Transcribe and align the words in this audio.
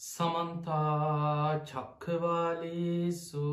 සමන්තා 0.00 1.60
චක්කවාලේසු 1.62 3.48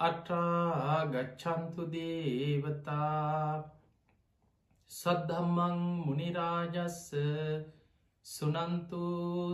අටාගච්චන්තු 0.00 1.86
දේවතා 1.94 3.54
සද්ධම්මං 4.90 5.78
මුනිරාජස්ස 6.02 7.00
සුනන්තු 8.26 9.02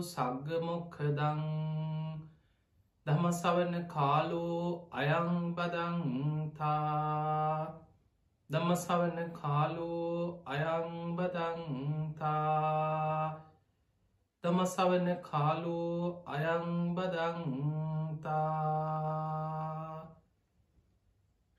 සග්ගමොක්කදං 0.03 1.41
දමසවන 3.05 3.73
කාලෝ 3.87 4.61
අයංබදංතා 4.99 6.61
දමසවන 8.49 9.17
කාලෝ 9.33 10.21
අයංබදංතා 10.47 11.87
තමසවන 14.43 15.07
කාලෝ 15.21 16.23
අයංබදංතා 16.27 17.37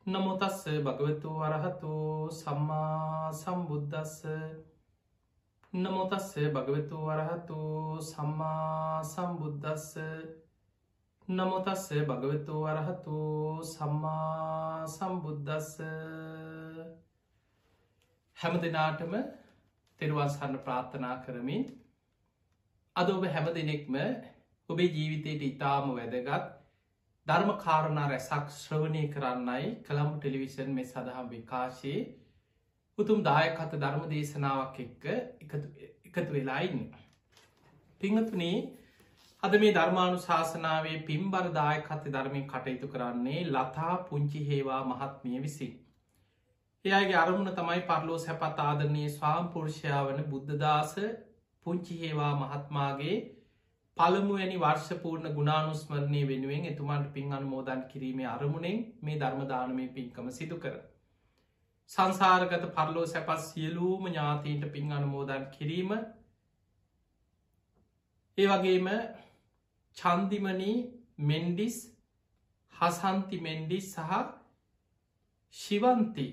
නමුතස්ස 0.06 0.60
භගවතු 0.80 1.30
වරහතු 1.34 1.94
සම්මා 2.32 3.32
සම්බුද්ධස්ස 3.32 4.14
නමුතස්ස 5.72 6.30
භගවතු 6.50 7.00
වරහතු 7.02 7.58
සම්මා 8.02 9.02
සම්බුද්ධස්ස 9.04 9.90
නමුතස්ස 11.28 11.84
භගවතු 12.04 12.54
වරහතු 12.62 13.18
සම්මා 13.64 14.86
සම්බුද්ධස්ස 14.88 15.74
හැම 18.36 18.54
දෙනාටම 18.60 19.12
තෙරවාසන්න 20.00 20.54
ප්‍රාර්ථනා 20.60 21.16
කරමින් 21.20 21.68
අද 22.98 23.10
ඔබ 23.10 23.24
හැම 23.26 23.44
දෙනෙක්ම 23.52 23.96
ඔබේ 24.68 24.86
ජීවිතයට 24.90 25.42
ඉතාම 25.44 25.90
වැදගත් 25.90 26.46
ධර්ම 27.26 27.50
කාරණා 27.58 28.06
රැසක් 28.08 28.48
ශ්‍රවණය 28.54 29.02
කරන්නයි 29.08 29.68
කළම්පු 29.82 30.16
ටෙලිවිෂන් 30.16 30.72
මේ 30.72 30.86
සඳහම් 30.86 31.28
විකාශයේ 31.28 32.00
උතුම් 32.98 33.20
දායකත 33.22 33.76
ධර්ම 33.76 34.08
දේශනාවක් 34.08 34.80
එක්ක 34.80 35.06
එකතු 36.08 36.30
වෙලායින්න. 36.30 36.82
පිංහතුනේ 38.00 38.58
අද 39.42 39.54
මේ 39.58 39.72
ධර්මානු 39.72 40.18
ශාසනාවේ 40.20 40.96
පිම්බර 41.04 41.44
දායකත 41.52 42.10
ධර්මය 42.10 42.42
කටයුතු 42.46 42.88
කරන්නේ 42.88 43.44
ලතා 43.48 43.94
පුංචි 44.04 44.44
හේවා 44.48 44.82
මහත්මිය 44.86 45.38
විසින්. 45.40 45.72
එයාගේ 46.84 47.16
අරමුණ 47.16 47.54
තමයි 47.54 47.80
පරලෝ 47.86 48.18
සැපත් 48.18 48.60
ආදරනය 48.62 49.08
ස්වාම්පුරුෂයා 49.12 50.04
වන 50.04 50.28
බුද්ධදාස 50.28 50.94
පුංචි 51.68 52.00
හේවා 52.00 52.34
මහත්මාගේ 52.36 53.16
පළමුුවනි 53.96 54.58
වර්ෂපූර්ණ 54.58 55.34
ගුණානුස්මරණය 55.34 56.20
වෙනුවෙන් 56.26 56.66
එතුමාට 56.66 57.06
පින් 57.12 57.32
අනුමෝදන් 57.32 57.82
කිරීමේ 57.88 58.28
අරමුණෙන් 58.28 58.78
මේ 59.02 59.16
ධර්මදානමය 59.18 59.86
පින්කම 59.90 60.28
සිදු 60.32 60.56
කර. 60.58 60.76
සංසාරගත 61.90 62.64
පරලෝ 62.72 63.06
සැපස් 63.06 63.48
සියලූම 63.48 64.06
ඥාතීන්ට 64.06 64.64
පින් 64.72 64.92
අනුමෝදන් 64.92 65.44
කිරීම 65.52 65.90
ඒ 68.38 68.48
වගේම 68.48 68.88
චන්දිමනී 69.96 70.76
මෙන්ඩිස් 71.24 71.78
හසන්ති 72.74 73.40
මෙන්ඩිස් 73.40 73.86
සහ 73.94 74.20
ශිවන්ති 75.54 76.28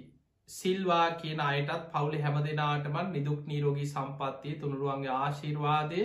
සිල්වා 0.50 1.08
කියන 1.14 1.40
අයටත් 1.42 1.88
පවුලි 1.92 2.20
හැම 2.20 2.38
දෙනාටමත් 2.44 3.10
නිදුක් 3.12 3.42
නීරෝගී 3.46 3.88
සම්පත්තිය 3.88 4.54
තුනුරුවන්ගේ 4.58 5.14
ආශීර්වාදය 5.14 6.02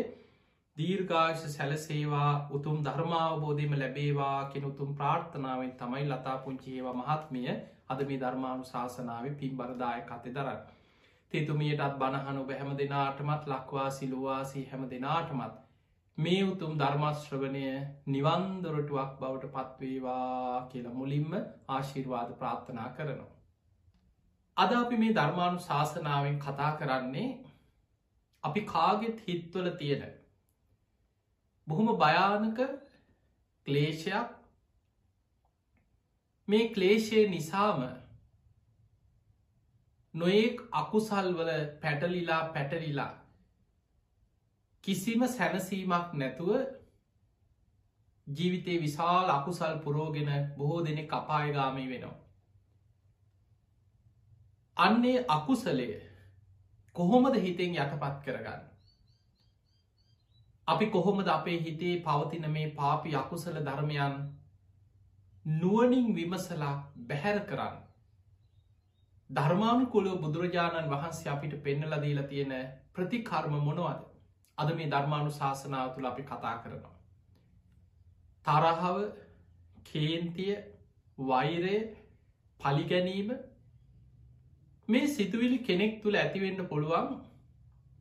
දීර්ඝාශ 0.76 1.42
සැලසේවා 1.48 2.30
උතුම් 2.50 2.76
ධර්මාවබෝධීම 2.82 3.74
ලැබේවා 3.74 4.38
කෙන 4.46 4.64
උතුම් 4.64 4.94
ප්‍රාර්ථනාවෙන් 4.94 5.72
තමයි 5.74 6.04
ලතා 6.06 6.36
පුංචිේවා 6.38 6.94
මහත්මිය 6.94 7.48
අද 7.88 8.00
මේ 8.04 8.20
ධර්මානු 8.20 8.64
ශාසනාව 8.64 9.26
පින්බරදාය 9.36 10.00
කතෙ 10.04 10.30
දරන්න. 10.30 10.62
තෙතුමියටත් 11.32 11.98
බණහනු 11.98 12.44
බැහැම 12.44 12.72
දෙනාටමත් 12.76 13.44
ලක්වා 13.46 13.90
සිලුවාසී 13.92 14.64
හැම 14.66 14.86
දෙනාටමත් 14.90 15.58
මේ 16.18 16.40
උතුම් 16.44 16.72
ධර්මශ්‍රවනය 16.78 17.66
නිවන්දොරටුවක් 18.08 19.12
බවට 19.20 19.52
පත්වේවා 19.54 20.64
කියලා 20.68 20.94
මුලින්ම 20.94 21.36
ආශිර්වාද 21.70 22.32
ප්‍රාර්ථනා 22.34 22.88
කරනවා. 22.90 23.39
අද 24.60 24.74
අපි 24.74 24.96
මේ 24.96 25.12
ධර්මාණු 25.12 25.62
ශාසනාවෙන් 25.62 26.36
කතා 26.40 26.72
කරන්නේ 26.76 27.28
අපි 28.44 28.60
කාගෙත් 28.66 29.22
හිත්වල 29.26 29.70
තියෙන 29.76 30.04
බොහොම 31.66 31.90
භයානක 31.98 32.60
ක්ලේෂයක් 33.66 34.36
මේ 36.48 36.68
ක්ලේෂය 36.70 37.24
නිසාම 37.28 37.80
නොයෙක් 40.14 40.62
අකුසල්වල 40.72 41.50
පැටලිලා 41.80 42.42
පැටලිලා 42.48 43.10
කිසිම 44.84 45.26
සැනසීමක් 45.28 46.14
නැතුව 46.14 46.50
ජීවිතේ 48.26 48.80
විශාල් 48.80 49.30
අකුසල් 49.30 49.78
පුරෝගෙන 49.78 50.30
බොහෝ 50.56 50.80
දෙනෙ 50.84 51.04
කපායගාමී 51.04 51.88
වෙනවා. 51.88 52.29
අන්නේ 54.80 55.24
අකුසලය 55.28 55.88
කොහොමද 56.96 57.36
හිතෙන් 57.36 57.76
යටපත් 57.76 58.16
කරගන්න. 58.24 58.62
අපි 60.68 60.86
කොහොමද 60.88 61.28
අපේ 61.28 61.58
හිතේ 61.60 61.94
පවතින 62.00 62.50
මේ 62.50 62.72
පාපි 62.72 63.14
අකුසල 63.16 63.56
ධර්මයන් 63.60 64.16
නුවනින් 65.44 66.14
විමසලා 66.14 66.74
බැහැර 67.04 67.40
කරන්න. 67.42 67.76
ධර්මානුකුලෝ 69.30 70.16
බුදුරජාණන් 70.18 70.90
වහන්සේ 70.90 71.32
අපිට 71.32 71.62
පෙන්නල 71.62 71.94
දීලා 71.98 72.26
තියෙන 72.26 72.54
ප්‍රතිකර්ම 72.92 73.54
මොනවද 73.60 74.00
අද 74.58 74.74
මේ 74.74 74.88
ධර්මානු 74.88 75.30
ශාසනාව 75.32 75.94
තුළ 75.94 76.06
අපි 76.06 76.22
කතා 76.24 76.56
කරනවා. 76.58 76.96
තරහව 78.46 78.96
කේන්තිය 79.84 80.56
වෛරය 81.18 81.76
පලිගැනීම 82.60 83.30
මේ 84.90 85.08
සිතුවිලි 85.08 85.58
කෙනෙක් 85.60 85.96
තුළ 86.02 86.16
ඇතිවෙන්න 86.16 86.66
පුළුවන් 86.66 87.10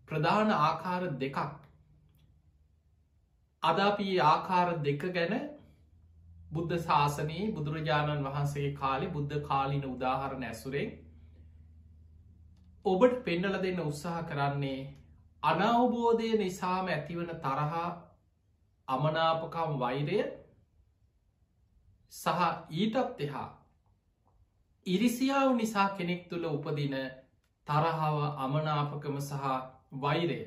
ප්‍රධාන 0.07 0.51
ආකාර 0.53 1.03
දෙකක්. 1.17 1.39
අද 3.63 3.79
අපි 3.81 4.09
ආකාර 4.23 4.67
දෙක 4.81 5.05
ගැන 5.11 5.35
බුද්ධ 6.51 6.75
ශාසනයේ 6.79 7.51
බුදුරජාණන් 7.51 8.25
වහන්සේ 8.25 8.73
කාලෙ 8.75 9.07
බුද්ධ 9.09 9.35
කාලින 9.43 9.85
උදාහරණ 9.87 10.45
ඇසුරෙන් 10.45 10.93
ඔබට 12.85 13.19
පෙන්නල 13.23 13.59
දෙන්න 13.59 13.81
උත්සාහ 13.81 14.21
කරන්නේ 14.25 14.79
අනවබෝධය 15.43 16.31
නිසාම 16.37 16.87
ඇතිවන 16.89 17.31
තරහා 17.37 17.87
අමනාපකම් 18.87 19.79
වෛරය 19.79 20.19
සහ 22.13 22.39
ඊටත් 22.71 23.21
එහා 23.21 23.47
ඉරිසියාව 24.85 25.55
නිසා 25.55 25.89
කෙනෙක් 25.97 26.29
තුළ 26.29 26.45
උපදින 26.45 26.95
තරහාව 27.67 28.17
අමනාපකම 28.37 29.15
සහ 29.19 29.43
වෛරය. 29.93 30.39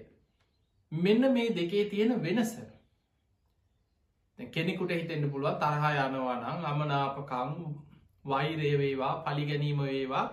මෙන්න 0.92 1.32
මේ 1.34 1.48
දෙකේ 1.50 1.84
තියෙන 1.90 2.22
වෙනස. 2.22 2.52
කෙනෙකුට 4.38 4.92
හිතෙන්න්න 4.92 5.30
පුළුව 5.30 5.58
තරහා 5.58 5.92
යනවා 6.00 6.36
නම් 6.36 6.60
අමනාපකම් 6.64 7.50
වෛරය 8.24 8.72
වේවා 8.78 9.14
පලිගැනීම 9.24 9.80
වේවා 9.84 10.26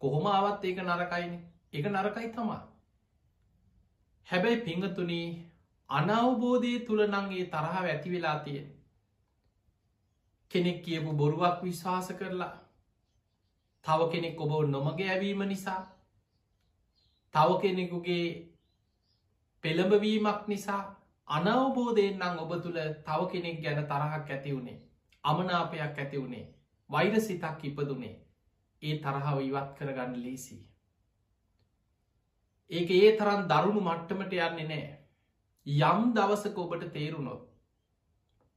කොහොම 0.00 0.26
ආවත් 0.28 0.64
ඒක 0.64 0.78
නරකයින. 0.80 1.32
එක 1.72 1.84
නරකයි 1.86 2.28
තමා 2.34 2.62
හැබැයි 4.28 4.60
පිංහතුනී 4.60 5.26
අනවබෝධය 5.90 6.72
තුළ 6.86 7.02
නංගේ 7.06 7.44
තරහ 7.46 7.76
ඇති 7.78 8.12
වෙලා 8.12 8.38
තියෙන 8.38 8.66
කෙනෙක් 10.50 10.78
කියපු 10.84 11.12
බොරුවක් 11.12 11.62
විශ්වාස 11.62 12.08
කරලා 12.18 12.52
තව 13.84 14.10
කෙනෙක් 14.12 14.40
ඔබ 14.40 14.52
නොමග 14.66 15.00
ඇවීම 15.02 15.42
නිසා 15.46 15.82
තව 17.34 17.48
කෙනෙකුගේ 17.62 18.26
පෙළඹවීමක් 19.64 20.48
නිසා 20.48 20.82
අනවබෝධයෙන් 21.28 22.16
නං 22.20 22.38
ඔබ 22.38 22.52
තුළ 22.62 22.80
තව 23.02 23.20
කෙනෙක් 23.32 23.60
ගැන 23.62 23.84
තරහක් 23.84 24.30
ඇති 24.30 24.50
වුණේ 24.52 24.80
අමනාපයක් 25.24 25.82
ඇති 25.96 26.18
වුණේ 26.18 26.46
වෛර 26.90 27.20
සිතක් 27.20 27.64
ඉපදුනේ. 27.64 28.14
ඒ 28.82 28.94
තරහාව 28.98 29.38
ඉවත් 29.40 29.70
කරගන්න 29.78 30.14
ලේසි. 30.16 30.56
ඒක 32.70 32.90
ඒ 32.92 33.10
තරන් 33.16 33.42
දරුණු 33.44 33.80
මට්ටමට 33.82 34.34
යන්නේ 34.38 34.66
නෑ. 34.66 34.86
යම් 35.66 36.00
දවසක 36.14 36.58
ඔබට 36.58 36.86
තේරුණොත් 36.92 37.42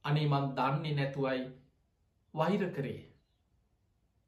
අනේ 0.04 0.26
මන් 0.26 0.46
දන්නේ 0.56 0.94
නැතුවයි 0.94 1.44
වෛර 2.34 2.64
කරේ. 2.72 3.00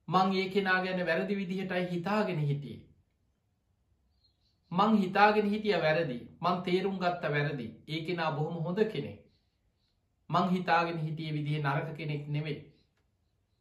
මං 0.08 0.34
ඒ 0.34 0.48
කෙනා 0.48 0.80
ගැන 0.80 1.06
වැරදි 1.06 1.36
විදිහටයි 1.36 1.86
හිතාගෙන 1.86 2.40
හිටිය. 2.40 2.78
මං 4.72 4.96
හිතාගෙන 4.96 5.48
හිටිය 5.48 5.80
වැරදි 5.80 6.18
මං 6.40 6.62
තේරුම් 6.62 6.98
ගත්ත 6.98 7.32
වැරදි 7.32 7.66
ඒ 7.88 8.00
කෙනා 8.02 8.30
බොහොම 8.32 8.62
හොඳ 8.62 8.84
කෙනෙ. 8.86 9.12
මං 10.30 10.48
හිතාගෙන 10.50 10.98
හිටිය 10.98 11.32
විදිහ 11.32 11.58
නරක 11.60 11.96
කෙනෙක් 11.96 12.28
නෙවෙයි. 12.28 12.60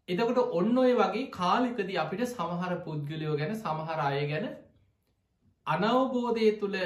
එතකොට 0.07 0.53
ඔන්න 0.53 0.77
ඔය 0.77 0.93
වගේ 0.93 1.25
කාලිකද 1.31 1.89
අපිට 1.97 2.23
සමහර 2.27 2.77
පුද්ගලයෝ 2.81 3.35
ගැන 3.37 3.55
සමහර 3.55 3.99
අය 4.01 4.21
ගැන 4.27 4.47
අනවබෝධය 5.67 6.49
තුළ 6.59 6.77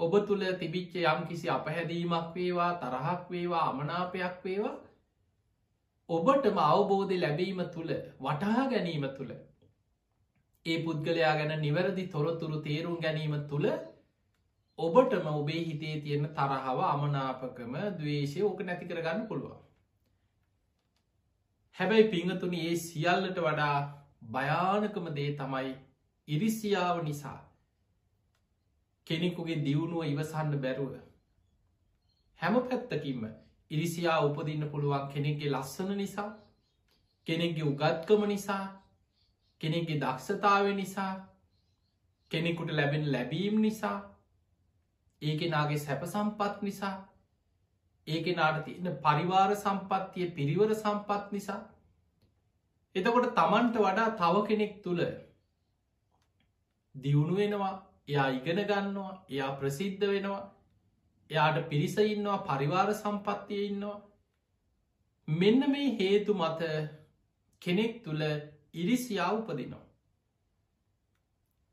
ඔබ 0.00 0.12
තුළ 0.26 0.44
තිබිච්ච 0.58 0.98
යම් 1.04 1.22
කිසි 1.26 1.48
අපහැදීමක් 1.50 2.34
වේවා 2.34 2.72
තරහක් 2.76 3.30
වේවා 3.30 3.64
අමනාපයක් 3.64 4.44
වේවා 4.44 4.76
ඔබටම 6.08 6.58
අවබෝධය 6.62 7.16
ලැබීම 7.18 7.60
තුළ 7.70 7.90
වටහා 8.20 8.64
ගැනීම 8.68 9.06
තුළ 9.16 9.32
ඒ 10.66 10.76
පුද්ගලයා 10.84 11.32
ගැන 11.36 11.54
නිවැරදි 11.60 12.04
තොරතුරු 12.08 12.60
තේරුම් 12.62 12.96
ගැනීම 13.00 13.34
තුළ 13.48 13.66
ඔබටම 14.78 15.26
ඔබේ 15.32 15.62
හිතේ 15.62 15.96
තියෙන 16.00 16.28
තරහව 16.34 16.78
අමනාපකම 16.86 17.74
දවේශය 17.96 18.42
ඕක 18.42 18.60
නැති 18.60 18.86
කරගන්න 18.86 19.26
පුළුවන්. 19.26 19.58
හැබැයි 21.78 22.08
පිංහතුනි 22.08 22.60
ඒ 22.62 22.76
සියල්ලට 22.78 23.40
වඩා 23.40 23.76
භයානකම 24.30 25.10
දේ 25.14 25.28
තමයි 25.34 25.74
ඉරිසියාව 26.28 27.02
නිසා 27.02 27.40
කෙනෙකුගේ 29.06 29.58
දියුණුව 29.64 30.02
ඉවසන්න 30.04 30.56
බැරුව. 30.58 30.94
හැම 32.40 32.58
පැත්තකින්ම 32.62 33.28
ඉරිසියා 33.70 34.18
උපදින්න 34.20 34.70
පුළුවන් 34.70 35.08
කෙනෙක්ගේ 35.08 35.50
ලස්සන 35.50 35.96
නිසා 35.96 36.30
කෙනෙක්ගේ 37.26 37.64
උගත්කම 37.64 38.22
නිසා 38.26 38.64
කෙනෙක්ගේ 39.60 40.00
දක්ෂතාව 40.00 40.70
නිසා 40.74 41.12
කෙනෙකුට 42.30 42.70
ලැබෙන 42.70 43.12
ලැබීම් 43.12 43.60
නිසා 43.60 43.98
ඒකෙනාගේ 45.22 45.78
සැප 45.78 46.02
සම්පත් 46.04 46.62
නිසා 46.62 46.96
ඒකෙනාට 48.06 48.64
තියන්න 48.64 48.90
පරිවාර 48.98 49.56
සම්පත්තිය 49.56 50.30
පිරිවර 50.30 50.74
සම්පත් 50.74 51.32
නිසා. 51.32 51.60
එතකොට 52.94 53.34
තමන්ට 53.34 53.76
වඩා 53.78 54.10
තව 54.12 54.44
කෙනෙක් 54.48 54.74
තුළ 54.82 55.02
දියුණු 56.94 57.34
වෙනවා 57.36 57.74
එයා 58.08 58.28
ඉගෙන 58.30 58.60
ගන්නවා 58.64 59.12
එයා 59.28 59.50
ප්‍රසිද්ධ 59.56 60.06
වෙනවා 60.06 60.44
එයාට 61.30 61.68
පිරිස 61.68 61.96
ඉන්නවා 62.04 62.44
පරිවාර 62.44 62.88
සම්පත්තිය 62.94 63.64
ඉන්නවා 63.66 63.96
මෙන්න 65.28 65.70
මේ 65.70 65.88
හේතු 65.96 66.34
මත 66.34 66.60
කෙනෙක් 67.62 68.04
තුළ 68.04 68.22
ඉරිසියාව 68.74 69.34
උපදිනවා. 69.40 69.84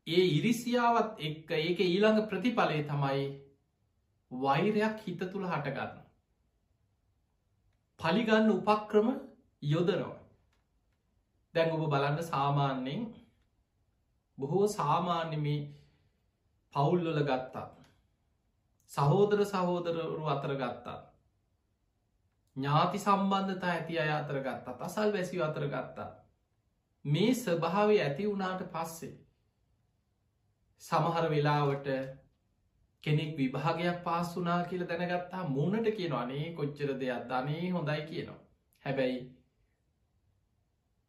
ඒ 0.06 0.24
ඉරිසියාවත් 0.30 1.20
එක්ක 1.20 1.50
ඒක 1.58 1.78
ඊළඟ 1.80 2.20
ප්‍රතිඵලය 2.28 2.82
තමයි 2.84 3.22
වෛරයක් 4.30 5.00
හිත 5.04 5.20
තුළ 5.22 5.46
හටගන්න. 5.46 6.02
පලිගන්න 8.00 8.50
උපක්‍රම 8.50 9.08
යොදනවා. 9.62 10.18
දැන් 11.54 11.72
ඔබ 11.72 11.86
බලන්න 11.86 12.22
සාමාන්‍යයෙන් 12.24 13.08
බොහෝ 14.38 14.66
සාමාන්‍ය 14.70 15.36
මේ 15.38 15.60
පවුල්ලොල 16.74 17.20
ගත්තා 17.22 17.75
සහෝදර 18.90 19.44
සහෝදරරු 19.44 20.26
අතර 20.26 20.54
ගත්තා. 20.54 20.98
ඥාති 22.56 22.98
සම්බන්ධතා 22.98 23.70
ඇති 23.70 23.98
අය 23.98 24.10
අතර 24.10 24.38
ගත්තා 24.40 24.76
අසල් 24.80 25.12
වැසිව 25.12 25.42
අතර 25.42 25.66
ගත්තා. 25.66 26.10
මේ 27.04 27.34
ස්වභාව 27.34 27.90
ඇති 27.96 28.28
වුණාට 28.28 28.62
පස්සේ. 28.72 29.14
සමහර 30.82 31.30
වෙලාවට 31.30 31.88
කෙනෙක් 33.04 33.36
විභාගයක් 33.36 34.02
පාස් 34.04 34.36
වනා 34.36 34.60
කියල 34.64 34.82
දැනගත්තා 34.86 35.48
මුණට 35.48 35.88
කියන 35.96 36.12
අනේ 36.12 36.54
කොච්චර 36.54 36.90
දෙයක් 36.98 37.28
ධනේ 37.28 37.70
හොඳයි 37.70 38.02
කියනවා. 38.02 38.40
හැබැයි 38.84 39.20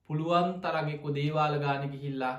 පුළුවන් 0.09 0.61
තරගෙ 0.61 0.97
කොදේවාල 0.97 1.59
ගාන 1.59 1.89
ගිහිල්ලා 1.89 2.35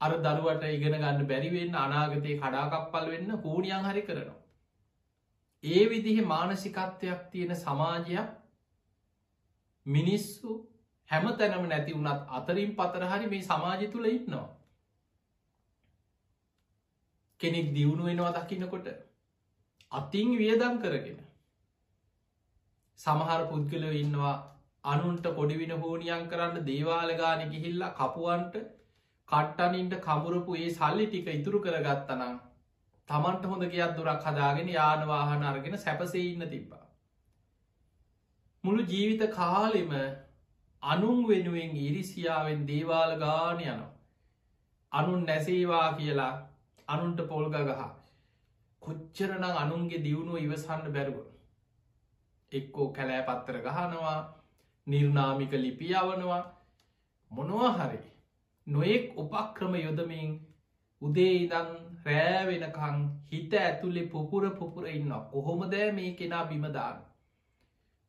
අර 0.00 0.12
දරුවට 0.18 0.64
ඉගෙන 0.68 0.94
ගන්න 0.94 1.28
බැරිවෙන්න 1.28 1.76
අනාගතය 1.76 2.32
කඩාකප්පල් 2.36 3.06
වෙන්න 3.08 3.30
හූනියන් 3.38 3.84
හරි 3.84 4.02
කරනවා. 4.02 4.40
ඒ 5.64 5.84
විදිහ 5.86 6.18
මානසිකත්වයක් 6.24 7.22
තියෙන 7.30 7.56
සමාජයක් 7.56 8.28
මිනිස්සු 9.86 10.58
හැම 11.10 11.26
තැනම 11.34 11.66
නැති 11.66 11.92
වුණත් 11.94 12.28
අතරින් 12.30 12.76
පතරහරි 12.76 13.26
මේ 13.28 13.42
සමාජ 13.44 13.86
තුළ 13.88 14.08
ඉන්නවා. 14.08 14.48
කෙනෙක් 17.40 17.72
දියුණු 17.74 18.04
වෙනවා 18.04 18.34
දකින්නකොට 18.34 18.86
අතින් 19.92 20.28
වියදම් 20.34 20.76
කරගෙන 20.78 21.18
සමහර 23.00 23.42
පුද්ගලව 23.48 23.92
ඉන්නවා 23.94 24.36
අනුන්ට 24.84 25.26
කොඩිවින 25.34 25.74
හෝනියන් 25.76 26.24
කරන්න 26.28 26.66
දේවාලගාන 26.66 27.42
ගිහිල්ලා 27.50 27.94
කපුවන්ට 27.94 28.54
කට්ටනින්ට 29.28 29.94
කමුරපු 30.00 30.56
ඒ 30.56 30.68
සල්ලි 30.70 31.06
ටික 31.06 31.28
ඉතුරු 31.30 31.58
කරගත්තනම් 31.60 32.36
තමන්ට 33.08 33.44
හොඳ 33.44 33.64
කියත් 33.66 33.96
දුරක් 33.96 34.24
හදාගෙන 34.24 34.70
යානවාහන 34.70 35.42
අරගෙන 35.44 35.78
සැපසේ 35.78 36.24
ඉන්න 36.24 36.46
තිබ්බා. 36.46 36.84
මුළු 38.64 38.82
ජීවිත 38.84 39.22
කාලෙම 39.32 39.92
අනුන් 40.82 41.20
වෙනුවෙන් 41.28 41.76
ඉරිසියාවෙන් 41.78 42.66
දේවාල 42.66 43.12
ගාන 43.18 43.62
යනවා. 43.62 43.92
අනුන් 44.92 45.26
නැසේවා 45.26 45.88
කියලා 45.94 46.32
අනුන්ට 46.88 47.20
පොල්ග 47.28 47.56
ගහ. 47.62 47.82
කොච්චරන 48.82 49.44
අනුන්ගේ 49.56 50.04
දියුණුව 50.04 50.38
ඉවසන්න 50.38 50.92
බැරුව. 50.92 51.18
එක්කෝ 52.52 52.88
කැලෑ 52.90 53.22
පත්තර 53.22 53.56
ගහනවා 53.62 54.18
නිර්නාමික 54.86 55.52
ලිපියවනවා 55.54 56.42
මොනවා 57.30 57.72
හරි 57.74 57.98
නොයෙක් 58.66 59.04
උපක්‍රම 59.16 59.74
යොදමින් 59.76 60.30
උදේ 61.02 61.34
ඉදන් 61.36 61.70
රෑවෙනකං 62.06 62.98
හිත 63.30 63.54
ඇතුළෙ 63.54 64.02
පුපුර 64.08 64.50
පුපුර 64.52 64.88
ඉන්න 64.88 65.12
කොහොම 65.32 65.70
දෑ 65.70 65.92
මේ 65.92 66.12
කෙනා 66.14 66.44
බිමදාන්න. 66.46 66.98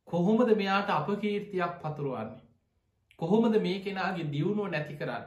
කොහොමද 0.07 0.49
මෙයාට 0.55 0.89
අපකීර්තියක් 0.89 1.73
පතුරුවන්නේ. 1.81 2.43
කොහොමද 3.19 3.59
මේ 3.61 3.79
කෙනාගේ 3.79 4.31
දියුණුව 4.31 4.69
නැති 4.71 4.95
කරන්න. 4.95 5.25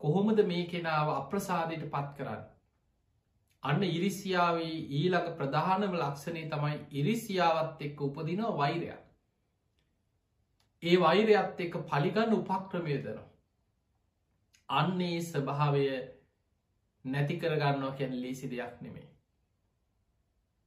කොහොමද 0.00 0.44
මේ 0.44 0.66
කෙනාව 0.66 1.08
අප්‍රසාදයට 1.10 1.86
පත් 1.90 2.16
කරන්න. 2.16 2.42
අන්න 3.62 3.82
ඉරිසියාවේ 3.84 4.74
ඊළඟ 4.92 5.30
ප්‍රධානම 5.38 5.94
ලක්ෂණය 5.94 6.42
තමයි 6.48 6.76
ඉරිසියාවත් 6.92 7.80
එක්ක 7.82 8.02
උපදිනව 8.02 8.50
වෛරයක්. 8.56 9.00
ඒ 10.82 10.96
වෛරයත් 10.98 11.60
එක 11.60 11.80
පලිගන්න 11.86 12.34
උපක්‍රමය 12.34 12.98
දෙනවා. 12.98 13.30
අන්නේ 14.68 15.18
ස්වභාවය 15.22 15.84
නැති 17.04 17.36
කරගන්නවා 17.36 17.96
කැන 17.98 18.20
ලේසි 18.22 18.50
දෙයක් 18.50 18.80
නෙමේ. 18.80 19.08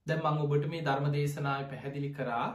දැ 0.08 0.18
මං 0.18 0.40
ඔබට 0.40 0.68
මේ 0.68 0.82
ධර්ම 0.82 1.12
දේශනාව 1.12 1.66
පැහැදිලි 1.66 2.12
කරා 2.14 2.48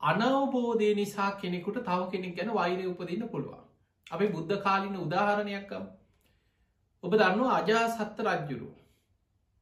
අනවබෝධය 0.00 0.90
නිසා 0.94 1.30
කෙනෙකුට 1.34 1.80
තව 1.82 2.10
කෙනෙක් 2.10 2.36
ගැන 2.36 2.54
වෛරය 2.54 2.84
උපදින්න 2.86 3.28
පුළුවන්. 3.28 3.64
අපි 4.06 4.26
බුද්ධ 4.28 4.62
කාලින 4.62 4.96
උදාහරණයක්කම්. 4.96 5.88
ඔබ 7.04 7.12
දන්නවා 7.14 7.56
අජා 7.56 7.86
සත්ත 7.88 8.26
රජ්ජුරු. 8.26 8.70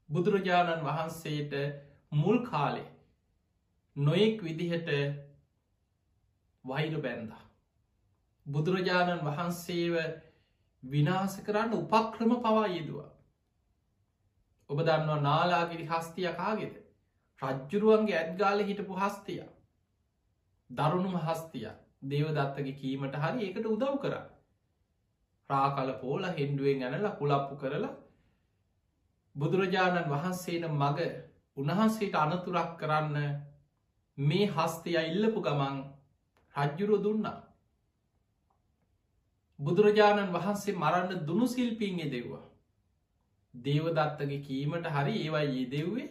බුදුරජාණන් 0.08 0.84
වහන්සේට 0.84 1.54
මුල් 2.12 2.38
කාලේ 2.44 2.90
නොයෙක් 3.96 4.42
විදිහට 4.42 4.88
වෛර 6.64 6.94
බැන්ද. 7.00 7.32
බුදුරජාණන් 8.46 9.24
වහන්සේව 9.24 9.94
විනාස 10.86 11.36
කරන්න 11.40 11.74
උපක්‍රම 11.74 12.32
පවා 12.38 12.66
යෙදවා. 12.68 13.10
ඔබ 14.70 14.78
දන්නවා 14.80 15.20
නාලාගිරි 15.20 15.86
හස්තිය 15.86 16.28
කාගෙද. 16.34 16.74
රජ්ජුරුවන්ගේ 17.42 18.18
ඇත්ගාල 18.18 18.64
හිටපු 18.64 18.94
හස්තිය. 18.96 19.42
දරුණුම 20.70 21.16
හස්තිය 21.20 21.68
දේවදත්තගේ 22.04 22.74
කීමට 22.74 23.16
හරි 23.16 23.44
ඒකට 23.44 23.66
උදව් 23.66 23.94
කර. 23.98 24.14
රාකල 25.50 25.92
පෝල 26.00 26.28
හෙන්ඩුවෙන් 26.32 26.84
ඇනල 26.84 27.08
කුලප්පු 27.14 27.56
කරලා 27.56 27.94
බුදුරජාණන් 29.34 30.10
වහන්සේන 30.10 30.64
මග 30.72 31.08
උන්වහන්සේට 31.56 32.16
අනතුරක් 32.16 32.72
කරන්න 32.78 33.16
මේ 34.18 34.46
හස්තිය 34.48 34.98
ඉල්ලපු 35.02 35.40
ගමන් 35.42 35.76
රජ්ජුරුව 36.54 37.02
දුන්නා. 37.02 37.45
බුදුරජාණන් 39.58 40.32
වහන්සේ 40.32 40.74
මරන්න 40.74 41.26
දුනු 41.26 41.46
සිල්පින් 41.48 42.00
එදෙව්වා. 42.00 42.44
දේවදත්තගේ 43.54 44.40
කීමට 44.40 44.88
හරි 44.90 45.14
ඒවා 45.18 45.44
යෙදෙව්වේ 45.50 46.08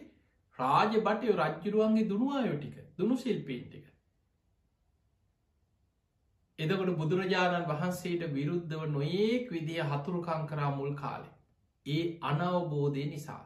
රාජ 0.58 0.96
බටයෝ 1.00 1.36
රජ්ජුරුවන්ගේ 1.38 2.08
දුනුවායෝ 2.08 2.56
ටික 2.56 2.76
දුනු 2.98 3.16
සිල්පීන් 3.16 3.64
ටික. 3.64 3.86
එදකොට 6.58 6.92
බුදුරජාණන් 6.96 7.68
වහන්සේට 7.68 8.26
විරුද්ධව 8.32 8.82
නොඒක් 8.88 9.50
විදිහ 9.50 9.88
හතුරුකං 9.92 10.46
කරා 10.46 10.70
මුල් 10.70 10.92
කාලෙ. 10.94 11.30
ඒ 11.86 12.04
අනවබෝධය 12.22 13.06
නිසා 13.06 13.42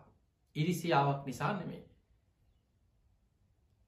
ඉරිසියාවක් 0.56 1.26
නිසා 1.26 1.52
නෙමේ. 1.52 1.84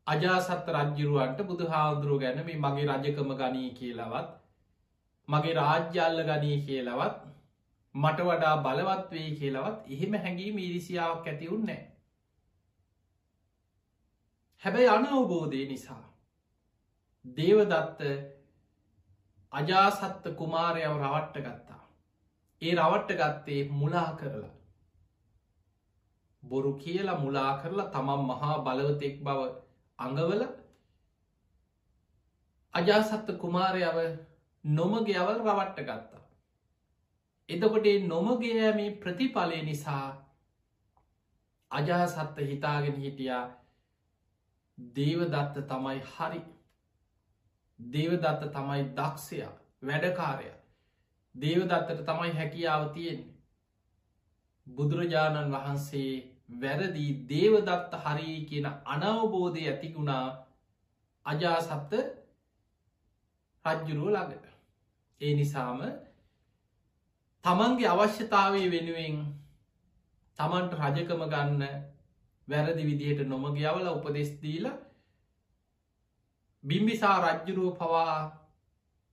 අජාසත්ත 0.06 0.70
රජ්ජුරුවන්ට 0.70 1.42
බුදු 1.44 1.68
හාමුදුරුව 1.68 2.20
ගැන 2.20 2.44
මේ 2.44 2.58
මගේ 2.58 2.86
රජකම 2.90 3.34
ගනී 3.36 3.74
කියලවත් 3.74 4.41
මගේ 5.28 5.54
රාජ්‍යල්ල 5.54 6.24
ගනී 6.24 6.58
කියලවත් 6.62 7.18
මට 7.94 8.18
වඩා 8.22 8.56
බලවත් 8.58 9.10
වේ 9.12 9.30
කියලවත් 9.34 9.90
එහෙම 9.90 10.18
හැඟීම 10.18 10.58
ඉරිසියාවක් 10.60 11.26
ඇතිවුන්නෑ 11.26 11.82
හැබැයි 14.62 14.90
අනවබෝධය 14.90 15.66
නිසා 15.66 16.02
දේවදත්ත 17.24 18.00
අජාසත්ත 19.52 20.24
කුමාරයව 20.36 20.92
රවට්ට 20.94 21.38
ගත්තා. 21.38 21.82
ඒ 22.62 22.74
රවට්ට 22.74 23.18
ගත්තේ 23.20 23.68
මුලා 23.72 24.10
කරලා. 24.14 24.54
බොරු 26.42 26.72
කියලා 26.74 27.18
මුලා 27.18 27.52
කරලා 27.58 27.90
තමන් 27.90 28.22
මහා 28.26 28.56
බලවතෙක් 28.60 29.16
බව 29.20 29.40
අඟවල 29.98 30.42
අජාසත්ත 32.74 33.28
කුමාරයව 33.38 33.98
නොමගයවල් 34.64 35.38
රවට්ට 35.38 35.82
ගත්තා. 35.82 36.22
එතකොට 37.48 37.86
නොමගයෑමේ 38.04 38.90
ප්‍රතිඵලය 38.96 39.62
නිසා 39.62 40.06
අජාසත්ත 41.70 42.38
හිතාගෙන 42.42 42.96
හිටියා 42.96 43.44
දේවදත්ත 44.78 45.56
තමයි 45.66 46.00
හරි. 46.08 46.42
දේවදත්ත 47.78 48.42
තමයි 48.50 48.82
දක්ෂය 48.92 49.42
වැඩකාරය. 49.82 50.50
දේවදත්තට 51.34 52.04
තමයි 52.04 52.32
හැකියාව 52.32 52.92
තියෙන් 52.94 53.20
බුදුරජාණන් 54.66 55.52
වහන්සේ 55.52 56.12
වැරදි 56.60 57.06
දේවදත්ත 57.28 57.98
හරි 58.04 58.38
කියන 58.44 58.66
අනවබෝධය 58.86 59.68
ඇතිගුණා 59.68 60.26
අජාසත්ත 61.26 61.92
රජ්ජුරුව 63.64 64.10
ළඟට. 64.10 64.51
ඒ 65.20 65.34
නිසාම 65.34 65.80
තමන්ගේ 67.44 67.90
අවශ්‍යතාවය 67.90 68.62
වෙනුවෙන් 68.70 69.18
තමන්ට 70.38 70.78
රජකම 70.80 71.22
ගන්න 71.26 71.62
වැරදි 72.48 72.84
විදිහට 72.84 73.26
නොමගයවල 73.26 73.86
උපදෙස්දීල 73.88 74.66
බිම්බිසා 76.64 77.16
රජ්ජුරුව 77.22 77.76
පවා 77.76 78.16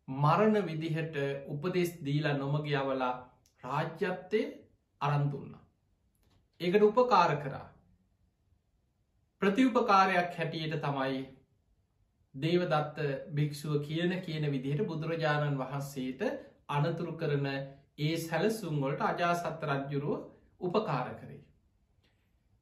මරණ 0.07 0.65
විදිහට 0.65 1.15
උපදෙස් 1.47 1.91
දීලා 2.05 2.35
නොමගයවලා 2.35 3.13
රාජ්‍යත්තය 3.63 4.41
අරන්තුන්න. 5.01 5.51
ඒකට 6.61 6.83
උපකාර 6.83 7.35
කරා. 7.37 7.67
ප්‍රතිඋපකාරයක් 9.41 10.37
හැටියට 10.37 10.81
තමයි 10.81 11.19
දේවදත්ත 12.35 12.97
භික්‍ෂුව 13.31 13.81
කියන 13.81 14.21
කියන 14.21 14.45
විදිහට 14.47 14.85
බුදුරජාණන් 14.85 15.57
වහන්සේට 15.57 16.21
අනතුරු 16.69 17.13
කරන 17.15 17.47
ඒ 17.99 18.15
සැලසුන්වලට 18.19 19.01
අජාසත්ත 19.03 19.63
රජ්ජුරුව 19.65 20.19
උපකාර 20.61 21.15
කරේ. 21.15 21.43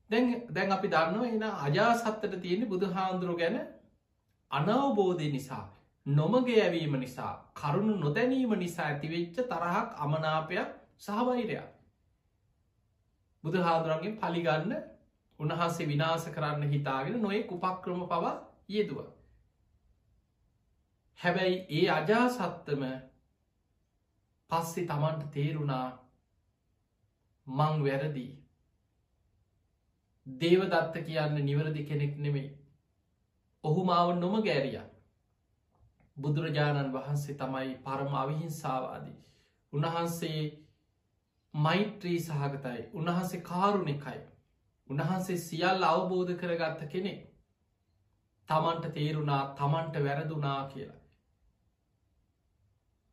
දැන් 0.10 0.72
අපි 0.72 0.88
දන්නව 0.90 1.24
එන 1.26 1.44
අජාසත්තට 1.44 2.38
තියෙන 2.38 2.68
බුදු 2.68 2.88
හාන්දුරු 2.90 3.36
ගැන 3.36 3.58
අනවබෝධය 4.52 5.32
නිසා 5.32 5.64
නොමග 6.06 6.48
ඇවීම 6.50 6.94
නිසා 6.98 7.34
කරුණු 7.54 7.96
නොදැනීම 7.98 8.54
නිසා 8.56 8.86
ඇතිවෙච්ච 8.86 9.36
තරහක් 9.46 9.88
අමනාපයක් 10.00 10.70
සහවෛරයක් 11.00 11.68
බුදු 13.44 13.58
හාදුරන්ගේ 13.62 14.16
පලිගන්න 14.16 14.72
උන්වහන්සේ 15.40 15.88
විනාස 15.88 16.26
කරන්න 16.30 16.64
හිතාගෙන 16.70 17.22
නොයෙක් 17.22 17.52
උපක්‍රම 17.52 18.02
පවා 18.06 18.34
යෙදුව. 18.70 19.17
හැබැයි 21.20 21.56
ඒ 21.72 21.86
අජාසත්තම 21.92 22.84
පස්සෙ 24.50 24.82
තමන්ට 24.84 25.32
තේරුණා 25.32 25.88
මං 27.48 27.84
වැරදී. 27.84 28.30
දේවදත්ත 30.28 30.96
කියන්න 31.06 31.42
නිවරදි 31.42 31.84
කෙනෙක් 31.86 32.14
නෙමෙයි. 32.18 32.52
ඔහු 33.64 33.84
මාව 33.84 34.14
නොම 34.18 34.36
ගෑරිය. 34.42 34.84
බුදුරජාණන් 36.18 36.94
වහන්සේ 36.94 37.36
තමයි 37.36 37.74
පරම 37.80 38.16
අවිහිංසාවාදී. 38.16 39.18
උන්වහන්සේ 39.74 40.42
මෛත්‍රී 41.54 42.20
සහගතයි 42.22 42.84
උන්වහන්සේ 42.94 43.42
කාරුණෙකයි 43.42 44.20
උන්වහන්සේ 44.90 45.38
සියල් 45.40 45.84
අවබෝධ 45.86 46.34
කරගත්ත 46.36 46.82
කෙනෙක් 46.90 47.22
තමන්ට 48.50 48.94
තේරුණා 48.94 49.42
තමන්ට 49.56 50.04
වැරදුනා 50.04 50.62
කියලා. 50.68 51.02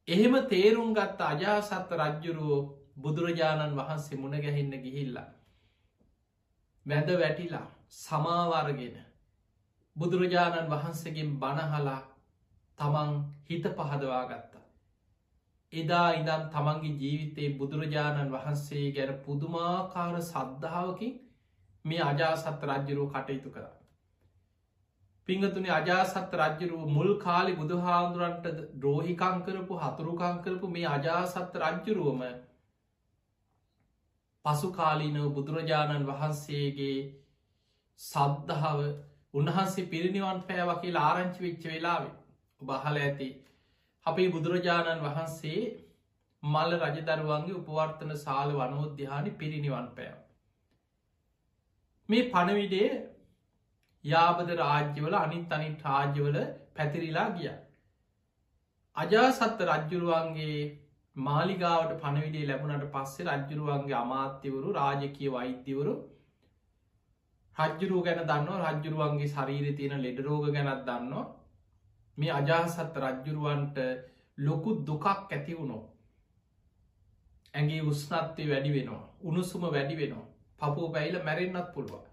එහෙම 0.09 0.35
තේරුම් 0.47 0.91
ගත්ත 0.93 1.21
අජාසත්ත 1.23 1.93
රජ්ජුරුවෝ 1.93 2.61
බුදුරජාණන් 2.97 3.77
වහන්සේ 3.77 4.19
මුණගැහින්න 4.19 4.75
ගිහිල්ලා. 4.79 5.29
වැඳ 6.87 7.09
වැටිලා 7.15 7.67
සමාවරගෙන 7.91 8.99
බුදුරජාණන් 9.97 10.71
වහන්සේගෙන් 10.71 11.31
බණහලා 11.37 12.03
තමන් 12.79 13.15
හිත 13.49 13.65
පහදවා 13.73 14.25
ගත්තා. 14.25 14.65
එදා 15.73 16.09
ඉදම් 16.13 16.45
තමන්ගේ 16.51 16.99
ජීවිතයේ 16.99 17.57
බුදුරජාණන් 17.57 18.33
වහන්සේ 18.33 18.85
ගැන 18.93 19.15
පුදුමාකාර 19.21 20.21
සද්ධාවකින් 20.23 21.17
මේ 21.85 22.03
අජාසත් 22.03 22.63
රජ්ජරුව 22.65 23.09
කටයුතු 23.11 23.51
කර. 23.51 23.74
පිංහතුනි 25.29 25.71
අජාසත් 25.71 26.35
රජ්ජරුව 26.35 26.89
මුල් 26.89 27.13
කාලි 27.19 27.53
බුදුහාමුදුරන්ට 27.55 28.49
ද්‍රෝහිකංකරපු 28.77 29.79
හතුරුකංකරපු 29.79 30.71
මේ 30.71 30.89
අජාසත් 30.89 31.57
රජ්ජුරුවම 31.59 32.25
පසු 34.45 34.73
කාලීනව 34.73 35.29
බුදුරජාණන් 35.33 36.05
වහන්සේගේ 36.07 36.99
සද්ධාව 38.01 38.83
උන්වහන්සේ 39.35 39.87
පිරිනිවන් 39.87 40.43
පෑවකිල් 40.43 41.01
ආරංචි 41.03 41.41
විච්ච 41.41 41.65
වෙලාවේ 41.67 42.13
බහල 42.61 43.01
ඇති 43.01 43.31
අපේ 44.07 44.29
බුදුරජාණන් 44.29 45.03
වහන්සේ 45.03 45.63
මල්ල 46.43 46.77
රජදරුවන්ගේ 46.81 47.57
උපවර්තන 47.57 48.15
සාල 48.19 48.55
වනෝද්‍යානි 48.55 49.35
පිරිනිවන් 49.37 49.89
පෑව. 49.95 50.21
මේ 52.09 52.29
පණවිඩේ 52.29 52.89
යාබද 54.05 54.49
රාජ්‍යවල 54.57 55.15
අනිත් 55.17 55.53
අනිත් 55.53 55.85
රාජ්‍යවල 55.85 56.39
පැතිරිලා 56.73 57.29
ගිය. 57.33 57.53
අජාසත්ත 58.97 59.61
රජ්ජුරුවන්ගේ 59.65 60.59
මාලිගාවට 61.17 61.95
පණවිඩේ 61.99 62.47
ලැබුණට 62.47 62.91
පස්සේ 62.93 63.29
රජ්ජුරුවන්ගේ 63.29 63.97
අමාත්‍යවරු 63.97 64.69
රාජකය 64.73 65.31
වෛද්‍යවරු 65.31 65.95
රජ්ජුරුව 67.57 68.05
ගැන 68.05 68.23
දන්න 68.25 68.63
රජ්ජුරුවන්ගේ 68.65 69.31
ශරීර 69.31 69.67
තියෙන 69.75 70.01
ලෙඩරෝග 70.01 70.47
ගැනත් 70.51 70.85
දන්නවා 70.85 71.27
මේ 72.19 72.33
අජාසත් 72.33 72.97
රජ්ජුරුවන්ට 72.99 73.79
ලොකු 74.39 74.79
දුකක් 74.83 75.07
ඇති 75.11 75.55
වුණෝ 75.55 75.83
ඇගේ 77.55 77.83
උස්නත්වය 77.85 78.45
වැඩි 78.49 78.73
වෙනවා 78.73 79.05
උණුසුම 79.23 79.65
වැඩි 79.69 79.99
වෙනවා 79.99 80.27
පපුූ 80.63 80.93
පැයිල 80.93 81.23
මැරෙන්න්නත් 81.23 81.69
පුළුව 81.75 82.04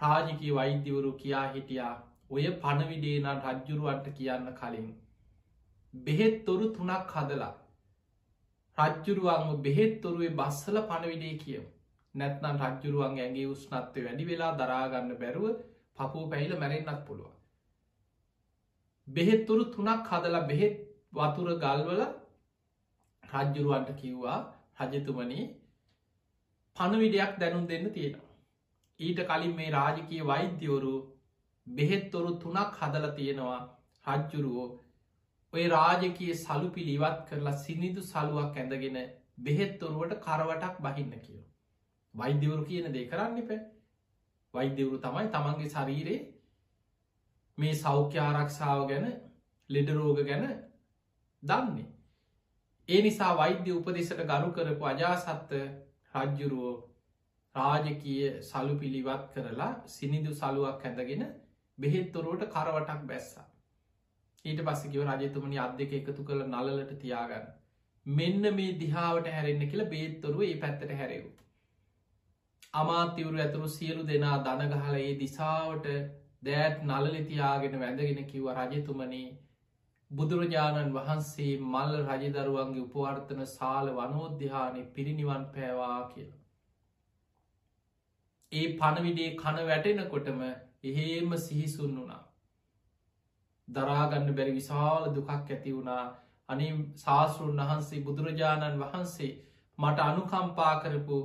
රාජිකී 0.00 0.52
වෛද්‍යවරු 0.52 1.12
කියා 1.14 1.46
හිටියා. 1.52 1.94
ඔය 2.30 2.44
පණවිඩේන 2.58 3.26
රජ්ජුරුවන්ට 3.44 4.06
කියන්න 4.12 4.46
කලින් 4.54 4.88
බෙහෙත් 5.94 6.36
තොරු 6.46 6.66
තුනක් 6.70 7.14
හදලා 7.14 7.54
රජ්ජුරුවන්ම 8.78 9.62
බෙහෙත් 9.62 9.96
තොරුවේ 10.02 10.36
බස්සල 10.36 10.80
පණවිඩේ 10.84 11.34
කියව 11.38 11.64
නැත්නම් 12.14 12.62
රජ්ජුරුවන් 12.62 13.18
ඇගේ 13.18 13.48
උස්නත්වය 13.48 14.06
වැඩි 14.06 14.28
වෙලා 14.28 14.52
දරාගන්න 14.56 15.10
බැරුව 15.16 15.50
පපුූ 15.98 16.30
පැයිල 16.30 16.54
මැරෙන්න්නත් 16.56 17.02
පුළුව 17.06 17.36
බෙහෙත්තුරු 19.08 19.64
තුනක් 19.70 20.08
හදලා 20.10 20.46
බෙහෙත් 20.46 20.80
වතුර 21.12 21.48
ගල්වල 21.58 22.02
රජ්ජුරුවන්ට 23.24 23.90
කිව්වා 23.96 24.38
රජතුමනි 24.82 25.40
පණවිඩයක් 26.76 27.32
දැනුම් 27.40 27.64
දෙන්න 27.68 27.86
තියෙනවා. 27.92 28.29
ඊට 29.00 29.20
කලින් 29.26 29.54
මේ 29.54 29.70
රාජකය 29.70 30.20
වෛද්‍යවරු 30.24 30.94
බෙහෙත්තොරු 31.66 32.32
තුනක් 32.36 32.78
හදල 32.78 33.06
තියෙනවා 33.14 33.60
රජ්ජුරුවෝ 34.06 34.68
ඔය 35.52 35.64
රාජකයේ 35.68 36.34
සලු 36.36 36.68
පිළිවත් 36.70 37.20
කරලා 37.28 37.56
සිනිදු 37.58 38.02
සලුවක් 38.04 38.56
ඇඳගෙන 38.56 38.98
බෙහෙත්තොරුවට 39.38 40.20
කරවටක් 40.20 40.76
බහින්න 40.80 41.14
කියෝ. 41.16 41.44
වෛද්‍යවරු 42.14 42.62
කියන 42.64 42.92
දේ 42.92 43.06
කරන්න 43.06 43.46
පැ 43.46 43.60
වෛද්‍යවරු 44.54 44.98
තමයි 44.98 45.28
තමන්ගේ 45.28 45.70
ශරීරයේ 45.70 46.20
මේ 47.58 47.74
සෞඛ්‍ය 47.76 48.20
ආරක්ෂාව 48.20 48.84
ගැන 48.88 49.08
ලෙඩරෝග 49.70 50.20
ගැන 50.24 50.46
දන්නේ. 51.42 51.88
ඒ 52.88 53.02
නිසා 53.02 53.32
වෛද්‍ය 53.36 53.72
උපදෙසට 53.72 54.22
ගරු 54.24 54.52
කරපු 54.52 54.84
අජාසත්ත 54.86 55.52
රජ්ජුරුවෝ 56.14 56.76
රාජකය 57.54 58.16
සලු 58.42 58.74
පිළිවත් 58.76 59.24
කරලා 59.34 59.70
සිනිදු 59.88 60.34
සලුවක් 60.34 60.84
ඇඳගෙන 60.84 61.24
බෙහෙත්තොරුවට 61.78 62.44
කරවටක් 62.48 63.02
බැස්සා. 63.06 63.46
ඊට 64.44 64.62
පස්සකිව 64.62 65.02
රජතුමනි 65.06 65.58
අත් 65.58 65.76
දෙක 65.76 65.92
එකතු 65.94 66.24
කළ 66.24 66.46
නලලට 66.46 66.94
තියාගන්න. 66.98 67.50
මෙන්න 68.06 68.54
මේ 68.54 68.78
දිහාාවට 68.78 69.28
හැරෙන්න්න 69.28 69.68
කියලා 69.68 69.88
බේත්තොරුව 69.88 70.42
ඒ 70.42 70.56
පැත්තට 70.56 70.94
හැරෙව්. 70.94 71.26
අමාත්‍යවරු 72.74 73.38
ඇතුරු 73.38 73.68
සියලු 73.70 74.06
දෙනා 74.06 74.38
දනගහල 74.40 74.96
ඒ 74.96 75.12
දිසාවට 75.18 75.86
දෑත් 76.42 76.82
නලලිතියාගෙන 76.84 77.78
වැඳගෙන 77.78 78.26
කිව්ව 78.26 78.50
රජතුමනේ 78.56 79.28
බුදුරජාණන් 80.10 80.94
වහන්සේ 80.94 81.52
මල්ල 81.64 81.96
රජදරුවන්ගේ 82.04 82.84
උපවර්තන 82.84 83.42
සාල 83.48 83.90
වනෝද්‍යානය 83.96 84.84
පිරිනිවන් 84.94 85.44
පෑවා 85.52 85.98
කියලා. 86.12 86.39
ඒ 88.52 88.66
පණවිඩේ 88.74 89.30
කන 89.36 89.58
වැටෙනකොටම 89.64 90.40
එහෙම 90.84 91.36
සිහිසුන් 91.40 91.92
වුණා. 91.96 92.22
දරාගන්න 93.68 94.34
බැරි 94.34 94.54
විශාල 94.54 95.04
දුකක් 95.14 95.30
ඇති 95.32 95.72
වුණා 95.72 96.04
අනේ 96.48 96.70
ශාස්තෘන් 96.96 97.60
වහන්සේ 97.60 98.02
බුදුරජාණන් 98.02 98.80
වහන්සේ 98.80 99.30
මට 99.78 100.06
අනුකම්පා 100.06 100.74
කරපු 100.80 101.18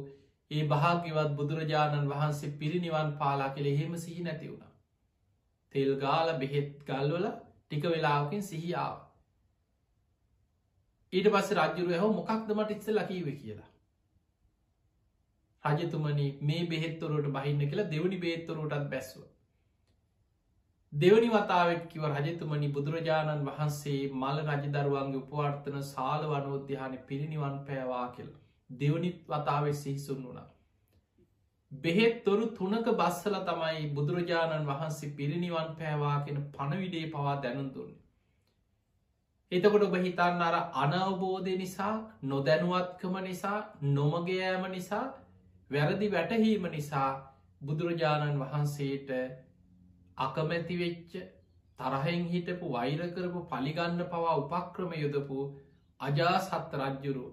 ඒ 0.52 0.64
භාග්‍යවත් 0.66 1.32
බුදුරජාණන් 1.36 2.10
වහන්සේ 2.10 2.54
පිරිනිවන් 2.56 3.12
පාලා 3.16 3.50
කෙළ 3.50 3.68
එහෙම 3.68 3.98
සිහි 4.00 4.24
නැති 4.24 4.52
වුණා. 4.52 4.74
තෙල්ගාල 5.76 6.34
බෙහෙත් 6.36 6.72
ගල්වල 6.86 7.26
ටික 7.32 7.88
වෙලාවකින් 7.88 8.44
සිහියාව. 8.44 8.98
ඊට 11.14 11.30
පස්ස 11.30 11.56
රජ්ජුරුව 11.56 12.00
හෝ 12.00 12.12
මොකක්ද 12.14 12.54
මට 12.54 12.72
ඉත්ස 12.72 12.92
ලකීව 12.92 13.32
කියලා. 13.36 13.72
රජතුමනි 15.66 16.28
මේ 16.42 16.66
බෙහෙත්තොරට 16.66 17.32
බහින්න 17.32 17.64
කියලා 17.64 17.90
දෙවනි 17.90 18.20
බේත්තොරටත් 18.20 18.90
බැස්ව. 18.90 19.22
දෙවනි 20.94 21.30
වතාවත් 21.30 21.86
කිව 21.90 22.08
රජතුමනි 22.10 22.72
බුදුරජාණන් 22.72 23.46
වහන්සේ 23.46 24.02
මල 24.14 24.42
රජදරුවන්ගේ 24.46 25.22
උපවර්තන 25.22 25.80
සාල 25.86 26.28
වනෝද්‍යාන 26.28 26.98
පිරිනිවන් 27.08 27.58
පෑවා 27.66 28.08
කියලා. 28.10 28.42
දෙවනිත් 28.70 29.18
වතාව 29.28 29.74
සිහිසුන් 29.76 30.22
වුණා. 30.24 30.48
බෙහෙත්තොරු 31.72 32.48
තුනක 32.54 32.88
බස්සල 32.94 33.36
තමයි 33.44 33.92
බුදුරජාණන් 33.92 34.68
වහන්සේ 34.68 35.14
පිරිනිවන් 35.14 35.76
පෑවාගෙන 35.76 36.42
පණවිඩේ 36.52 37.06
පවා 37.10 37.36
දැනුන්දුන්න. 37.42 37.94
එතකොට 39.52 39.84
ඔබ 39.84 39.96
හිතන්න 39.98 40.42
අර 40.42 40.56
අනවබෝධය 40.78 41.58
නිසා 41.58 41.94
නොදැනුවත්කම 42.26 43.16
නිසා 43.24 43.60
නොමගයෑම 43.92 44.66
නිසා 44.72 45.06
වැරදි 45.72 46.08
වැටහීම 46.10 46.68
නිසා 46.70 47.10
බුදුරජාණන් 47.62 48.42
වහන්සේට 48.42 49.10
අකමැතිවෙච්ච 50.18 51.16
තරහෙන් 51.80 52.28
හිටපු 52.28 52.72
වෛරකරපු 52.72 53.40
පලිගන්න 53.48 54.04
පවා 54.08 54.36
උපක්‍රම 54.38 54.94
යොදපු 54.96 55.40
අජාසත්ත 56.00 56.76
රජ්ජුරු 56.76 57.26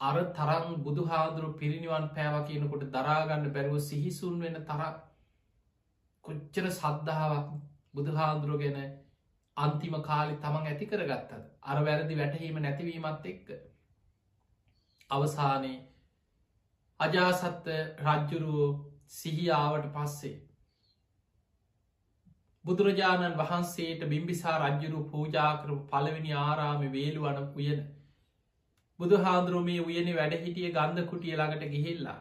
අර 0.00 0.16
තරම් 0.32 0.82
බුදු 0.82 1.04
හාදුරු 1.06 1.52
පිරිනිවන් 1.54 2.08
පෑව 2.10 2.36
කියනකොට 2.46 2.86
දරාගන්න 2.90 3.46
බැරුව 3.50 3.78
සිහිසුන් 3.82 4.40
වෙන 4.40 4.56
තර 4.64 4.82
කොච්චර 6.24 6.66
සද්ධාවක් 6.72 7.52
බුදු 7.94 8.14
හාදුරුව 8.14 8.60
ගැන 8.60 8.80
අන්තිම 9.56 9.94
කාලි 10.02 10.34
තමන් 10.38 10.66
ඇති 10.66 10.86
කරගත්තද? 10.86 11.44
අර 11.62 11.78
වැරදි 11.80 12.16
වැටහීම 12.16 12.58
නැතිවීමත් 12.58 13.26
එක්ක. 13.26 13.48
අවසානයේ 15.10 15.78
අජාසත්ත 17.00 17.68
රජ්ජුරුවෝ 18.02 18.70
සිහියාවට 19.10 19.86
පස්සේ 19.92 20.36
බුදුරජාණන් 22.64 23.38
වහන්සේට 23.38 24.02
බිම්බිසා 24.06 24.56
රජ්ජුරු 24.60 25.00
පූජාකරපු 25.06 25.78
පළවෙනි 25.88 26.36
ආරාමි 26.38 26.92
වේලුවන 26.92 27.40
උයන 27.56 27.80
බුදු 29.00 29.18
හාන්දුරුවමේ 29.18 29.80
උයන 29.82 30.10
වැඩ 30.14 30.36
හිටිය 30.40 30.68
ගන්ධ 30.70 31.06
කුටිය 31.06 31.34
ළඟට 31.34 31.70
ගිහිල්ලා 31.70 32.18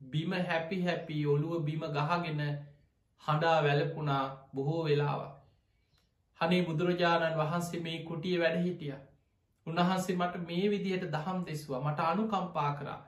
බිම 0.00 0.32
හැපි 0.46 0.80
හැපි 0.82 1.18
ඔළුව 1.26 1.64
බිම 1.64 1.86
ගහගෙන 1.90 2.42
හඬා 3.22 3.58
වැලපුුණා 3.62 4.24
බොහෝ 4.54 4.80
වෙලාව. 4.84 5.20
හනේ 6.40 6.62
බුදුරජාණන් 6.62 7.38
වහන්සේ 7.38 7.80
මේ 7.80 7.98
කුටිය 8.04 8.36
වැඩ 8.40 8.60
හිටිය. 8.62 8.94
උන්වහන්සේ 9.66 10.16
මට 10.16 10.44
මේ 10.46 10.70
විදියට 10.70 11.08
දහම් 11.10 11.46
දෙෙස්වා 11.46 11.82
මට 11.82 12.06
අනුකම්පා 12.06 12.70
කරා. 12.74 13.00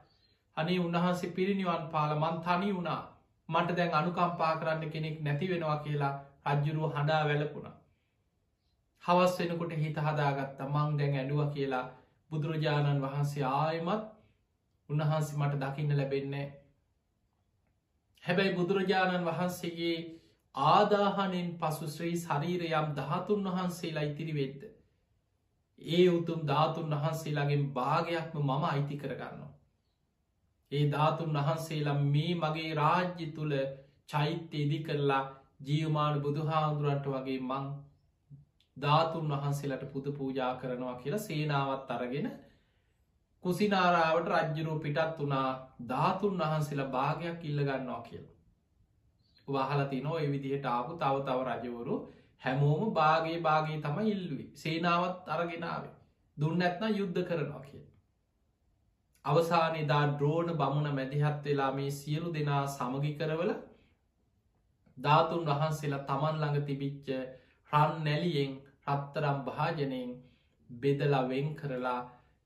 අනේ 0.57 0.79
උන්වහන්සේ 0.79 1.31
පිරිනිවන් 1.31 1.85
පාල 1.91 2.13
මන් 2.15 2.37
තනි 2.41 2.71
වුණා 2.73 3.01
මට 3.49 3.77
දැන් 3.77 3.95
අනුකම්පා 3.95 4.53
කරන්න 4.57 4.91
කෙනෙක් 4.91 5.17
නැති 5.21 5.51
වෙනවා 5.51 5.79
කියලා 5.79 6.13
රජ්ජුරුව 6.51 6.93
හඬා 6.93 7.23
වැලපුුණා. 7.25 7.77
හවස් 9.05 9.39
වෙනකොට 9.39 9.73
හිත 9.77 9.99
හදාගත්ත 9.99 10.61
මං 10.67 10.99
දැන් 10.99 11.17
ඇඩුව 11.17 11.41
කියලා 11.51 11.85
බුදුරජාණන් 12.31 13.03
වහන්සේ 13.03 13.47
ආයමත් 13.53 14.05
උන්වහන්සේ 14.89 15.39
මට 15.39 15.61
දකින්න 15.63 15.97
ලැබෙන්නේ. 15.97 16.47
හැබැයි 18.23 18.55
බුදුරජාණන් 18.55 19.27
වහන්සේගේ 19.27 19.97
ආදාහනෙන් 20.55 21.51
පසු 21.59 21.89
ශ්‍රී 21.89 22.15
ශරීරයම් 22.19 22.89
දහතුන් 22.95 23.45
වහන්සේලා 23.49 24.05
ඉතිරි 24.05 24.35
වෙද්ද. 24.35 24.63
ඒ 25.79 26.09
උතුම් 26.11 26.47
ධාතුන් 26.47 26.95
වහන්සේලාගෙන් 26.95 27.65
භාගයක්ම 27.73 28.39
මම 28.41 28.65
අයිති 28.65 28.97
කරගන්නවා. 28.97 29.53
ඒ 30.75 30.85
ධාතුන් 30.91 31.39
වහන්සේලා 31.39 31.99
මේ 32.05 32.33
මගේ 32.37 32.71
රාජ්‍ය 32.75 33.27
තුළ 33.33 33.55
චෛත්‍ය 34.09 34.59
ඉදි 34.59 34.79
කරලා 34.83 35.25
ජීවමාන 35.63 36.17
බුදුහාදුරන්ට 36.21 37.07
වගේ 37.09 37.41
මං 37.43 37.67
ධාතුන් 38.77 39.31
වහන්සේලට 39.31 39.85
පුද 39.93 40.07
පූජා 40.13 40.53
කරනවා 40.57 40.97
කියලා 40.97 41.23
සේනාවත් 41.23 41.91
අරගෙන 41.91 42.29
කුසිනාරාවට 43.45 44.29
රජ්ජුරුව 44.31 44.79
පිටත් 44.81 45.19
වනා 45.19 45.49
ධාතුන් 45.89 46.39
වහන්සේලා 46.43 46.91
භාගයක් 46.91 47.45
ඉල්ලගන්නවා 47.45 48.03
කියල. 48.03 48.25
වහලති 49.49 50.01
නෝ 50.01 50.19
එවිදිහට 50.19 50.67
ආපු 50.67 50.93
තව 50.97 51.25
තව 51.25 51.39
රජවරු 51.49 51.97
හැමෝම 52.43 52.95
භාගේ 52.95 53.39
භාගේ 53.41 53.81
තම 53.81 53.99
ඉල්ලුවි 54.07 54.47
සේනාවත් 54.55 55.29
අරගෙනාවේ 55.29 55.95
දුන්න 56.37 56.63
ඇත්න 56.63 56.97
යුද්ධ 56.97 57.21
කරනවා 57.23 57.63
කිය. 57.63 57.83
අවසානදා 59.25 60.03
ද්‍රෝණ 60.15 60.51
බමුණ 60.55 60.89
මැදිහත් 60.93 61.45
වෙලා 61.45 61.71
මේ 61.73 61.91
සියලු 61.93 62.33
දෙනා 62.33 62.65
සමගි 62.69 63.13
කරවල 63.15 63.53
ධාතුන් 64.99 65.47
වහන්සේලා 65.47 66.03
තමන් 66.03 66.41
ළඟ 66.41 66.67
තිබිච්ච 66.67 67.09
රන් 67.71 67.95
නැලියෙන් 68.03 68.53
රත්තරම් 68.89 69.39
භාජනයෙන් 69.47 70.11
බෙදලවෙන් 70.71 71.49
කරලා 71.55 72.01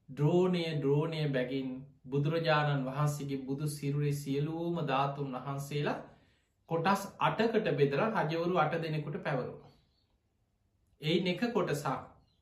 ද්‍රෝණය 0.09 0.64
ද්‍රෝණය 0.81 1.23
බැගින් 1.31 1.73
බුදුරජාණන් 2.07 2.87
වහන්සේගේ 2.87 3.41
බුදු 3.43 3.71
සිරුරේ 3.71 4.14
සියලූම 4.14 4.79
ධාතුන් 4.87 5.35
වහන්සේලා 5.38 5.99
කොටස් 6.69 7.03
අටකට 7.21 7.73
බෙදර 7.75 8.05
රජවරු 8.05 8.59
අට 8.59 8.77
දෙනෙකුට 8.79 9.19
පැවරුණ. 9.21 9.64
ඒ 11.01 11.19
එක 11.29 11.43
කොටසක් 11.53 11.88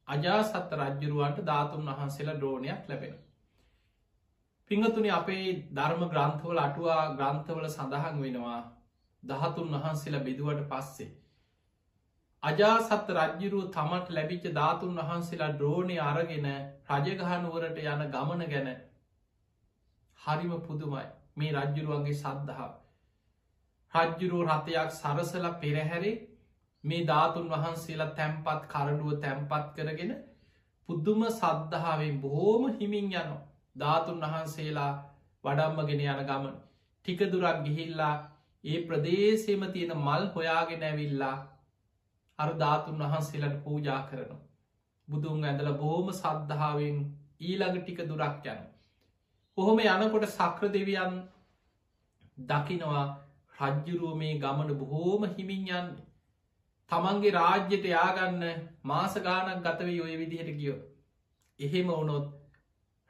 අජාසත්ත 0.08 0.76
රජ්ජුරුවන්ට 0.78 1.46
ධාතුන් 1.46 1.88
වහන්සේලා 1.90 2.36
ද්‍රෝණයක් 2.36 2.84
ලැබෙන. 2.88 3.16
පිංහතුනි 4.70 5.10
අපේ 5.10 5.44
ධර්ම 5.72 6.02
ග්‍රන්ථවල 6.06 6.58
අටුවා 6.60 7.02
ග්‍රන්ථවල 7.12 7.66
සඳහන් 7.68 8.16
වෙනවා 8.20 8.62
දහතුන් 9.22 9.68
වහන්සේලා 9.74 10.22
බෙදුවට 10.22 10.64
පස්සේ. 10.68 11.10
අජාසත්ත 12.42 13.12
රජ්ජිරුව 13.12 13.68
තමට 13.70 14.10
ලැබිච්ච 14.10 14.48
ධාතුන් 14.52 14.98
වහන්සේලා 15.00 15.52
ද්‍රෝණය 15.54 16.00
අරගෙන 16.04 16.48
රජගහනුවරට 16.96 17.80
යන 17.84 18.04
ගමන 18.10 18.44
ගැන 18.48 18.68
හරිම 20.20 20.52
පුදුමයි. 20.62 21.06
මේ 21.36 21.54
රජ්ජුරුවන්ගේ 21.54 22.16
සද්ධහා. 22.16 22.70
රජ්ජුරුව 23.92 24.46
රථයක් 24.48 24.90
සරසල 24.92 25.50
පෙරහැරේ 25.56 26.16
මේ 26.84 27.04
ධාතුන් 27.06 27.50
වහන්සේලා 27.50 28.14
තැම්පත් 28.14 28.62
කරඩුව 28.68 29.18
තැම්පත් 29.20 29.74
කරගෙන 29.74 30.16
පුද්දුම 30.88 31.28
සද්ධාවෙන් 31.32 32.16
බොහෝම 32.20 32.72
හිමින් 32.74 33.14
යනෝ 33.14 33.44
ධාතුන් 33.76 34.24
වහන්සේලා 34.24 34.92
වඩම්මගෙන 35.44 36.02
යන 36.04 36.24
ගමන් 36.24 36.56
ටික 37.04 37.20
දුරක් 37.28 37.58
ගිහිල්ලා 37.64 38.14
ඒ 38.64 38.78
ප්‍රදේශයම 38.84 39.62
තියෙන 39.72 39.92
මල් 39.96 40.24
හොයාගෙන 40.30 40.82
ඇවිල්ලා 40.82 41.36
අර 42.38 42.50
ධාතුන් 42.54 42.98
වහන්සේලට 43.00 43.60
පූජා 43.64 44.00
කරනවා. 44.02 44.40
බුදුන් 45.08 45.44
ඇඳල 45.44 45.70
බෝම 45.74 46.08
සද්ධාවෙන් 46.14 46.96
ඊළඟ 47.40 47.78
ටික 47.78 48.00
දුරක් 48.04 48.46
යන. 48.46 48.60
කොහොම 49.58 49.78
යනකොට 49.80 50.26
සක්‍ර 50.30 50.64
දෙවියන් 50.70 51.14
දකිනවා 52.38 53.04
රජ්ජුරුව 53.60 54.16
මේ 54.16 54.38
ගමන 54.38 54.72
බොහෝම 54.74 55.22
හිමින් 55.30 55.68
යන්න. 55.70 55.92
තමන්ගේ 56.90 57.32
රාජ්‍යයට 57.32 57.86
යාගන්න 57.86 58.42
මාසගානක් 58.84 59.62
ගතවී 59.62 60.00
ඔය 60.00 60.16
විදිහට 60.16 60.50
ගියෝ. 60.54 60.80
එහෙම 61.60 61.88
වුණොත් 61.90 62.26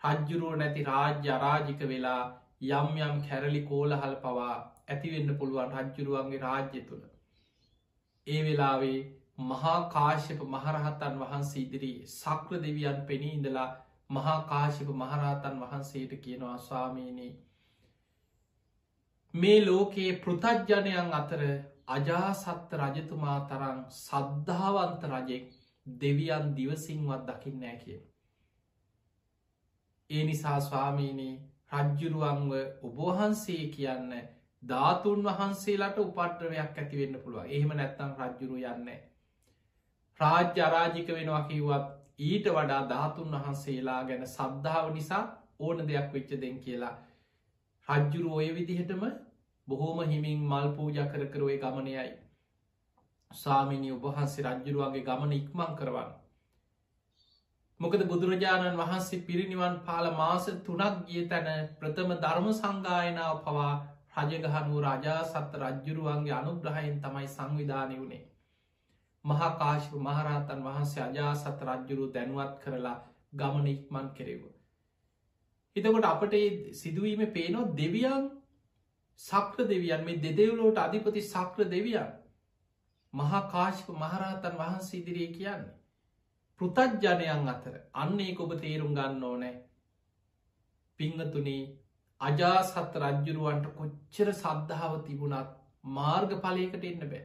රජ්ජුරුව 0.03 0.57
නැති 0.57 0.85
රාජ්‍ය 0.85 1.31
අරාජික 1.31 1.85
වෙලා 1.87 2.23
යම් 2.73 2.99
යම් 3.01 3.23
කැරලි 3.23 3.63
කෝලහල් 3.65 4.17
පවා 4.19 4.55
ඇතිවෙන්න 4.89 5.37
පුළුවන් 5.37 5.77
රජ්ජුරුවන්ගේ 5.77 6.41
රාජ්‍ය 6.41 6.83
තුළ. 6.83 7.05
ඒ 8.27 8.41
වෙලාවේ 8.43 9.01
මහා 9.45 9.81
කාශ්‍යප 9.91 10.41
මහරහතන් 10.49 11.19
වහන්සේ 11.19 11.63
ඉදිරී 11.63 12.07
සක්‍ර 12.11 12.61
දෙවියන් 12.61 13.03
පෙනී 13.05 13.33
ඉඳලා 13.33 13.69
මහා 14.11 14.37
කාශිප 14.45 14.89
මහරහතන් 14.97 15.61
වහන්සේට 15.61 16.13
කියනවා 16.21 16.59
ස්වාමීනී 16.61 17.33
මේ 19.35 19.59
ලෝකයේ 19.63 20.13
පෘතජ්ජනයන් 20.19 21.15
අතර 21.15 21.43
අජාසත්ත 21.89 22.77
රජතුමා 22.77 23.39
තරං 23.49 23.81
සද්ධාවන්ත 23.93 25.03
රජෙක් 25.07 25.51
දෙවියන් 25.87 26.55
දිවසිංවත් 26.55 27.27
දකින්න 27.27 27.61
නෑ 27.61 27.77
කිය. 27.79 28.01
ඒ 30.11 30.25
නිසා 30.25 30.59
ස්වාමීනී 30.61 31.35
රජ්ජුරුවන්ව 31.75 32.53
ඔබහන්සේ 32.83 33.63
කියන්න 33.71 34.13
ධාතුන් 34.63 35.25
වහන්සේලාට 35.25 35.99
උපට්‍රවයක් 35.99 36.59
ඇතිවෙන්න 36.75 37.17
පුළුව 37.21 37.49
එහෙම 37.49 37.73
නැත්තම් 37.75 38.13
රජ්ජුරු 38.21 38.59
යන්න. 38.65 38.91
රාජ්‍ය 40.21 40.63
අරාජික 40.63 41.09
වෙනවා 41.11 41.43
කිව්වත් 41.45 41.89
ඊට 42.21 42.47
වඩා 42.51 42.83
ධාතුන් 42.89 43.35
වහන්සේලා 43.37 44.01
ගැන 44.05 44.27
සද්ධාව 44.29 44.93
නිසා 44.93 45.25
ඕන 45.61 45.83
දෙයක් 45.89 46.13
වෙච්ච 46.13 46.37
දෙන් 46.37 46.61
කියලා. 46.61 46.95
රජ්ජුරු 47.89 48.35
ඔය 48.35 48.49
විදිහටම 48.55 49.03
බොහෝම 49.69 50.05
හිමින් 50.05 50.39
මල් 50.45 50.69
පූජ 50.77 51.03
කර 51.07 51.27
කරුවේ 51.29 51.59
ගමනයයි. 51.59 52.07
සාමිනි 53.31 53.93
උපහන්සේ 53.93 54.47
රජ්ජුරුවන්ගේ 54.47 55.05
ගමන 55.05 55.33
ඉක්මං 55.33 55.77
කරවන්න. 55.77 56.15
මොකද 57.81 58.03
බුදුරජාණන් 58.05 58.79
වහන්සේ 58.79 59.25
පිරිනිවන් 59.25 59.75
පාල 59.81 60.07
මාස 60.13 60.47
තුනක් 60.65 61.03
ගිය 61.07 61.25
තැන 61.27 61.67
ප්‍රථම 61.75 62.15
ධර්ම 62.17 62.47
සංගායනාව 62.53 63.43
පවා 63.43 63.73
රජගහනුව 64.21 64.79
රජා 64.85 65.19
සත්ත 65.25 65.61
රජ්ජුරුවන්ගේ 65.61 66.35
අනුග්‍රහයෙන් 66.35 66.97
තමයි 67.01 67.29
සංවිධානය 67.29 67.97
වුණේ. 67.97 68.23
මහාකාශව 69.25 69.93
මහරහතන් 70.01 70.61
වහන්සේ 70.63 71.03
අජා 71.03 71.35
සත 71.35 71.69
රජ්ජුරු 71.69 72.09
දැනුවත් 72.13 72.57
කරලා 72.63 72.97
ගමන 73.35 73.67
ඉක්මන් 73.69 74.09
කෙරෙව. 74.15 74.43
හිතකොට 75.77 76.07
අපට 76.07 76.37
සිදුවීම 76.75 77.23
පේනෝ 77.31 77.71
දෙවියන් 77.77 78.29
සක්‍ර 79.21 79.67
දෙවියන් 79.67 80.05
මේ 80.05 80.21
දෙදෙව්ලෝට 80.21 80.79
අධිපති 80.81 81.23
සක්‍ර 81.25 81.69
දෙවියන් 81.71 82.13
මහාකාශප 83.13 83.89
මහරහතන් 83.97 84.55
වහන්සේ 84.57 85.01
ඉදිරියේ 85.01 85.35
කියන්නේ. 85.35 85.75
පෘතජ්ජනයන් 86.61 87.49
අතර 87.49 87.75
අන්නේ 87.97 88.37
ඔබ 88.39 88.53
තේරුම් 88.59 88.95
ගන්න 88.95 89.25
ඕනෑ 89.25 89.55
පිංහතුනේ 90.99 91.63
අජාසත් 92.21 92.99
රජ්ජුරුවන්ට 92.99 93.67
කොච්චර 93.75 94.33
සද්ධාව 94.35 94.95
තිබුණත් 95.03 95.51
මාර්ග 95.91 96.33
පලයකට 96.39 96.85
එන්න 96.85 97.03
බෑ. 97.05 97.23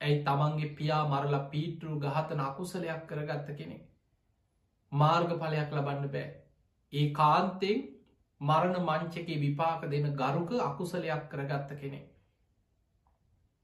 ඇයි 0.00 0.22
තමන්ගේ 0.24 0.74
පියා 0.74 1.02
මරලා 1.06 1.48
පීටරු 1.48 1.98
ගහතන 1.98 2.40
අකුසලයක් 2.40 3.06
කරගත්ත 3.06 3.50
කෙනෙ. 3.54 3.78
මාර්ග 4.92 5.30
පලයක් 5.36 5.72
ලබන්න 5.72 6.08
බෑ. 6.08 6.28
ඒ 6.92 7.06
කාන්තෙන් 7.12 7.82
මරණ 8.40 8.76
මංචකේ 8.82 9.38
විපාක 9.38 9.82
දෙන 9.86 10.12
ගරුක 10.14 10.50
අකුසලයක් 10.62 11.28
කරගත්ත 11.28 11.74
කෙනෙ. 11.76 12.00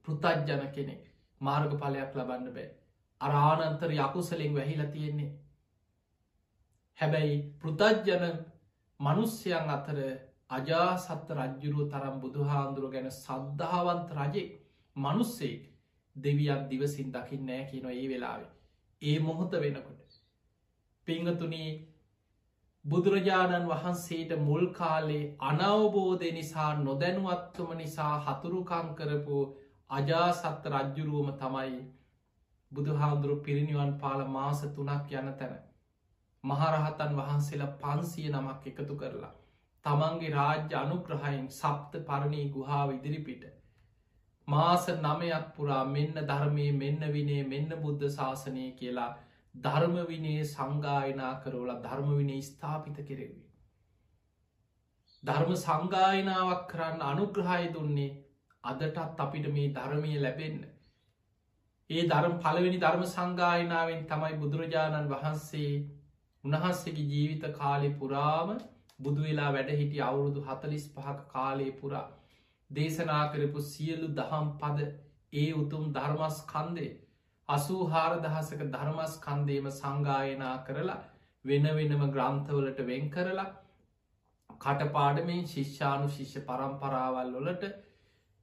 පෘතජ්ජන 0.06 0.66
කෙනෙක් 0.70 1.04
මාර්ග 1.40 1.72
පලයක් 1.76 2.12
ලබන්න 2.14 2.52
බෑ. 2.52 2.68
අරානන්තර 3.20 3.90
යකුසලෙන් 3.92 4.54
වැහිලා 4.54 4.86
තියෙන්නේ. 4.88 5.30
හැබැයි 6.98 7.36
පෘතජ්ජන 7.60 8.24
මනුස්්‍යයන් 9.00 9.70
අතර 9.70 9.98
අජාසත්ත 10.50 11.30
රජ්ජුරුව 11.32 11.88
තරම් 11.90 12.20
බුදුහාන්දුරුව 12.20 12.92
ගැන 12.92 13.10
සද්ධාවන්ත 13.12 14.12
රජෙක් 14.12 14.52
මනුස්සෙක් 14.96 15.62
දෙවියන් 16.16 16.62
දිවසින් 16.70 17.12
දකිින් 17.12 17.46
නෑ 17.46 17.64
කියනො 17.64 17.90
ඒ 17.90 18.06
වෙලාවේ. 18.08 18.52
ඒ 19.02 19.18
මොහොත 19.20 19.52
වෙනකොට. 19.54 20.10
පිංහතුනී 21.06 21.70
බුදුරජාණන් 22.84 23.68
වහන්සේට 23.68 24.32
මුල් 24.40 24.64
කාලේ 24.72 25.24
අනවබෝධය 25.42 26.30
නිසා 26.32 26.70
නොදැනුවත්තුම 26.78 27.70
නිසා 27.76 28.14
හතුරුකං 28.20 28.88
කරපු 28.94 29.38
අජාසත්ත 29.90 30.64
රජ්ජුරුවම 30.68 31.30
තමයි 31.34 31.76
බුදුහාදුරු 32.76 33.36
පිරිනිවන් 33.40 33.92
පාල 33.98 34.22
මාස 34.28 34.62
තුනක් 34.70 35.12
යන 35.14 35.28
තැන. 35.34 35.56
මහරහතන් 36.44 37.12
වහන්සේලා 37.16 37.74
පන්සිය 37.76 38.28
නමක් 38.30 38.62
එකතු 38.68 38.96
කරලා. 38.96 39.34
තමන්ගේ 39.84 40.32
රාජ්‍ය 40.32 40.74
අනුග්‍රහයෙන් 40.76 41.46
සප්ත 41.50 42.02
පරණී 42.04 42.48
ගුහාාව 42.50 42.92
ඉදිරිපිට. 42.92 43.44
මාස 44.48 44.86
නමයක් 44.96 45.46
පුරා 45.54 45.84
මෙන්න 45.86 46.18
ධර්මය 46.24 46.66
මෙන්න 46.74 47.00
විනේ 47.12 47.42
මෙන්න 47.44 47.70
බුද්ධ 47.78 48.06
ශාසනය 48.10 48.66
කියලා 48.74 49.10
ධර්මවිනේ 49.54 50.44
සංගායනා 50.46 51.34
කරෝල 51.40 51.72
ධර්මවිනේ 51.80 52.42
ස්ථාපිත 52.42 52.98
කෙරෙවි. 53.02 53.42
ධර්ම 55.22 55.52
සංගායනාවක් 55.56 56.62
කරන්න 56.68 57.04
අනුග්‍රහය 57.04 57.66
දුන්නේ 57.72 58.16
අදටත් 58.64 59.20
අපිට 59.20 59.46
මේ 59.50 59.72
ධර්මය 59.72 60.12
ලැබෙන්න. 60.18 60.58
ඒ 61.96 62.06
ධර්ම 62.06 62.34
පළවෙනි 62.40 62.78
ධර්ම 62.78 63.04
සංගායනාවෙන් 63.08 64.02
තමයි 64.06 64.38
බුදුරජාණන් 64.38 65.10
වහන්සේ 65.10 65.72
උන්වහන්සේගේ 66.44 67.06
ජීවිත 67.06 67.46
කාලෙ 67.54 67.88
පුරාම 67.96 68.52
බුදු 69.00 69.22
වෙලා 69.22 69.50
වැඩ 69.52 69.72
හිටිය 69.74 70.02
අවුරුදු 70.04 70.44
හතලිස් 70.44 70.86
පහක 70.92 71.26
කාලය 71.30 71.68
පුරා 71.76 72.04
දේශනා 72.70 73.24
කරපු 73.30 73.64
සියලු 73.64 74.08
දහම් 74.14 74.48
පද 74.58 74.88
ඒ 75.34 75.50
උතුම් 75.54 75.84
ධර්මස් 75.92 76.40
කන්දේ 76.46 76.90
අසූ 77.48 77.82
හාරදහසක 77.88 78.62
ධර්මස් 78.68 79.14
කන්දේම 79.20 79.70
සංගායනා 79.72 80.56
කරලා 80.64 81.00
වෙන 81.44 81.70
වෙනම 81.74 82.04
ග්‍රන්ථවලට 82.10 82.80
වෙන් 82.84 83.10
කරලා 83.10 83.48
කටපාඩමෙන් 84.60 85.44
ශිෂ්‍යානු 85.48 86.08
ශිෂ්‍ය 86.10 86.42
පරම්පරාවල් 86.44 87.34
වලට 87.36 87.74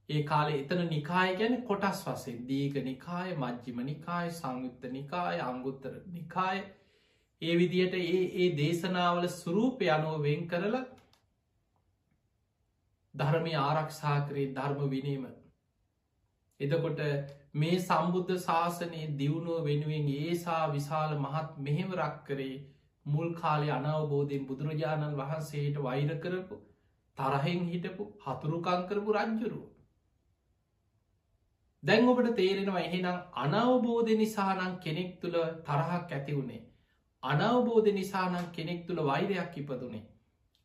ඒ 0.09 0.23
කාලේ 0.23 0.55
එතන 0.57 0.81
නිකාය 0.87 1.35
ගැන 1.35 1.53
කොටස් 1.63 1.99
වසේ 2.05 2.39
දීග 2.45 2.79
නිකාය 2.83 3.35
මජ්ජිම 3.37 3.77
නිකාය 3.83 4.31
සංයුත්ත 4.31 4.87
නිකාය 4.91 5.37
අංගුත්තර 5.41 5.93
නිකාය. 6.09 6.57
ඒ 7.41 7.53
විදියට 7.57 7.95
ඒ 7.97 8.23
ඒ 8.37 8.49
දේශනාවල 8.57 9.27
සුරූපය 9.33 9.89
අනුව 9.89 10.17
වෙන් 10.21 10.43
කරලා 10.47 10.83
ධර්මය 13.13 13.53
ආරක්ෂා 13.59 14.17
කරේ 14.27 14.51
ධර්ම 14.53 14.83
විනීම. 14.89 15.23
එදකොට 16.59 17.01
මේ 17.55 17.79
සම්බුද්ධ 17.79 18.35
ශාසනයේ 18.41 19.07
දියුණුව 19.15 19.63
වෙනුවෙන් 19.63 20.09
ඒසා 20.13 20.63
විශාල 20.69 21.15
මහත් 21.17 21.49
මෙහෙවරක් 21.61 22.17
කරේ 22.25 22.55
මුල් 23.05 23.29
කාලය 23.35 23.69
අනවබෝධයෙන් 23.71 24.47
බුදුරජාණන් 24.47 25.17
වහන්සේට 25.17 25.79
වෛර 25.81 26.11
කරපු 26.19 26.59
තරහෙන් 27.17 27.63
හිටපු 27.67 28.09
හතුරුකංකරපු 28.23 29.15
රංජුරුව 29.15 29.72
දැන් 31.83 32.07
ඔබට 32.07 32.31
තේරෙනවා 32.35 32.81
එහෙනම් 32.81 33.17
අනවබෝධ 33.39 34.13
නිසානං 34.15 34.79
කෙනෙක් 34.79 35.11
තුළ 35.21 35.37
තරහක් 35.63 36.11
ඇති 36.11 36.33
වුණේ. 36.33 36.63
අනවබෝධ 37.23 37.89
නිසානං 37.93 38.51
කෙනෙක් 38.51 38.87
තුළ 38.87 39.01
වෛරයක් 39.03 39.57
ඉපදුනේ. 39.57 40.03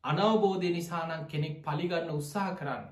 අනවබෝධය 0.03 0.71
නිසානං 0.71 1.27
කෙනෙක් 1.27 1.61
පලිගන්න 1.61 2.09
උත්සාහ 2.11 2.55
කරන්න. 2.55 2.85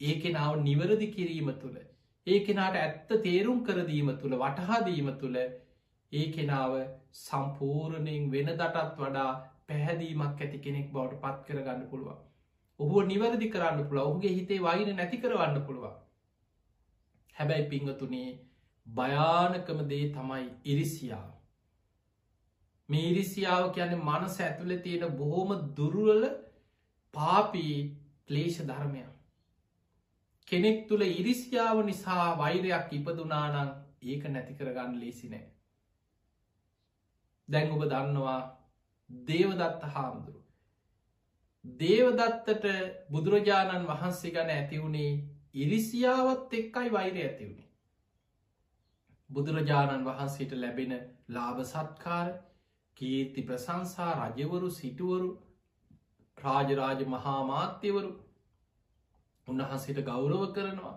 ඒ 0.00 0.20
කෙනාව 0.20 0.52
නිවරදි 0.60 1.08
කිරීම 1.08 1.48
තුළ. 1.54 1.78
ඒ 2.26 2.38
කෙනාට 2.40 2.76
ඇත්ත 2.76 3.14
තේරුම් 3.22 3.64
කරදීම 3.64 4.12
තුළ 4.18 4.36
වටහාදීම 4.36 5.10
තුළ 5.16 5.40
ඒ 5.40 6.26
කෙනාව 6.30 6.76
සම්පූර්ණයෙන් 7.18 8.30
වෙන 8.30 8.52
දටත් 8.52 8.96
වඩා 8.98 9.32
පැහැදීමක් 9.66 10.40
ඇති 10.40 10.58
කෙනෙක් 10.60 10.92
බවට 10.92 11.20
පත් 11.22 11.48
කරගන්න 11.48 11.88
පුළුවන්. 11.88 12.20
ඔහුව 12.80 13.06
නිවැරදි 13.06 13.50
කරන්න 13.50 13.84
පුළ 13.86 14.00
ඔහුගේ 14.00 14.34
හිතේ 14.34 14.62
වයින 14.62 14.94
නැති 14.94 15.18
කරවන්න 15.18 15.62
පුළුවන්. 15.62 16.00
හැබැයි 17.36 17.70
පිංහතුනේ 17.70 18.30
භයානකම 18.86 19.78
දේ 19.88 20.04
තමයි 20.10 20.46
ඉරිසියාව. 20.64 21.30
මේ 22.88 23.04
ඉරිසියාව 23.10 23.64
කියන්නේ 23.72 24.02
මනස 24.02 24.36
ඇතුළ 24.40 24.76
තියෙන 24.78 25.16
බොහෝම 25.16 25.50
දුරුවල 25.76 26.22
පාපී 27.14 27.76
ක්ලේෂ 28.26 28.58
ධර්මයක්. 28.62 29.10
කෙනෙක් 30.48 30.78
තුළ 30.88 31.02
ඉරිසියාව 31.02 31.78
නිසා 31.84 32.28
වෛරයක් 32.38 32.92
ඉපදුනානං 32.92 33.74
ඒක 34.04 34.24
නැති 34.28 34.54
කරගන්න 34.54 35.00
ලේසි 35.00 35.28
නෑ. 35.28 35.46
දැන් 37.48 37.72
ඔබ 37.72 37.84
දන්නවා 37.84 38.40
දේවදත්ත 39.10 39.82
හාමුදුරු. 39.94 40.40
දේවදත්තට 41.64 42.66
බුදුරජාණන් 43.10 43.86
වහන්සේ 43.86 44.30
ගන 44.30 44.50
ඇතිවුණේ 44.50 45.12
ඉරිසියාවත් 45.54 46.54
එක්කයි 46.54 46.92
වෛරය 46.92 47.22
ඇතිවුණේ. 47.22 47.70
බුදුරජාණන් 49.30 50.06
වහන්සේට 50.06 50.52
ලැබෙන 50.54 50.92
ලාභ 51.28 51.60
සත්කාර 51.64 52.28
කීර්ති 52.96 53.42
ප්‍රසංසා 53.42 54.12
රජවරු 54.18 54.70
සිටුවරු 54.72 55.30
රාජරාජ 56.38 57.00
මහාමාත්‍යවරු 57.06 58.10
උන්වහන්සේට 59.48 60.04
ගෞරව 60.04 60.42
කරනවා 60.52 60.96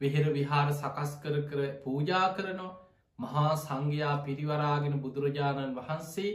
වෙහෙර 0.00 0.26
විහාර 0.30 0.68
සකස් 0.72 1.16
කර 1.22 1.40
කර 1.44 1.62
පූජා 1.84 2.26
කරනවා 2.34 2.74
මහා 3.18 3.52
සංඝයා 3.58 4.16
පිරිවරාගෙන 4.20 5.00
බුදුරජාණන් 5.00 5.76
වහන්සේ 5.76 6.32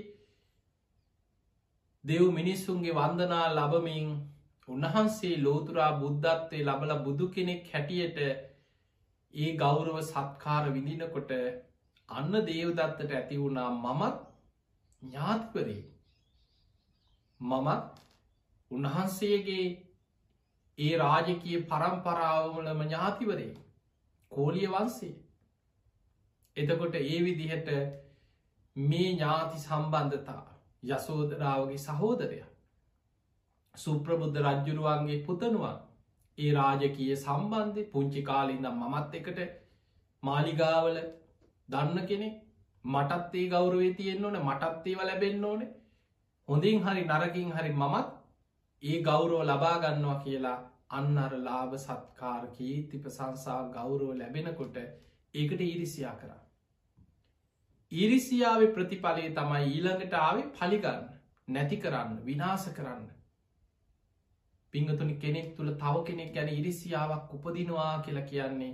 දෙව් 2.03 2.23
මිනිස්සුන්ගේ 2.31 2.93
වන්දනා 2.93 3.45
ලබමින් 3.49 4.07
උන්වහන්සේ 4.67 5.35
ලෝතුරා 5.39 5.91
බුද්ධත්වය 5.95 6.59
ලබල 6.61 6.91
බුදු 6.99 7.25
කෙනෙක් 7.29 7.69
හැටියට 7.69 8.19
ඒ 9.33 9.51
ගෞරව 9.55 9.95
සත්කාර 10.03 10.65
විඳිනකොට 10.71 11.31
අන්න 12.09 12.33
දේවදත්තට 12.41 13.11
ඇති 13.11 13.37
වුණා 13.37 13.69
මමත් 13.75 14.19
ඥාතිපරේ 15.01 15.81
මමත් 17.41 18.01
උන්වහන්සේගේ 18.71 19.65
ඒ 20.77 20.93
රාජකය 20.97 21.57
පරම්පරාවමලම 21.65 22.83
ඥාතිවරේ 22.83 23.51
කෝලිය 24.31 24.67
වන්සේ 24.67 25.15
එතකොට 26.57 26.95
ඒ 26.97 27.19
විදිහට 27.21 27.69
මේ 28.75 29.09
ඥාති 29.09 29.59
සම්බන්ධතා 29.59 30.43
යසෝදරාවගේ 30.87 31.77
සහෝදරය 31.79 32.39
සුප්‍රබුද්ධ 33.75 34.37
රජ්ජුරුවන්ගේ 34.41 35.23
පුතනුවන් 35.25 35.75
ඒ 36.37 36.51
රාජකය 36.53 37.05
සම්බන්ධය 37.15 37.83
පුංචි 37.91 38.21
කාලින්දම් 38.23 38.81
මමත් 38.81 39.19
එකට 39.19 39.39
මාලිගාවල 40.23 40.97
දන්න 41.69 42.07
කෙනෙ 42.07 42.27
මටත්තේ 42.85 43.45
ගෞරවේ 43.49 43.93
තියෙන්න්න 43.93 44.25
ඕන 44.25 44.37
මටත්තේව 44.41 44.99
ලැබෙන්න්න 45.01 45.45
ඕන. 45.45 45.61
හොඳින් 46.47 46.83
හරි 46.83 47.05
නරකින් 47.05 47.51
හරි 47.51 47.71
මමත් 47.73 48.09
ඒ 48.83 48.99
ගෞරෝ 49.01 49.41
ලබාගන්නවා 49.43 50.19
කියලා 50.19 50.57
අන්න 50.89 51.17
අර 51.17 51.33
ලාභ 51.39 51.77
සත්කාරකී 51.77 52.75
තිප 52.91 53.07
සංසා 53.09 53.61
ගෞරෝ 53.69 54.11
ලැබෙනකොට 54.15 54.77
ඒකට 55.33 55.61
ඉරිසියා 55.63 56.15
කරා. 56.15 56.41
ඉරිසියාව 57.91 58.67
ප්‍රතිඵලය 58.75 59.25
තමයි 59.31 59.63
ඊළඟට 59.69 60.19
ආවේ 60.19 60.51
පලිගන්න 60.51 61.09
නැති 61.47 61.77
කරන්න 61.77 62.21
විනාස 62.25 62.69
කරන්න. 62.71 63.09
පිංහතුනි 64.73 65.15
කෙනෙක් 65.17 65.47
තුළ 65.57 65.71
තව 65.75 66.03
කෙනෙක් 66.05 66.33
ගැන 66.33 66.49
ඉරිසියාවක් 66.49 67.33
උපදිනවා 67.33 67.93
කියලා 68.01 68.27
කියන්නේ 68.27 68.73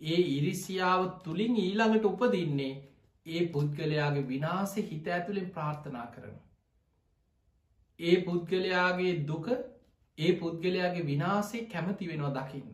ඒ 0.00 0.20
ඉරිසියාව 0.30 1.02
තුළින් 1.24 1.54
ඊළඟට 1.56 2.06
උපදින්නේ 2.06 2.72
ඒ 3.26 3.42
පුද්ගලයාගේ 3.48 4.28
විනාස 4.28 4.74
හිත 4.84 5.06
ඇතුළෙන් 5.08 5.50
ප්‍රාර්ථනා 5.50 6.06
කරන. 6.06 6.36
ඒ 8.00 8.16
පුද්ගලයාගේ 8.22 9.14
දුක 9.26 9.46
ඒ 10.18 10.32
පුද්ගලයාගේ 10.34 11.06
විනාසේ 11.06 11.66
කැමති 11.66 12.08
වෙනවා 12.08 12.34
දකින්න. 12.38 12.68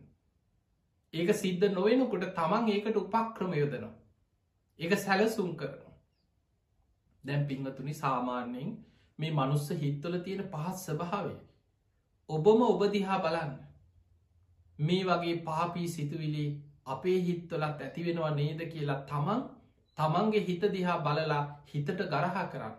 ඒක 1.14 1.30
සිද්ධ 1.34 1.66
නොවෙනකොට 1.70 2.24
තමන් 2.34 2.68
ඒකට 2.68 2.96
උපක්‍රම 2.96 3.52
යොදනවා. 3.54 3.94
එක 4.78 4.92
සැලසුම් 4.96 5.50
කරනවා. 5.56 5.94
දැම් 7.24 7.46
පිංහතුනි 7.46 7.94
සාමාන්‍යයෙන් 7.94 8.72
මේ 9.18 9.32
මනුස්ස 9.32 9.68
හිත්වල 9.76 10.18
තියෙන 10.20 10.42
පහත් 10.46 10.76
ස්භාවය. 10.78 11.34
ඔබම 12.28 12.62
ඔබදිහා 12.64 13.18
බලන්න. 13.18 13.52
මේ 14.78 15.04
වගේ 15.04 15.36
පාපී 15.42 15.88
සිතුවිලි 15.88 16.44
අපේ 16.86 17.18
හිත්වලත් 17.20 17.80
ඇතිවෙනවා 17.80 18.32
නේද 18.32 18.60
කියලා 18.66 18.98
තමන් 19.04 19.40
තමන්ගේ 19.98 20.42
හිත 20.42 20.66
දිහා 20.72 20.98
බලලා 21.00 21.40
හිතට 21.66 22.02
ගරහා 22.06 22.44
කරන්න. 22.46 22.74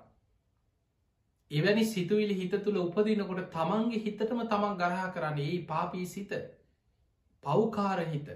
එවැනි 1.52 1.86
සිතුවිලි 1.86 2.36
හිත 2.36 2.56
තුළ 2.60 2.78
උපදිනකොට 2.78 3.42
තමන්ගේ 3.52 4.00
හිතටම 4.00 4.46
තමන් 4.46 4.78
ගරහා 4.78 5.10
කරන්න 5.12 5.42
ඒ 5.42 5.58
පාපී 5.66 6.06
සිත 6.08 6.32
පව්කාර 7.44 8.06
හිත 8.08 8.30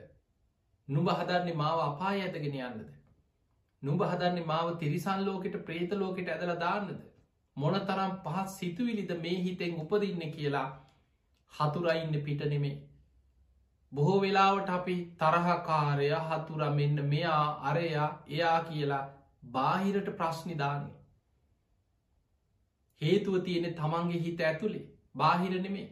නුබ 0.87 1.07
හදන්නේ 1.11 1.55
මාව 1.55 1.79
අපා 1.81 2.13
ඇතගෙන 2.13 2.59
යන්නද. 2.61 2.85
නුඹ 3.83 4.01
හදන්නේ 4.03 4.45
මාව 4.45 4.77
තිරිසන් 4.77 5.25
ලෝකෙට 5.25 5.57
ප්‍රේත 5.65 5.91
ලෝකෙට 5.95 6.29
ඇදල 6.29 6.55
දාන්නද 6.59 7.01
මොන 7.57 7.75
තරම් 7.81 8.13
පහත් 8.21 8.49
සිතුවිලිද 8.51 9.11
මේ 9.19 9.37
හිතෙන් 9.41 9.77
උපදින්න 9.79 10.31
කියලා 10.31 10.67
හතුරයින්න 11.53 12.17
පිට 12.21 12.43
නෙමේ 12.47 12.75
බොහෝ 13.91 14.19
වෙලාවට 14.21 14.69
අපි 14.71 14.95
තරහකාරය 15.17 16.09
හතුර 16.23 16.61
මෙන්න 16.71 17.01
මෙයා 17.07 17.45
අරයා 17.63 18.09
එයා 18.29 18.59
කියලා 18.63 19.01
බාහිරට 19.51 20.09
ප්‍රශ්නිදාන්නේ 20.13 21.01
හේතුව 23.01 23.35
තියෙන 23.41 23.67
තමන්ගේ 23.73 24.21
හිත 24.21 24.41
ඇතුළේ 24.41 24.85
බාහිර 25.15 25.59
නෙමේ 25.59 25.89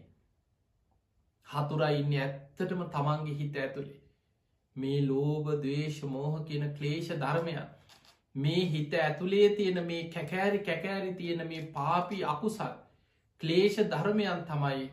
හතුරා 1.47 1.91
ඉන්න 1.95 2.15
ඇත්තටම 2.17 2.81
තමන්ගේ 2.89 3.35
හිත 3.35 3.57
ඇතුළේ 3.57 3.99
මේ 4.75 5.01
ලෝබ 5.03 5.51
දවේශ 5.59 5.99
මෝහ 6.07 6.33
කියන 6.43 6.65
ක්ලේෂ 6.73 7.11
ධර්මයක් 7.17 7.61
මේ 8.35 8.63
හිත 8.67 8.93
ඇතුළේ 8.95 9.49
තියෙන 9.51 9.83
මේ 9.85 10.01
කැකෑරි 10.09 10.59
කැකෑරි 10.61 11.13
තියෙන 11.15 11.45
මේ 11.47 11.61
පාපි 11.73 12.23
අකුසල් 12.25 12.73
ක්ලේෂ 13.41 13.79
ධර්මයන් 13.87 14.43
තමයි 14.45 14.89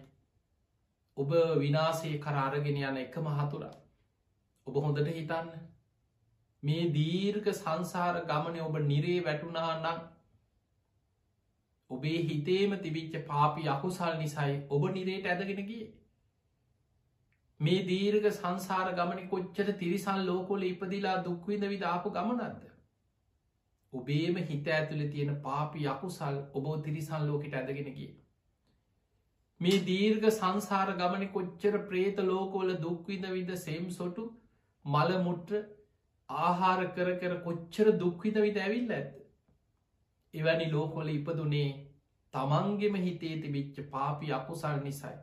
ඔබ 1.19 1.35
විනාසේ 1.59 2.21
කරාරගෙන 2.21 2.81
යන 2.83 2.99
එක 2.99 3.19
මහතුරා 3.21 3.75
ඔබ 4.67 4.79
හොඳට 4.79 5.11
හිතන්න. 5.11 5.51
මේ 6.63 6.87
දීර්ඝ 6.93 7.51
සංසාර 7.53 8.21
ගමන 8.25 8.61
ඔබ 8.63 8.79
නිරේ 8.85 9.19
වැටුනා 9.23 9.73
නම් 9.75 10.01
ඔබේ 11.91 12.19
හිතේම 12.25 12.77
තිබිච්ච 12.81 13.21
පාපි 13.27 13.69
අකුසල් 13.69 14.19
නිසයි 14.19 14.59
ඔබ 14.71 14.89
නිරේට 14.91 15.29
ඇදගෙනගේ 15.29 15.87
මේ 17.61 17.85
දීර්ඝ 17.85 18.31
සංසාර 18.33 18.95
ගමන 18.95 19.29
කොච්චර 19.29 19.69
තිරිසල් 19.77 20.25
ලෝකොල 20.25 20.67
ඉපදිලා 20.67 21.15
දුක්විද 21.23 21.65
විදාපු 21.67 22.13
ගමනක්ද? 22.13 22.69
ඔබේම 23.93 24.37
හිත 24.45 24.67
ඇතුළ 24.69 25.05
තියෙන 25.09 25.35
පාපි 25.43 25.85
යකුසල් 25.87 26.39
ඔබෝ 26.55 26.77
තිරිසන් 26.81 27.27
ලෝකට 27.27 27.55
ඇදගෙනගිය. 27.55 28.11
මේ 29.61 29.79
දීර්ඝ 29.83 30.29
සංසාර 30.31 30.93
ගමන 30.95 31.25
කොච්චර 31.31 31.79
ප්‍රේත 31.87 32.23
ලෝකෝල 32.25 32.75
දුක්විද 32.79 33.27
විද 33.31 33.51
සෙම් 33.59 33.91
සොටු 33.91 34.27
මළමුට්‍ර 34.85 35.63
ආහාර 36.29 36.81
කර 36.91 37.15
කර 37.17 37.35
කොච්චර 37.41 37.93
දුක්විද 37.97 38.39
විද 38.39 38.59
ඇවිල්ල 38.59 38.93
ඇත්ත. 38.93 39.15
එවැනි 40.35 40.71
ලෝකොල 40.71 41.11
ඉපදුනේ 41.11 41.69
තමන්ගෙම 42.35 43.01
හිතේ 43.01 43.35
තිබිච්ච 43.43 43.83
පාපි 43.91 44.33
අකුසල් 44.33 44.81
නිසයි. 44.83 45.15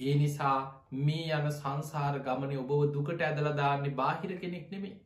ඒ 0.00 0.14
නිසා 0.16 0.58
මේ 1.00 1.30
යන 1.34 1.48
සංසාර 1.52 2.20
ගමන 2.20 2.58
ඔබව 2.58 2.84
දුකට 2.92 3.20
ඇදලදාන්නේ 3.22 3.96
බාහිර 3.96 4.38
කෙනෙක් 4.38 4.70
නෙමේ 4.70 5.00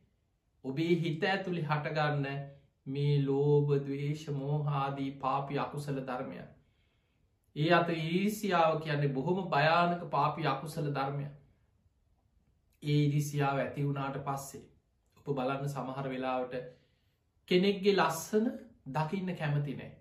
ඔබේ 0.65 0.93
හිත 0.97 1.25
ඇතුළි 1.25 1.63
හටගන්න 1.63 2.45
මේ 2.87 3.15
ලෝබ 3.23 3.73
දවේශ 3.81 4.29
මෝහාදී 4.35 5.11
පාපි 5.19 5.59
අකුසල 5.59 5.99
ධර්මය. 6.01 6.45
ඒ 7.57 7.69
අත 7.73 7.89
ඉරිසියාව 7.89 8.79
කියන්නේ 8.81 9.13
බොහොම 9.13 9.39
භයානක 9.49 10.01
පාපි 10.09 10.47
අකුසල 10.47 10.89
ධර්මය. 10.91 11.27
ඒ 12.83 12.99
ඉරිසියාව 13.03 13.57
ඇති 13.57 13.85
වුණාට 13.85 14.19
පස්සේ 14.23 14.63
උප 15.17 15.27
බලන්න 15.31 15.69
සමහර 15.69 16.09
වෙලාවට 16.09 16.55
කෙනෙක්ගේ 17.47 17.95
ලස්සන 17.95 18.45
දකින්න 18.91 19.35
කැමති 19.35 19.75
නෑ. 19.75 19.91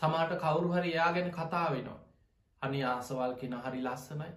සමාට 0.00 0.32
කවුරු 0.38 0.72
හරි 0.72 0.90
එයා 0.90 1.10
ගැන 1.12 1.30
කතා 1.32 1.66
වෙනවා. 1.70 2.00
අනි 2.62 2.80
ආසවල් 2.84 3.34
කෙන 3.36 3.58
හරි 3.58 3.82
ලස්සනයි. 3.82 4.32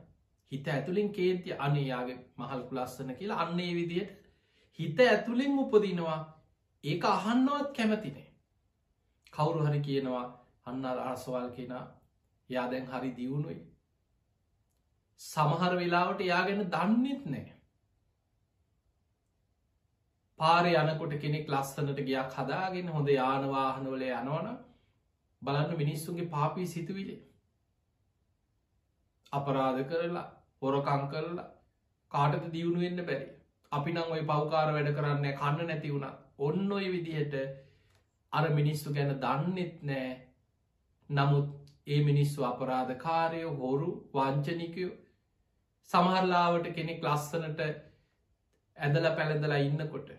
හිත 0.52 0.68
ඇතුළින් 0.68 1.10
කේන්ති 1.12 1.54
අනයාගේ 1.60 2.18
මහල්කු 2.38 2.76
ලස්සන 2.76 3.16
කියලා 3.16 3.40
අන්නේ 3.42 3.72
විදියට 3.74 4.12
හිත 4.80 5.00
ඇතුළෙන් 5.02 5.60
උපදිනවා 5.60 6.20
ඒක 6.84 7.06
අහන්නවත් 7.08 7.70
කැමතිනේ 7.72 8.28
කවුරු 9.34 9.66
හරි 9.66 9.80
කියනවා 9.82 10.26
අන්න 10.66 10.86
අරසවල් 10.86 11.50
කෙන 11.52 11.74
යා 12.56 12.68
දැන් 12.72 12.88
හරි 12.88 13.12
දියුණුයි. 13.20 13.60
සමහර 15.20 15.76
වෙලාවට 15.82 16.22
යා 16.26 16.42
ගැන 16.48 16.64
දන්නෙත් 16.76 17.26
නෑ. 17.28 17.54
පාර 20.40 20.66
යනකොට 20.68 21.14
කෙනෙක් 21.22 21.48
ලස්සනට 21.50 22.00
ගයක් 22.02 22.38
හදාගෙන 22.38 22.94
හොඳ 22.96 23.10
යානවාහනවල 23.10 24.04
යනවන 24.10 24.50
බලන්න 25.42 25.78
මිනිස්සුන්ගේ 25.78 26.32
පාපී 26.34 26.68
සිතුවිලේ. 26.68 27.22
අපරාධ 29.34 29.82
කරලා 29.90 30.26
හොරකං 30.62 31.08
කරලා 31.12 31.48
කාටද 32.12 32.52
දියුණු 32.52 32.84
වෙන්න 32.86 33.06
බැරි? 33.06 33.28
අපි 33.72 33.92
නං 33.94 34.14
ඔය 34.16 34.24
පවකාර 34.32 34.70
වැඩ 34.76 34.94
කරන්න 34.98 35.26
කන්න 35.34 35.68
නැති 35.68 35.94
වුණ. 35.94 36.08
ඔන්න 36.40 36.72
ඔය 36.72 36.86
විදිහට 36.92 37.36
අර 38.34 38.46
මිනිස්සු 38.60 38.94
ගැන 38.94 39.14
දන්නෙත් 39.24 39.84
නෑ. 39.84 40.14
නමුත් 41.10 41.63
ඒ 41.88 42.02
මිනිස්සු 42.04 42.46
අපරාධකාරය 42.46 43.42
හොරු 43.56 43.90
වංචනිකයෝ. 44.14 44.92
සමහරලාවට 45.90 46.68
කෙනෙක් 46.76 47.02
ලස්සනට 47.04 47.62
ඇදල 48.78 49.08
පැළඳලා 49.18 49.62
ඉන්නකොට 49.62 50.10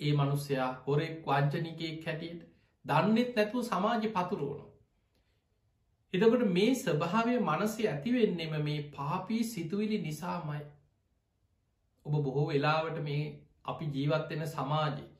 ඒ 0.00 0.12
මනුස්සයා 0.12 0.68
හොරෙක් 0.86 1.16
වංචනිකයෙක් 1.26 2.06
හැටියට 2.06 2.42
දන්නෙත් 2.84 3.32
නැතුව 3.36 3.64
සමාජ 3.64 4.06
පතුරුවන. 4.08 4.62
එතකොට 6.14 6.44
මේ 6.48 6.74
ස්වභාවය 6.76 7.34
මනසේ 7.40 7.88
ඇතිවෙන්නෙම 7.88 8.54
මේ 8.64 8.78
පාපී 8.90 9.42
සිතුවිලි 9.44 9.98
නිසාමයි. 9.98 10.62
ඔබ 12.06 12.14
බොහෝ 12.24 12.46
වෙලාවට 12.46 13.02
මේ 13.02 13.22
අපි 13.64 13.92
ජීවත්වෙන 13.94 14.46
සමාජයේ 14.48 15.10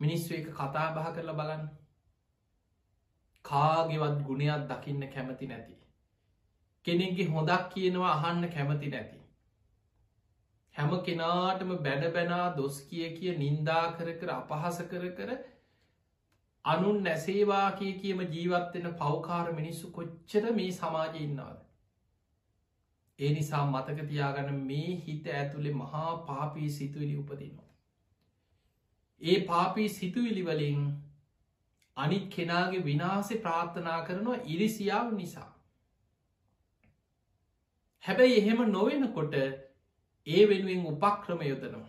මිනිස්සු 0.00 0.34
එක 0.34 0.48
කතා 0.52 0.88
බහ 0.92 1.10
කරලා 1.14 1.34
බලන්න. 1.34 1.66
කාගෙවත් 3.46 4.22
ගුණයක් 4.22 4.66
දකින්න 4.70 5.08
කැමති 5.10 5.46
නැති. 5.46 5.76
කෙනෙක්ගේ 6.84 7.28
හොඳක් 7.28 7.68
කියනවා 7.70 8.14
අහන්න 8.14 8.48
කැමති 8.50 8.88
නැති. 8.88 9.20
හැම 10.74 10.96
කෙනාටම 11.02 11.76
බැඩ 11.80 12.08
බැනා 12.14 12.46
දොස් 12.56 12.80
කිය 12.88 13.12
කිය 13.12 13.36
නින්දා 13.36 13.84
කර 13.92 14.16
කර 14.20 14.32
අපහස 14.32 14.80
කර 14.90 15.12
කර 15.12 15.36
අනුන් 16.64 16.98
නැසේවා 17.02 17.68
කිය 17.72 17.92
කියම 18.00 18.24
ජීවත්වෙන 18.28 18.90
පෞකාර 18.94 19.46
මිනිස්සු 19.52 19.92
කොච්චර 19.92 20.44
මේ 20.52 20.72
සමාජය 20.72 21.22
ඉන්නාද. 21.22 21.62
ඒ 23.18 23.30
නිසා 23.32 23.64
මතක 23.66 24.08
තියාගන්න 24.08 24.60
මේ 24.64 24.90
හිත 25.04 25.32
ඇතුළේ 25.34 25.74
මහා 25.74 26.12
පාපී 26.26 26.70
සිතුවිලි 26.70 27.16
උපදිනවා. 27.16 27.68
ඒ 29.20 29.38
පාපී 29.44 29.88
සිතුවිලි 29.90 30.42
වලින් 30.44 30.82
අනිත් 31.96 32.24
කෙනාගේ 32.34 32.84
විනාසේ 32.84 33.38
ප්‍රාර්ථනා 33.38 34.00
කරනවා 34.04 34.42
ඉරිසියාව 34.46 35.12
නිසා. 35.12 35.50
හැබැයි 38.04 38.38
එහෙම 38.38 38.60
නොවෙනකොට 38.70 39.34
ඒ 40.26 40.42
වෙනුවෙන් 40.48 40.86
උපක්‍රම 40.86 41.40
යොදනවා. 41.42 41.88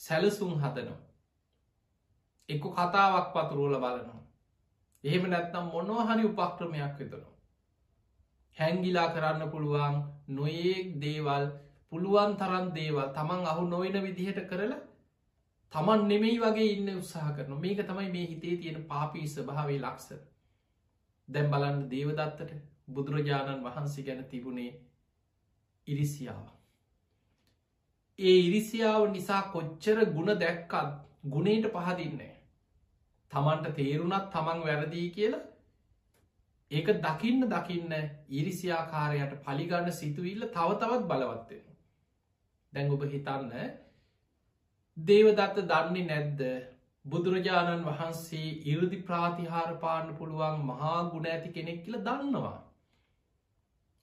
සැලසුම් 0.00 0.52
හදනවා. 0.56 1.00
එක්ක 2.48 2.64
කතාවක් 2.74 3.28
පතුරුවල 3.34 3.76
බලනවා. 3.76 4.20
එහෙම 5.04 5.24
නැත්නම් 5.30 5.66
මොනොහරි 5.68 6.24
උපක්‍රමයක් 6.24 6.98
වෙතනවා. 6.98 7.34
හැංගිලා 8.56 9.08
කරන්න 9.08 9.50
පුළුවන් 9.50 9.96
නොයෙක් 10.30 10.88
දේවල් 11.00 11.44
පුළුවන් 11.92 12.36
තරන් 12.36 12.66
දේවල් 12.74 13.08
තමන් 13.12 13.42
අහු 13.46 13.62
නොවෙන 13.66 13.96
විදිහට 14.02 14.40
කරලා 14.48 14.82
තමන් 15.72 16.08
නෙමෙයි 16.08 16.38
වගේ 16.38 16.72
ඉන්න 16.72 16.90
උත්සාහ 16.94 17.28
කරන 17.32 17.60
මේක 17.60 17.80
තමයි 17.82 18.08
මේ 18.10 18.26
හිතේ 18.26 18.56
තියෙන 18.56 18.84
පාපී 18.84 19.26
ස්භාවේ 19.28 19.78
ලක්සර 19.80 20.20
දැම් 21.28 21.50
බලන්න 21.50 21.80
දේවදත්තට 21.90 22.52
බුදුරජාණන් 22.88 23.64
වහන්සේ 23.64 24.04
ගැන 24.04 24.22
තිබුණේ 24.26 24.70
ඉරිසියාව. 25.86 26.46
ඒ 28.18 28.36
ඉරිසියාව 28.40 29.10
නිසා 29.10 29.42
කොච්චර 29.50 29.98
ගුණ 30.08 30.32
දැක්කත් 30.36 30.94
ගුණයට 31.26 31.66
පහදින්නේ. 31.74 32.34
තමන්ට 33.32 33.74
තේරුණත් 33.74 34.30
තමන් 34.32 34.62
වැරදිී 34.62 35.10
කියලා 35.10 35.44
ඒක 36.70 36.88
දකින්න 37.00 37.48
දකින්න 37.48 37.92
ඉරිසියාකාරයට 38.30 39.34
පලිගන්න 39.42 39.92
සිතුවිල්ල 39.92 40.46
තව 40.48 40.68
තවත් 40.76 41.02
බලවත්වෙන. 41.04 41.66
දැන් 42.72 42.90
ඔබ 42.90 43.04
හිතන්න 43.06 43.52
දේවදත්ත 44.96 45.58
දන්නේ 45.64 46.04
නැද්ද 46.04 46.40
බුදුරජාණන් 47.04 47.82
වහන්සේ 47.84 48.52
ඉරදි 48.66 49.00
ප්‍රාතිහාර 49.02 49.74
පාන්න 49.78 50.14
පුළුවන් 50.16 50.64
මහා 50.64 51.10
ගුණ 51.10 51.26
ඇති 51.26 51.52
කෙනෙක් 51.52 51.84
කියල 51.84 51.98
දන්නවා. 52.00 52.56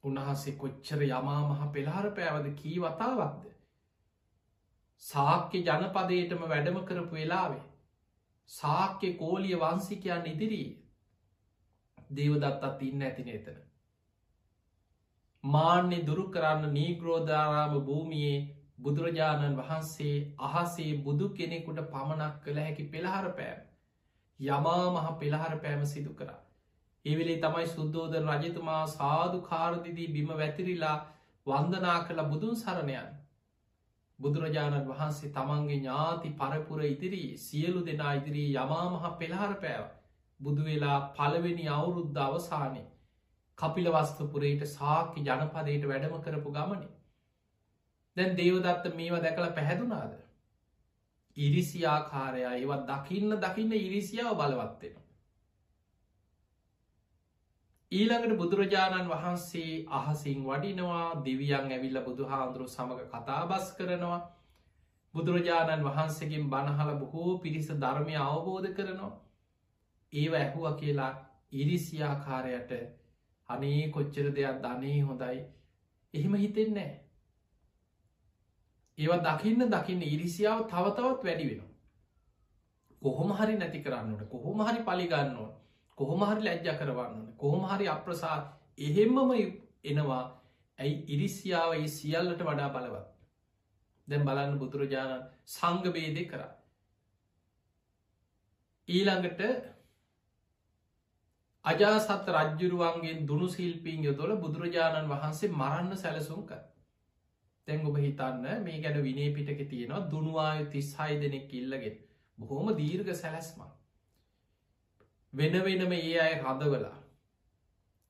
උන්වහන්සේ 0.03 0.55
කොච්චර 0.55 1.01
යමා 1.01 1.41
මහ 1.41 1.71
පෙළහර 1.73 2.07
පෑවද 2.11 2.47
කී 2.55 2.77
වතාවක්ද. 2.79 3.49
සාක්‍ය 5.03 5.63
ජනපදයටම 5.63 6.45
වැඩම 6.45 6.79
කරපු 6.85 7.13
වෙලාවේ. 7.13 7.65
සාක්‍ය 8.49 9.13
කෝලිය 9.15 9.59
වන්සිකයන් 9.59 10.25
ඉදිරී 10.27 10.71
දේවදත්තත් 12.15 12.81
ඉන්න 12.83 13.03
ඇතින 13.03 13.29
එතන. 13.31 13.61
මාන්‍ය 15.43 16.03
දුරු 16.05 16.25
කරන්න 16.29 16.73
නීග්‍රෝධාරාම 16.73 17.79
භූමියයේ 17.81 18.41
බුදුරජාණන් 18.83 19.57
වහන්සේ 19.57 20.15
අහසේ 20.41 20.89
බුදු 21.01 21.29
කෙනෙකුට 21.31 21.81
පමණක් 21.89 22.41
කළ 22.43 22.59
හැකි 22.59 22.85
පෙළහර 22.87 23.27
පෑම් 23.33 23.61
යමා 24.39 24.85
මහ 24.87 25.11
පෙළහර 25.17 25.57
පෑම 25.57 25.83
සිදු 25.87 26.13
කරා. 26.13 26.39
එවෙලේ 27.05 27.39
තමයි 27.39 27.67
සුද්දෝද 27.69 28.15
රජතුමා 28.19 28.83
සාධු 28.89 29.41
කාරදිදී 29.43 30.07
බිම 30.09 30.31
වැතිරිලා 30.35 30.95
වන්දනා 31.47 31.97
කළ 32.03 32.23
බුදුන් 32.27 32.55
සරණයන්. 32.57 33.11
බුදුරජාණන් 34.19 34.87
වහන්සේ 34.87 35.31
තමන්ගේ 35.31 35.77
ඥාති 35.77 36.33
පරපුර 36.35 36.81
ඉදිරී 36.85 37.29
සියලු 37.39 37.85
දෙනා 37.85 38.13
ඉදිරී 38.13 38.49
යමා 38.57 38.85
මහ 38.87 39.13
පෙළහර 39.19 39.53
පෑව. 39.59 39.85
බුදුවෙලා 40.39 40.97
පළවෙනි 41.13 41.69
අවුරුද්ධ 41.71 42.21
අවසානය 42.21 42.83
කපිලවස්තුපුරයට 43.57 44.67
සාකි 44.69 45.23
ජනපදයට 45.23 45.87
වැඩම 45.87 46.15
කරපු 46.21 46.53
ගමනි. 46.53 46.92
දැන් 48.17 48.37
දේවදත්ත 48.37 48.95
මේවා 48.95 49.21
දැකළ 49.21 49.51
පැහැදුනාද. 49.51 50.13
ඉරිසියාකාරයා 51.37 52.53
ඒවත් 52.55 52.83
දකින්න 52.87 53.39
දකින්න 53.39 53.73
ඉරිසියාව 53.77 54.37
බලවත්වෙන. 54.37 55.03
ඊළඟට 57.91 58.37
බුදුරජාණන් 58.37 59.09
වහන්සේ 59.09 59.85
අහසින් 59.91 60.39
වඩිනවා 60.43 61.23
දිවියන් 61.25 61.67
ඇවිල්ල 61.69 61.99
බුදු 62.01 62.23
හාන්දුරු 62.25 62.67
සමඟ 62.67 63.11
කතාබස් 63.11 63.67
කරනවා 63.73 64.19
බුදුරජාණන් 65.13 65.83
වහන්සේකින් 65.83 66.49
බණහල 66.49 66.91
බොහෝ 66.95 67.37
පිරිස 67.39 67.69
ධර්මය 67.77 68.15
අවබෝධ 68.19 68.69
කරනවා 68.73 69.11
ඒව 70.13 70.33
ඇහුව 70.33 70.65
කියලා 70.75 71.11
ඉරිසියාකාරයට 71.53 72.71
අනේ 73.49 73.81
කොච්චර 73.89 74.27
දෙයක් 74.31 74.57
ධනේ 74.61 74.99
හොඳයි 75.01 75.39
එහෙම 76.13 76.35
හිතෙන්නේ 76.35 76.91
ඒවා 78.97 79.21
දකින්න 79.27 79.69
දකින්න 79.69 80.01
ඉරිසියාව 80.03 80.59
තවතවත් 80.67 81.23
වැඩි 81.23 81.49
වෙන. 81.49 81.61
කොහොම 83.01 83.29
හරි 83.33 83.55
නැති 83.55 83.79
කරන්නට 83.79 84.29
කොහොම 84.29 84.59
හරි 84.61 84.79
පලිගන්නවා 84.81 85.51
කොහොම 85.97 86.21
හරි 86.23 86.41
ලැජ්ජ 86.41 86.69
කරවන්නන 86.73 87.25
කොහොම 87.37 87.63
හරි 87.65 87.87
අප්‍රසා 87.87 88.37
එහෙම්මම 88.79 89.31
එනවා. 89.85 90.23
ඇයි 90.79 90.95
ඉරිසියාව 91.07 91.71
ඒ 91.73 91.87
සියල්ලට 91.89 92.41
වඩා 92.41 92.69
බලවත්? 92.69 93.07
දැන් 94.07 94.25
බලන්න 94.25 94.59
බුදුරජාණන් 94.59 95.27
සංගබේදය 95.47 96.23
කර. 96.25 96.41
ඊළඟට 98.87 99.41
අජාසත් 101.65 102.29
රජ්ජුරුවන්ගේ 102.29 103.15
දුනු 103.23 103.47
සිල්පීන් 103.49 104.03
යොතොල 104.03 104.35
බුදුරජාණන් 104.37 105.09
වහන්සේ 105.09 105.51
මරන්න 105.51 105.97
සැලසුම් 105.97 106.41
කර 106.45 106.61
තැන් 107.67 107.85
ඔබ 107.85 107.97
හිතන්න 107.97 108.45
මේ 108.61 108.81
ගැන 108.81 108.99
විනේ 109.01 109.29
පිටක 109.31 109.61
තියෙනවා 109.67 110.01
දුනුවාය 110.09 110.65
තිස්හයි 110.67 111.19
දෙනෙක් 111.19 111.53
ඉල්ලගෙන. 111.53 111.97
බොහෝම 112.37 112.75
දීර්ග 112.75 113.09
සැලැස්මක්. 113.15 113.71
වෙන 115.33 115.53
වෙනම 115.61 115.93
ඒ 115.93 116.13
අය 116.19 116.33
රදවලා 116.37 116.97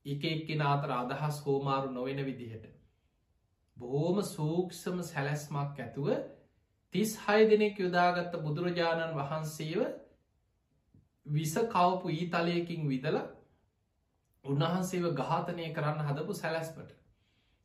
එක 0.06 0.24
එක්කෙන 0.26 0.64
අතර 0.64 0.90
අදහස් 0.92 1.36
හෝමාරු 1.40 1.90
නොවෙන 1.90 2.20
විදිහට 2.22 2.66
බොහෝම 3.76 4.22
සූක්ෂම 4.26 4.98
සැලැස්මක් 5.02 5.78
ඇතුව 5.78 6.10
තිස් 6.94 7.14
හය 7.18 7.38
දෙනෙක් 7.46 7.78
යොදාගත්ත 7.78 8.34
බුදුරජාණන් 8.40 9.14
වහන්සේව 9.14 9.86
විස 11.26 11.54
කවපු 11.68 12.12
ඊතලයකින් 12.12 12.86
විදල 12.88 13.16
උන්වහන්සේව 14.44 15.08
ඝාතනය 15.14 15.72
කරන්න 15.72 16.00
හදපු 16.02 16.32
සැලැස්මට. 16.34 16.90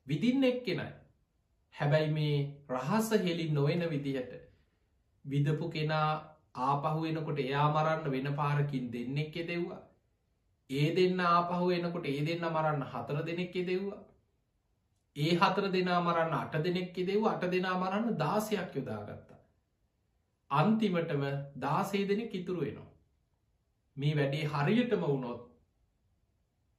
විදින්න 0.08 0.44
එක්කෙනයි. 0.46 0.90
හැබැයි 1.76 2.12
මේ 2.12 2.36
රහස 2.72 3.10
හෙළි 3.20 3.46
නොවෙන 3.52 3.86
විදිහට 3.90 4.34
විදපු 5.26 5.70
කෙනා 5.70 6.10
ආපහු 6.66 7.06
එනකොට 7.06 7.40
එයා 7.40 7.68
මරන්න 7.70 8.12
වෙන 8.12 8.30
පාරකින් 8.36 8.92
දෙන්නෙක් 8.92 9.38
එදෙව්වා 9.38 9.82
ඒ 10.70 10.88
දෙන්න 10.96 11.26
ආපහු 11.28 11.72
එනකොට 11.72 12.06
ඒ 12.08 12.22
දෙන්න 12.26 12.46
මරන්න 12.48 12.88
හතර 12.88 13.26
දෙනෙක් 13.26 13.56
එදෙව්වා 13.56 14.00
ඒ 15.16 15.34
හතර 15.36 15.66
දෙනා 15.70 16.00
මරන්න 16.02 16.34
අට 16.36 16.56
දෙනෙක් 16.60 16.98
එදෙව් 16.98 17.26
අට 17.26 17.44
දෙනා 17.48 17.76
මරන්න 17.76 18.18
දාසයක් 18.18 18.76
යොදාගත්තා. 18.76 19.40
අන්තිමටම 20.52 21.24
දාසේ 21.58 22.04
දෙනෙක් 22.06 22.34
ඉතුරු 22.34 22.62
වෙනවා. 22.62 22.90
මේ 23.98 24.14
වැඩේ 24.14 24.46
හරියටම 24.48 25.04
වුණොත් 25.04 25.42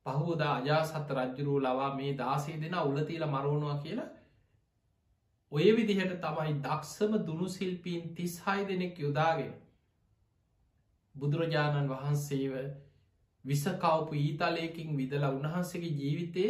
පහුදා 0.06 0.54
අජා 0.54 0.82
සත 0.84 1.08
රජ්ජුරූ 1.16 1.58
ලවා 1.60 1.90
මේ 1.94 2.12
දාසේ 2.14 2.56
දෙෙන 2.56 2.78
උලතිීල 2.82 3.26
මරෝණවා 3.26 3.76
කියලා 3.78 4.08
ඔය 5.52 5.70
විදිහට 5.72 6.12
තමයි 6.18 6.52
දක්ෂම 6.60 7.12
දුනු 7.24 7.48
සිල්පීන් 7.48 8.14
තිස්හයි 8.14 8.66
දෙනෙක් 8.66 8.98
යොදාගෙන 8.98 9.52
බුදුරජාණන් 11.14 11.88
වහන්සේව 11.88 12.52
විසකවපු 13.44 14.14
ඊතලයකින් 14.16 14.96
විදලා 14.96 15.30
උන්වහන්සේගේ 15.30 15.94
ජීවිතය 15.94 16.44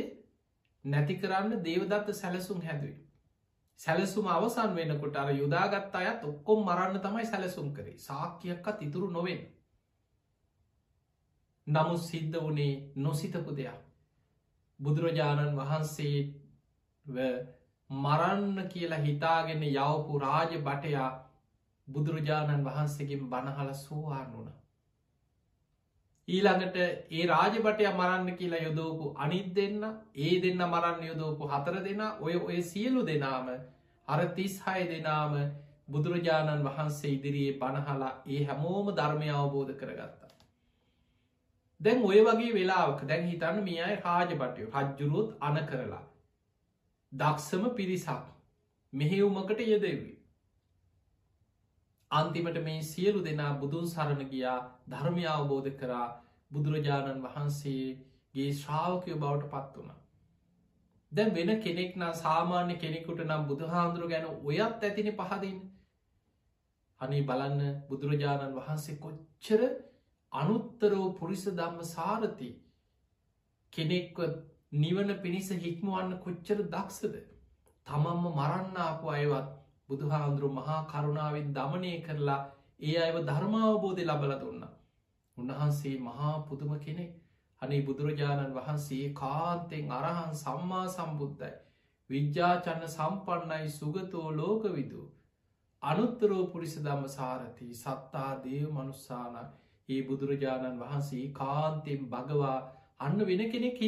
නැති 0.84 1.14
කරන්න 1.14 1.62
දේවදත්ත 1.64 2.10
සැලසුම් 2.14 2.60
හැදුවේ. 2.60 2.98
සැලසුම 3.80 4.26
අවසන් 4.26 4.74
වෙනකොට 4.74 5.16
අර 5.16 5.30
යුදාගත් 5.32 5.94
අයත් 5.94 6.24
ඔක්කොම් 6.24 6.60
මරන්න 6.64 7.00
තමයි 7.00 7.26
සැලසුම් 7.26 7.72
කරේ 7.72 7.96
සාක්‍යයක්කත් 7.98 8.82
ඉතුරු 8.82 9.10
නොවෙන්. 9.10 9.40
නමුත් 11.66 12.02
සිද්ධ 12.02 12.38
වනේ 12.40 12.74
නොසිතපු 12.96 13.56
දෙයක්. 13.56 13.80
බුදුරජාණන් 14.80 15.56
වහන්සේ 15.56 16.16
මරන්න 17.90 18.68
කියලා 18.68 19.00
හිතාගෙන 19.00 19.62
යවපු 19.64 20.18
රාජ 20.20 20.52
බටයා 20.60 21.10
බුදුරජාණන් 21.88 22.64
වහන්සේකින් 22.64 23.22
බණහල 23.26 23.72
සෝවාන් 23.76 24.28
වුණ. 24.32 24.50
ඊළඟට 26.28 26.76
ඒ 26.76 27.24
රාජබටය 27.26 27.88
මරන්න 27.88 28.36
කියලා 28.36 28.60
යොදෝපු 28.60 29.14
අනිත් 29.16 29.48
දෙන්න 29.54 29.82
ඒ 30.16 30.34
දෙන්න 30.42 30.62
මරන්න 30.64 31.02
යොදෝපු 31.04 31.48
හතර 31.48 31.80
දෙෙන 31.80 32.02
ඔය 32.20 32.34
ඔය 32.38 32.62
සියලු 32.64 33.02
දෙනාම 33.04 33.48
අර 34.08 34.20
තිස්හය 34.30 34.84
දෙනාම 34.88 35.34
බුදුරජාණන් 35.88 36.64
වහන්සේ 36.64 37.10
ඉදිරියේ 37.10 37.58
බණහලා 37.58 38.12
ඒ 38.28 38.44
හැමෝම 38.44 38.92
ධර්මය 38.94 39.32
අවබෝධ 39.32 39.74
කරගත්තා. 39.74 40.30
දැන් 41.80 42.04
ඔය 42.04 42.22
වගේ 42.22 42.54
වෙලාක 42.54 43.02
දැන් 43.04 43.26
හිතන්න 43.26 43.60
මියයි 43.64 43.98
රාජබටය 43.98 44.68
රජ්ජුරුත් 44.68 45.36
අන 45.40 45.60
කරලා. 45.66 46.02
දක්ෂම 47.12 47.64
පිරිසක් 47.72 48.26
මෙහෙවුමකට 48.92 49.60
යෙදවී. 49.62 50.16
අන්තිමට 52.10 52.58
මේ 52.60 52.82
සියලු 52.84 53.22
දෙනා 53.22 53.52
බුදුන් 53.56 53.86
සරණ 53.86 54.28
ගියා 54.28 54.58
ධර්මය 54.88 55.24
අවබෝධ 55.28 55.70
කරා 55.76 56.06
බුදුරජාණන් 56.50 57.24
වහන්සේගේ 57.24 58.52
ශ්‍රාවකය 58.54 59.16
බවට 59.16 59.50
පත් 59.50 59.76
වුණ. 59.76 59.98
දැන් 61.12 61.34
වෙන 61.34 61.50
කෙනෙක් 61.60 61.96
නම් 61.96 62.14
සාමාන්‍ය 62.16 62.76
කෙනෙකුට 62.76 63.24
නම් 63.24 63.42
බුදුහාන්දුරු 63.46 64.08
ගැන 64.08 64.26
ඔයත් 64.44 64.82
ඇතින 64.82 65.10
පහදින් 65.14 65.58
අනේ 67.00 67.22
බලන්න 67.24 67.82
බුදුරජාණන් 67.88 68.56
වහන්සේ 68.56 68.98
කොච්චර 68.98 69.66
අනුත්තරෝ 70.32 71.06
පුරිස 71.14 71.44
දම්ම 71.52 71.82
සාරති 71.88 72.50
කෙනෙක්ව 73.72 74.24
නිවන 74.72 75.08
පිණිස 75.20 75.48
හික්මුවන්න 75.58 76.12
කොච්චර 76.20 76.58
දක්ෂද 76.64 77.14
තමම්ම 77.86 78.26
මරන්නාපු 78.34 79.08
අයවත් 79.10 79.48
බුදුහාන්දුරු 79.88 80.50
මහා 80.52 80.76
කරුණාවෙන් 80.86 81.48
දමනය 81.52 81.90
කරලා 82.02 82.42
ඒ 82.80 82.94
අයව 82.98 83.16
ධර්මාවබෝධය 83.22 84.04
ලබල 84.04 84.34
දුන්න. 84.36 84.62
උන්වහන්සේ 85.36 85.96
මහා 86.00 86.34
පුදුම 86.42 86.74
කෙනෙක් 86.78 87.10
අනේ 87.62 87.80
බුදුරජාණන් 87.82 88.54
වහන්සේ 88.54 89.08
කාන්තෙන් 89.14 89.90
අරහන් 89.90 90.30
සම්මා 90.36 90.84
සම්බුද්ධයි. 90.88 91.50
විද්‍යාචන්න 92.10 92.86
සම්පන්නයි 92.88 93.68
සුගතෝ 93.70 94.28
ලෝකවිදු. 94.32 95.02
අනුත්තරෝ 95.82 96.46
පුරිස 96.46 96.78
දම්ම 96.78 97.08
සාරති 97.08 97.68
සත්තා 97.74 98.30
දේව 98.44 98.70
මනුස්සාන 98.70 99.36
ඒ 99.88 100.00
බුදුරජාණන් 100.04 100.80
වහන්සේ 100.80 101.26
කාන්තෙන් 101.34 102.08
භගවා 102.08 102.58
අන්න 103.00 103.18
වෙන 103.26 103.46
කෙනෙක් 103.50 103.78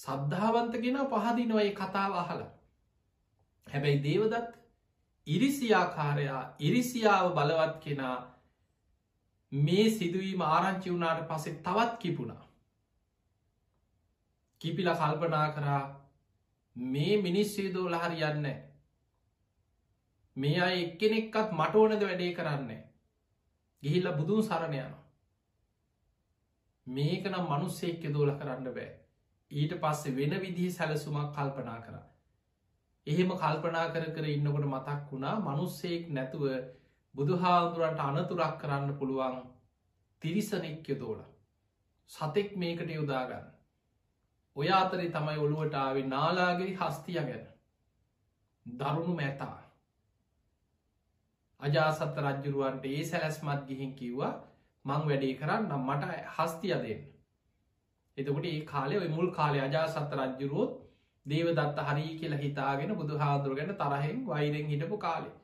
හිතන්නෙම. 0.00 0.30
සද්ධාවන්තගෙන 0.30 0.98
පහදිනවයි 1.06 1.74
කතාව 1.74 2.12
අහලා. 2.14 2.50
හැබැයි 3.66 4.02
දේවදත් 4.02 4.60
ඉරිසියාකාරයා 5.26 6.56
ඉරිසියාව 6.58 7.34
බලවත් 7.34 7.80
කෙනා 7.80 8.36
මේ 9.52 9.90
සිදුවීම 9.90 10.40
ආරංචි 10.40 10.90
වුණාට 10.90 11.28
පසෙ 11.28 11.50
තවත් 11.50 11.98
කිපුණා. 11.98 12.48
කිපිල 14.60 14.90
කල්පනා 14.94 15.52
කරා 15.52 16.00
මේ 16.76 17.22
මිනිස්සේදෝ 17.22 17.90
ලහරි 17.90 18.22
යන්න 18.22 18.46
මේ 20.36 20.60
අය 20.60 20.82
එක්කෙනෙක්කත් 20.82 21.52
මට 21.52 21.74
ඕනද 21.74 22.02
වැඩේ 22.02 22.32
කරන්නේ 22.32 22.90
ගිහිල්ල 23.82 24.12
බුදුන් 24.12 24.42
සරණ 24.42 24.74
යන 24.74 24.94
මේක 26.86 27.24
නම් 27.24 27.46
මනුස්සෙක්ක 27.46 28.12
දෝල 28.12 28.30
කරන්න 28.38 28.64
බෑ 28.64 28.99
ඊට 29.50 29.72
පස්සේ 29.76 30.14
වෙන 30.14 30.34
විදිහ 30.38 30.70
සැලසුමක් 30.70 31.30
කල්පනා 31.32 31.78
කරා. 31.80 32.04
එහෙම 33.06 33.30
කල්පනා 33.34 33.86
කර 33.88 34.04
කර 34.10 34.26
ඉන්නකොට 34.26 34.66
මතක් 34.66 35.00
වුණා 35.08 35.34
මනුස්සෙක් 35.40 36.04
නැතුව 36.10 36.44
බුදුහාදුරන්ට 37.14 38.00
අනතුරක් 38.00 38.58
කරන්න 38.58 38.92
පුළුවන් 38.94 39.40
තිරිසනෙක්්‍ය 40.22 40.94
දෝල 40.96 41.20
සතෙක් 42.10 42.56
මේකට 42.56 42.90
යොදාගන්න 42.90 43.48
ඔය 44.56 44.68
අතරේ 44.72 45.10
තමයි 45.10 45.38
ඔළුවට 45.38 45.74
ආවේ 45.76 46.06
නාලාගිරි 46.06 46.76
හස්තිය 46.76 47.18
ගැන 47.20 47.44
දරුණු 48.66 49.14
මැතා. 49.14 49.58
අජාසත්ත 51.60 52.18
රජ්ජුරුවන්ට 52.20 52.84
ඒ 52.86 53.04
සැලැස්මත් 53.04 53.62
ගිහින් 53.66 53.94
කිව්වා 53.94 54.34
මං 54.84 55.06
වැඩේ 55.06 55.34
කරන්න 55.34 55.72
මට 55.80 56.12
හස්තිය 56.34 56.74
දෙන්න 56.78 57.09
එතකොට 58.20 58.46
ඒ 58.46 58.60
කාලය 58.66 59.02
මුල් 59.10 59.28
කාලය 59.32 59.60
අජාසත්ත 59.60 60.16
රජ්ජුරුවොත් 60.18 60.78
දේවදත්ත 61.26 61.82
හරි 61.86 62.06
කියලා 62.14 62.40
හිතාගෙන 62.40 62.94
බුදු 62.94 63.18
හාදුර 63.18 63.54
ගැන 63.54 63.74
තරහෙන් 63.76 64.24
වෛරෙන් 64.26 64.66
හිටපු 64.66 64.98
කාලේ. 64.98 65.34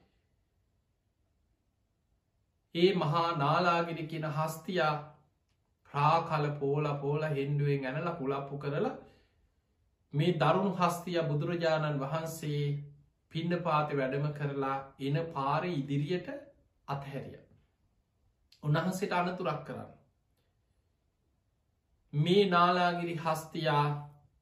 ඒ 2.74 2.91
මහා 2.95 3.27
නාලාගිරි 3.37 4.07
කියන 4.07 4.27
හස්තියා 4.33 4.95
ප්‍රාකල 5.91 6.47
පෝල 6.55 6.89
පෝල 6.97 7.22
හෙන්ඩුවෙන් 7.31 7.87
ඇනල 7.87 8.11
පුලප්පු 8.14 8.59
කරලා 8.59 8.95
මේ 10.14 10.35
දරුණු 10.35 10.72
හස්තිය 10.74 11.18
බුදුරජාණන් 11.24 12.01
වහන්සේ 12.01 12.62
පින්න 13.33 13.57
පාති 13.61 13.97
වැඩම 13.97 14.27
කරලා 14.33 14.77
එන 15.01 15.16
පාර 15.31 15.62
ඉදිරියට 15.66 16.29
අත්හැරිය. 16.89 17.43
උන්වහන්සේට 18.62 19.12
අනතුරක් 19.14 19.62
කරන්න. 19.64 19.91
මේ 22.13 22.45
නාලාගිරි 22.47 23.17
හස්තියා 23.19 23.87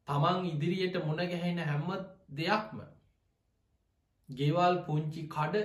තමන් 0.09 0.45
ඉදිරියට 0.47 0.99
මුණගැහෙන 1.03 1.62
හැම්ම 1.62 1.89
දෙයක්ම 2.33 2.83
ගෙවල් 4.29 4.77
පුංචි 4.85 5.25
කඩ 5.29 5.65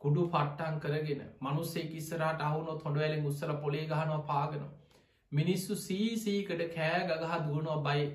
කුඩු 0.00 0.24
පට්ටන් 0.28 0.80
කරගෙන 0.80 1.22
මනුස්සේ 1.40 1.86
කිස්සරට 1.86 2.42
අහුනොත් 2.42 2.82
හොඩවැලින් 2.82 3.26
උත්සල 3.26 3.52
පොලේ 3.58 3.84
ගහනවා 3.86 4.20
පාගන 4.24 4.64
මිනිස්සු 5.32 5.76
සීසීකට 5.78 6.62
කෑ 6.70 7.00
ගගහ 7.06 7.34
දුවනවා 7.42 7.78
බයි 7.84 8.06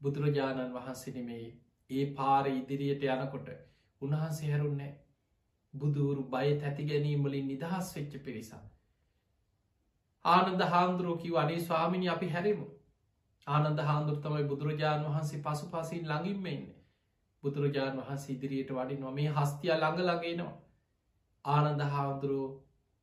බුදුරජාණන් 0.00 0.74
වහන්සෙනමේ 0.74 1.46
ඒ 1.90 2.04
පාර 2.12 2.50
ඉදිරියට 2.50 3.08
යනකොට 3.08 3.48
උන්වහන්සේ 4.00 4.50
හැරුන්නේ 4.50 4.92
බුදුරු 5.74 6.28
බය 6.30 6.48
තැති 6.56 6.86
ගැනීමලින් 6.86 7.46
නිදහස් 7.46 7.92
වෙච්ච 7.94 8.16
පිරිසා 8.22 8.62
ආනන්ද 10.24 10.64
හාන්දුරෝකි 10.68 11.30
වනේ 11.30 11.60
ස්වාමිනි 11.60 12.08
අපි 12.08 12.28
හැරෙමු. 12.28 12.66
ආනන්ද 13.46 13.80
හාන්දුර 13.82 14.18
තමයි 14.20 14.44
බුදුරජාණන් 14.44 15.08
වහන්සේ 15.08 15.42
පසු 15.42 15.70
පසින් 15.70 16.04
ළඟින්ම 16.06 16.46
එන්න 16.48 16.66
බුදුරජාණන් 17.42 18.00
වහන්සේ 18.00 18.34
ඉදිරියට 18.34 18.70
වඩි 18.72 18.96
නොමේ 18.98 19.32
හස්තිය 19.32 19.72
ළඟ 19.72 20.04
ලගේනවා 20.04 20.54
ආනන්ද 21.44 21.82
හාමුදුරුව 21.88 22.52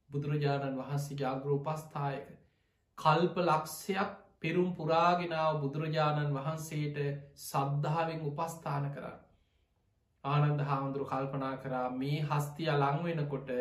බුදුරජාණන් 0.10 0.78
වහන්සේගේ 0.78 1.28
අග්‍රෝපස්ථායක 1.28 2.30
කල්ප 2.98 3.36
ලක්ෂයක් 3.42 4.16
පෙරුම් 4.40 4.72
පුරාගෙනාව 4.74 5.60
බුදුරජාණන් 5.62 6.34
වහන්සේට 6.34 6.98
සද්ධාවෙන් 7.40 8.24
උපස්ථාන 8.24 8.88
කරා. 8.92 9.18
ආනන්ද 10.24 10.64
හාමුදුරු 10.64 11.06
කල්පනා 11.06 11.56
කරා 11.58 11.86
මේ 11.92 12.18
හස්තිය 12.24 12.72
ලංවෙනකොට 12.74 13.52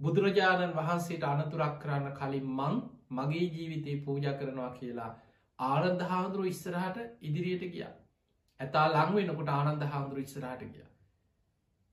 බුදුරජාණන් 0.00 0.74
වහන්සේට 0.74 1.24
අනතුරක් 1.24 1.76
කරන්න 1.82 2.08
කලින් 2.14 2.48
මං 2.52 2.74
මගේ 3.10 3.46
ජීවිතය 3.50 3.94
පූජ 4.00 4.26
කරනවා 4.32 4.72
කියලා 4.72 5.12
ආනන්ද 5.58 6.02
හාමුදුරුව 6.02 6.48
ඉස්සරහට 6.48 6.98
ඉදිරියට 7.22 7.64
ගිය. 7.68 7.86
ඇතා 8.60 8.86
ලංවෙනකොට 8.88 9.50
ආනන්ද 9.50 9.84
හාමුදුරු 9.84 10.20
ඉස්සරහට 10.22 10.66
ගිය. 10.66 10.84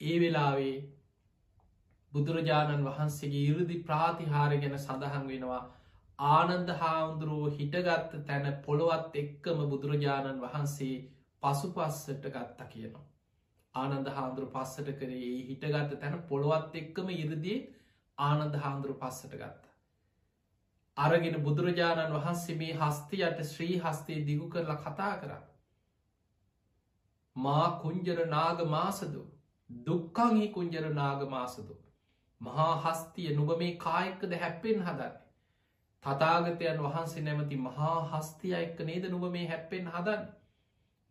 ඒ 0.01 0.18
වෙලාවේ 0.20 0.76
බුදුරජාණන් 2.14 2.84
වහන්සේගේ 2.86 3.45
ඉරදි 3.51 3.78
ප්‍රාතිහාර 3.84 4.58
ගැන 4.58 4.76
සඳහන් 4.78 5.26
වෙනවා. 5.28 5.62
ආනන්ද 6.20 6.70
හාමුදුරුවෝ 6.78 7.54
හිටගත්ත 7.54 8.18
තැන 8.28 8.49
පොළොවත් 8.66 9.16
එක්කම 9.18 9.64
බුදුරජාණන් 9.70 10.41
වහන්සේ 10.41 10.95
පසු 11.43 11.72
පස්සට 11.72 12.28
ගත්ත 12.28 12.68
කියනවා. 12.70 13.06
ආනන්ද 13.74 14.08
හාන්දුරු 14.10 14.49
පස්සට 14.49 14.91
කරේ. 14.95 15.32
හිටගත්ත 15.47 15.95
තැන 15.97 16.20
පොළොවත් 16.30 16.76
එක්කම 16.76 17.10
ඉරදිී 17.16 17.58
ආනන්ද 18.18 18.55
හාන්දුරු 18.57 18.95
පස්සට 18.95 19.34
ගත්ත. 19.34 19.72
අරගෙන 20.97 21.38
බුදුරජාණන් 21.43 22.14
වහන්සේ 22.14 22.55
මේ 22.55 22.74
හස්තියට 22.76 23.43
ශ්‍රී 23.45 23.80
හස්තේ 23.80 24.20
දිගු 24.26 24.49
කරලා 24.49 24.78
කතා 24.78 25.14
කර. 25.18 25.32
මා 27.36 27.80
කුංජර 27.80 28.26
නාග 28.28 28.66
මාසදු 28.68 29.24
දුක්කංහි 29.70 30.47
කුංජර 30.49 30.89
නාග 30.91 31.26
මාසදු. 31.30 31.76
මහා 32.41 32.72
හස්තිය 32.78 33.36
නුබ 33.36 33.57
මේ 33.57 33.76
කායක්කද 33.78 34.38
හැප්පෙන් 34.38 34.82
හදන්නේ. 34.82 35.11
තතාගතයන් 36.03 36.80
වහන්සේ 36.80 37.24
නැමති 37.24 37.57
මහා 37.59 37.97
හස්තිය 38.11 38.53
එක්ක 38.55 38.80
නේද 38.82 39.09
නුබ 39.09 39.26
මේ 39.32 39.47
හැප්පෙන් 39.47 39.88
හදන්න. 39.88 40.30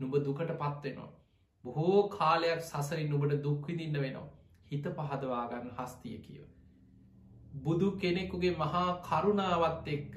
නුබ 0.00 0.14
දුකට 0.20 0.55
පත්වෙනවා. 0.55 1.11
බොහෝ 1.64 2.09
කාලයක් 2.11 2.62
සසරි 2.62 3.09
නුබට 3.09 3.38
දුක්විදින්න 3.42 4.00
වෙනවා. 4.00 4.28
හිත 4.66 4.90
පහදවාගන්න 4.96 5.72
හස්තිය 5.78 6.18
කියව. 6.20 6.61
බුදු 7.53 7.88
කෙනෙකුගේ 7.96 8.55
මහා 8.57 8.88
කරුණාවත් 9.03 9.88
එක්ක 9.88 10.16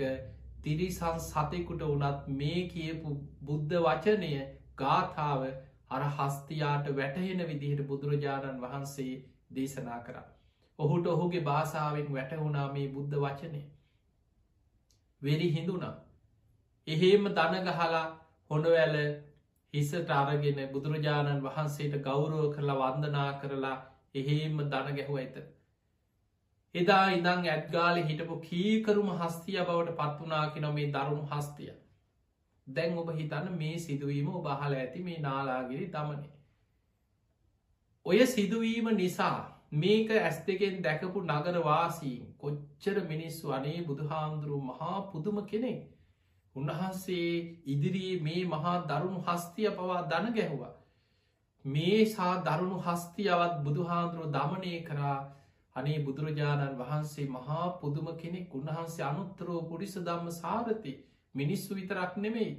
තිරිසන් 0.61 1.17
සතෙකුට 1.21 1.81
වනත් 1.83 2.35
මේ 2.35 2.61
කියපු 2.67 3.15
බුද්ධ 3.41 3.75
වචනය 3.81 4.31
ගාථාව 4.77 5.43
අර 5.89 6.03
හස්තියාට 6.11 6.87
වැටහෙන 6.93 7.43
විදිහට 7.43 7.83
බුදුරජාණන් 7.85 8.61
වහන්සේ 8.61 9.13
දේශනා 9.51 9.99
කර. 10.01 10.17
ඔහුට 10.79 11.07
ඔහුගේ 11.07 11.43
භාසාාවෙන් 11.43 12.09
වැටහුණා 12.11 12.67
මේ 12.71 12.87
බුද්ධ 12.89 13.17
වචනය. 13.17 13.61
වෙරි 15.21 15.49
හිඳුනා. 15.51 15.93
එහෙම 16.87 17.29
දනගහලා 17.31 18.05
හොඩවැල 18.51 18.95
හිසට 19.73 20.09
අරගෙන 20.11 20.63
බුදුරජාණන් 20.69 21.43
වහන්සේට 21.43 21.99
ගෞරුව 22.01 22.47
කරලා 22.55 22.79
වන්දනා 22.83 23.29
කරලා 23.39 23.77
එහෙම 24.15 24.57
දන 24.65 24.91
ගැහුව 24.93 25.17
ඇත. 25.17 25.54
එදා 26.75 27.03
ඉදං 27.11 27.47
ඇත්ගාල 27.47 27.97
හිටපු 28.03 28.35
කීකරුම 28.41 29.09
හස්තිය 29.13 29.59
බවට 29.61 29.97
පත්වනා 29.97 30.45
කිනො 30.49 30.71
මේ 30.73 30.87
දරුණු 30.89 31.25
හස්තිය. 31.29 31.73
දැන් 32.67 32.97
ඔබ 32.97 33.11
හිතන්න 33.13 33.51
මේ 33.55 33.75
සිදුවීම 33.79 34.31
බහල 34.43 34.75
ඇති 34.75 35.03
මේ 35.03 35.19
නාලාගිරි 35.19 35.89
දමනය. 35.89 36.29
ඔය 38.05 38.19
සිදුවීම 38.27 38.89
නිසා 38.93 39.37
මේක 39.75 40.11
ඇස් 40.13 40.39
දෙකෙන් 40.43 40.81
දැකපු 40.81 41.23
නගරවාසීන් 41.23 42.23
කොච්චර 42.37 42.97
මිනිස්සු 43.05 43.53
අනේ 43.53 43.77
බුදුහාමුදුරු 43.83 44.59
මහා 44.63 44.97
පුදුම 45.11 45.39
කෙනෙක් 45.45 45.79
උන්වහන්සේ 46.55 47.29
ඉදිරියේ 47.67 48.19
මේ 48.21 48.41
මහා 48.47 48.75
දරුණු 48.85 49.23
හස්තිය 49.23 49.69
පවා 49.71 50.01
දන 50.09 50.27
ගැහුවා. 50.33 50.73
මේ 51.65 52.05
සා 52.07 52.33
දරුණු 52.43 52.77
හස්තියවත් 52.81 53.55
බුදුහාන්දුරුව 53.63 54.31
දමනය 54.31 54.73
කරා 54.83 55.17
අනේ 55.75 55.97
බුදුරජාණන් 56.01 56.77
වහන්සේ 56.77 57.27
මහා 57.29 57.65
පුදුම 57.79 58.07
කෙනෙක් 58.17 58.55
උන්වහන්සේ 58.55 59.05
අනුත්තරෝ 59.05 59.61
පුරිස 59.63 59.95
දම්ම 59.99 60.31
සාරති 60.33 60.93
මිනිස්සු 61.35 61.75
විතරක් 61.75 62.17
නෙමෙයි 62.17 62.51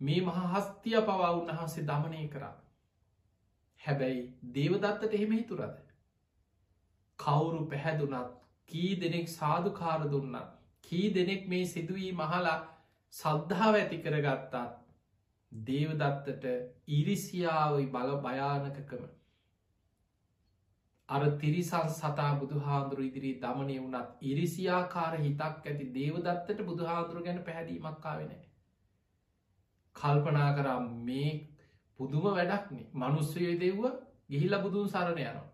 මේ 0.00 0.20
මහා 0.22 0.50
හස්තිය 0.50 0.98
පවා 1.02 1.32
උන්වහන්සේ 1.32 1.84
දමනය 1.84 2.28
කරා. 2.28 2.54
හැබැයි 3.80 4.22
දේවදත්තට 4.54 5.12
එහෙම 5.12 5.32
හිතුරද. 5.32 5.74
කවුරු 7.18 7.62
පැහැදුනත් 7.66 8.36
කී 8.68 8.92
දෙනෙක් 8.96 9.28
සාධකාර 9.30 10.00
දුන්නත් 10.10 10.52
කී 10.84 11.08
දෙනෙක් 11.14 11.48
මේ 11.48 11.64
සිදුවී 11.66 12.12
මහලා 12.14 12.58
සද්ධාව 13.14 13.74
ඇති 13.76 13.98
කරගත්තාත් 13.98 14.78
දේවදත්තට 15.52 16.46
ඉරිසියාවයි 16.92 17.86
බල 17.88 18.14
භයානකකම 18.20 19.02
අර 21.08 21.22
තිරිසන් 21.36 21.88
සතා 21.90 22.30
බුදුහාන්දුරු 22.36 23.02
ඉදිරි 23.02 23.32
දමනය 23.40 23.76
වුනත් 23.78 24.22
ඉරිසියාකාර 24.22 25.14
හිතක් 25.18 25.42
ඇති 25.62 25.90
දේවදත්තට 25.90 26.64
බුදුහාන්දුරු 26.64 27.24
ගැන 27.24 27.40
පැහැදීමක්කාවෙන 27.42 28.32
කල්පනා 29.96 30.50
කරම් 30.52 30.86
මේ 31.02 31.32
පුදුම 31.98 32.24
වැඩක්නේ 32.30 32.86
මනුස්සයය 32.94 33.52
දෙව්ව 33.56 33.84
ගිහිල්ල 34.28 34.54
බුදුන් 34.58 34.88
සරණ 34.88 35.20
යනවා. 35.20 35.48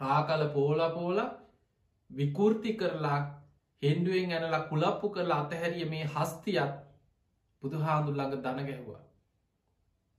රාකල 0.00 0.42
පෝල 0.50 0.80
පෝල 0.90 1.18
විකෘති 2.10 2.72
කරලා 2.74 3.20
හෙන්ඩුවෙන් 3.82 4.32
ඇනලා 4.32 4.64
කුලප්පු 4.64 5.06
කරලා 5.10 5.40
අතහැරිය 5.40 5.86
මේ 5.86 6.04
හස්තියත් 6.06 6.72
බුදුහාදුල්ලඟ 7.62 8.34
දන 8.38 8.60
ගැහ්වා. 8.62 9.02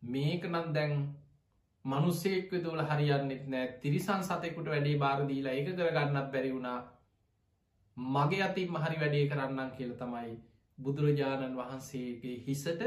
මේක 0.02 0.44
නම් 0.46 0.68
දැන් 0.74 0.94
මනුස්සෙක් 1.86 2.52
දෝල 2.60 2.82
හරියන්නෙත් 2.86 3.48
නෑ 3.48 3.72
තිරිසන් 3.80 4.22
සතෙකුට 4.24 4.68
වැඩේ 4.68 5.00
බාරදීලා 5.00 5.54
එක 5.54 5.70
කරගන්නත් 5.72 6.32
බැරි 6.32 6.52
වුණා 6.52 6.80
මගේ 7.98 8.44
අතින් 8.44 8.70
මහරි 8.70 9.00
වැඩේ 9.00 9.26
කරන්නම් 9.28 9.72
කියල 9.72 9.92
තමයි 9.96 10.36
බුදුරජාණන් 10.78 11.58
වහන්සේගේ 11.58 12.38
හිසට 12.42 12.86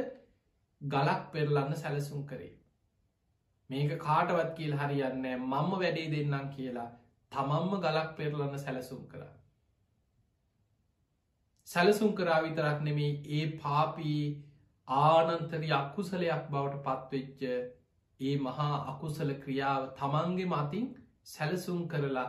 ගලක් 0.80 1.22
පෙරලන්න 1.32 1.76
සැලසුම් 1.76 2.24
කරේ. 2.24 2.52
මේක 3.70 3.98
කාටවත් 3.98 4.50
කියල් 4.54 4.74
හරියන්න 4.74 5.22
මම්ම 5.22 5.70
වැඩේ 5.74 6.10
දෙන්නම් 6.10 6.50
කියලා 6.50 6.90
තමම්ම 7.32 7.80
ගලක් 7.80 8.10
පෙරලන්න 8.16 8.58
සැලසුම් 8.58 9.06
කරා. 9.06 9.32
සැලසුම් 11.68 12.12
කරා 12.14 12.42
විතරක් 12.42 12.80
නෙමේ 12.82 13.12
ඒ 13.30 13.46
පාපී 13.58 14.20
ආනන්තරි 14.88 15.72
අකුසලයක් 15.74 16.44
බවට 16.50 16.84
පත්වෙච්ච 16.84 17.42
ඒ 18.20 18.36
මහා 18.38 18.74
අකුසල 18.86 19.30
ක්‍රියාව 19.36 19.82
තමන්ගේ 19.94 20.48
මතින් 20.48 20.86
සැලසුම් 21.24 21.80
කරලා 21.88 22.28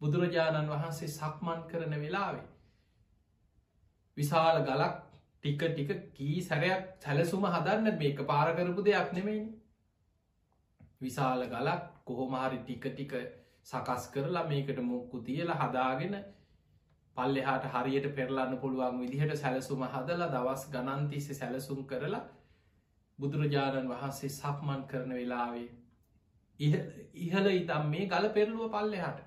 බුදුරජාණන් 0.00 0.70
වහන්සේ 0.70 1.08
සක්මන් 1.10 1.60
කරන 1.64 1.94
වෙලාවේ. 1.98 2.46
විශාල 4.16 4.58
ගලක් 4.62 4.94
ටික 5.44 5.62
ටික 5.64 5.90
කී 6.12 6.36
සැරයක් 6.42 6.82
සැලසුම 7.00 7.44
හදන්න 7.46 7.98
මේක 7.98 8.18
පාරකරපු 8.24 8.80
දෙයක් 8.82 9.10
නෙමෙයි. 9.12 9.42
විශාල 11.00 11.42
ගලක් 11.46 11.82
කොහොමහරි 12.04 12.58
ටික 12.60 12.84
ටික 12.88 13.12
සකස් 13.64 14.04
කරලා 14.10 14.44
මේකට 14.44 14.78
මුක්කු 14.82 15.16
තියලා 15.22 15.60
හදාගෙන 15.60 16.14
පල්ලෙහාට 17.16 17.66
හරියට 17.72 18.08
පෙරලන්න 18.12 18.56
පුළුවන් 18.58 18.96
විදිහට 19.00 19.36
සැලසුම 19.36 19.82
හදලා 19.88 20.30
දවස් 20.30 20.64
ගනන්තිස්ස 20.70 21.28
සැලසුම් 21.32 21.80
කරලා 21.86 22.22
බුදුරජාණන් 23.18 23.90
වහන්සේ 23.90 24.30
සක්මන් 24.30 24.82
කරන 24.86 25.12
වෙලාවේ 25.12 25.68
ඉහල 27.20 27.46
ඉතම් 27.52 27.86
මේ 27.88 28.08
ගල 28.08 28.26
පෙරලුව 28.30 28.64
පල්ලෙහාට 28.70 29.20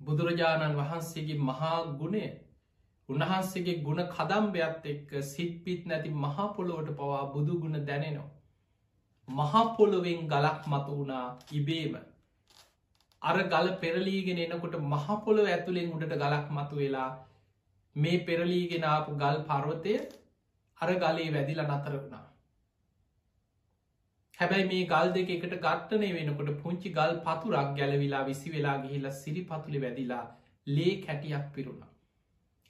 බුදුරජාණන් 0.00 0.76
වහන්සේගේ 0.76 1.38
මහා 1.42 1.78
ගුණේ 1.94 2.30
උන්වහන්සේගේ 3.08 3.76
ගුණ 3.80 4.02
කදම්බයක්ත් 4.08 4.84
එක්ක 4.86 5.12
සිත්පිත් 5.24 5.86
නැති 5.86 6.10
මහපොළොවට 6.16 6.90
පවා 6.94 7.22
බුදු 7.28 7.54
ගුණ 7.58 7.78
දැනෙනවා. 7.82 8.28
මහපොළොවෙන් 9.28 10.20
ගලක් 10.26 10.60
මතු 10.66 10.92
වුණා 10.92 11.26
ඉබේම 11.52 11.94
අර 13.22 13.38
ගල 13.44 13.68
පෙරලීගෙන 13.76 14.38
එනකොට 14.38 14.76
මහපොළොව 14.84 15.46
ඇතුළෙන් 15.46 15.92
උඩට 15.92 16.14
ගලක් 16.14 16.46
මතු 16.50 16.76
වෙලා 16.76 17.10
මේ 17.96 18.18
පෙරලීගෙන 18.20 18.84
ආපු 18.86 19.16
ගල් 19.16 19.38
පර්වතය 19.44 19.94
අර 20.80 20.90
ගලේ 20.96 21.30
වැදිල 21.34 21.62
නතර 21.64 21.94
වුණා. 21.94 22.24
හැබැයි 24.38 24.66
මේ 24.66 24.82
ගල් 24.86 25.12
දෙක 25.14 25.30
එකට 25.30 25.54
ගත්තනය 25.58 26.10
වෙනකොට 26.12 26.50
පුංචි 26.62 26.90
ගල් 26.90 27.14
පතුරක් 27.24 27.70
ගැලවිලා 27.78 28.24
විසි 28.24 28.52
වෙලා 28.52 28.76
ගිහිලා 28.82 29.14
සිරි 29.16 29.42
පතුලි 29.44 29.80
වැදිලා 29.80 30.24
ලේ 30.66 30.94
කැටියක් 31.02 31.46
පිරුණ. 31.54 31.82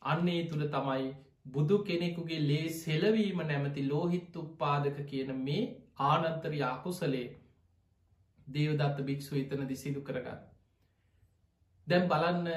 අන්නේ 0.02 0.40
තුළ 0.48 0.64
තමයි 0.68 1.11
බුදු 1.48 1.76
කෙනෙකුගේ 1.84 2.40
ලේ 2.42 2.64
සෙලවීම 2.76 3.44
නැමති 3.44 3.88
ලෝහිත් 3.88 4.36
උප්පාදක 4.36 4.98
කියන 5.06 5.34
මේ 5.40 5.62
ආනන්තරි 6.06 6.64
අකුසලේ 6.64 7.26
දේවදත්ත 8.46 8.98
භික්ෂු 9.02 9.36
එතනදි 9.36 9.76
සිදු 9.76 10.00
කරගන්න. 10.02 10.42
දැම් 11.86 12.04
බලන්න 12.09 12.48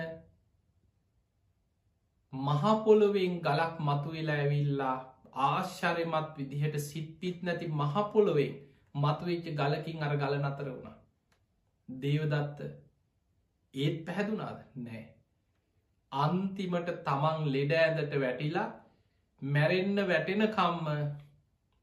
මහපොළොවෙන් 2.33 3.33
ගලක් 3.41 3.75
මතුවෙලා 3.81 4.37
ඇවිල්ලා 4.37 4.97
ආශ්චරයමත් 5.33 6.37
විදිහට 6.37 6.77
සිත්පිත් 6.81 7.43
නැති 7.43 7.67
මහපොළොවෙන් 7.69 8.53
මතුවෙච්ච 8.95 9.45
ගලකින් 9.53 10.03
අර 10.03 10.17
ගල 10.17 10.35
නතර 10.39 10.67
වුණා. 10.67 10.97
දේවදත්ත 11.89 12.59
ඒත් 13.73 14.05
පැහැදුනාද 14.05 14.59
නෑ. 14.77 15.03
අන්තිමට 16.11 16.89
තමන් 17.05 17.51
ලෙඩ 17.51 17.71
ඇඳට 17.73 18.19
වැටිලා 18.19 18.67
මැරෙන්න්න 19.41 20.07
වැටෙන 20.07 20.43
කම්ම 20.49 20.87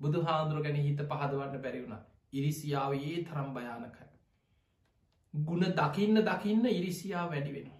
බුදු 0.00 0.22
හාදුර 0.22 0.62
ගැන 0.62 0.76
හිත 0.78 1.00
පහදවන්න 1.04 1.62
බැරිවුණ 1.62 2.04
ඉරිසියාව 2.32 2.92
ඒ 2.94 3.24
තරම් 3.24 3.50
භයානකයි. 3.54 4.06
ගුණ 5.34 5.64
දකින්න 5.72 6.22
දකින්න 6.22 6.64
ඉරිසියා 6.68 7.26
වැඩි 7.30 7.54
වෙන. 7.54 7.72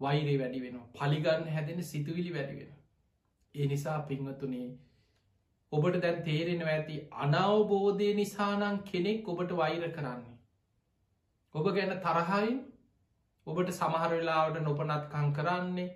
වෛරේ 0.00 0.38
වැඩි 0.38 0.62
වෙන 0.62 0.80
පලිගන්න 0.94 1.48
හැදෙන 1.48 1.82
සිතුවිලි 1.84 2.32
වැඩි 2.32 2.58
වෙන. 2.60 2.72
ඒ 3.56 3.66
නිසා 3.66 3.98
පින්වතුනේ 4.02 4.68
ඔබට 5.72 5.98
දැන් 5.98 6.22
තේරෙනවා 6.22 6.72
ඇති 6.72 6.96
අනවබෝධය 7.18 8.08
නිසානං 8.14 8.82
කෙනෙක් 8.84 9.28
ඔබට 9.28 9.52
වෛර 9.54 9.84
කරන්නේ. 9.90 10.34
ඔබ 11.54 11.66
ගැන 11.70 11.94
තරහයින් 12.00 12.58
ඔබට 13.46 13.70
සමහරවෙලාවට 13.72 14.62
නොපනත්කං 14.62 15.28
කරන්නේ 15.32 15.88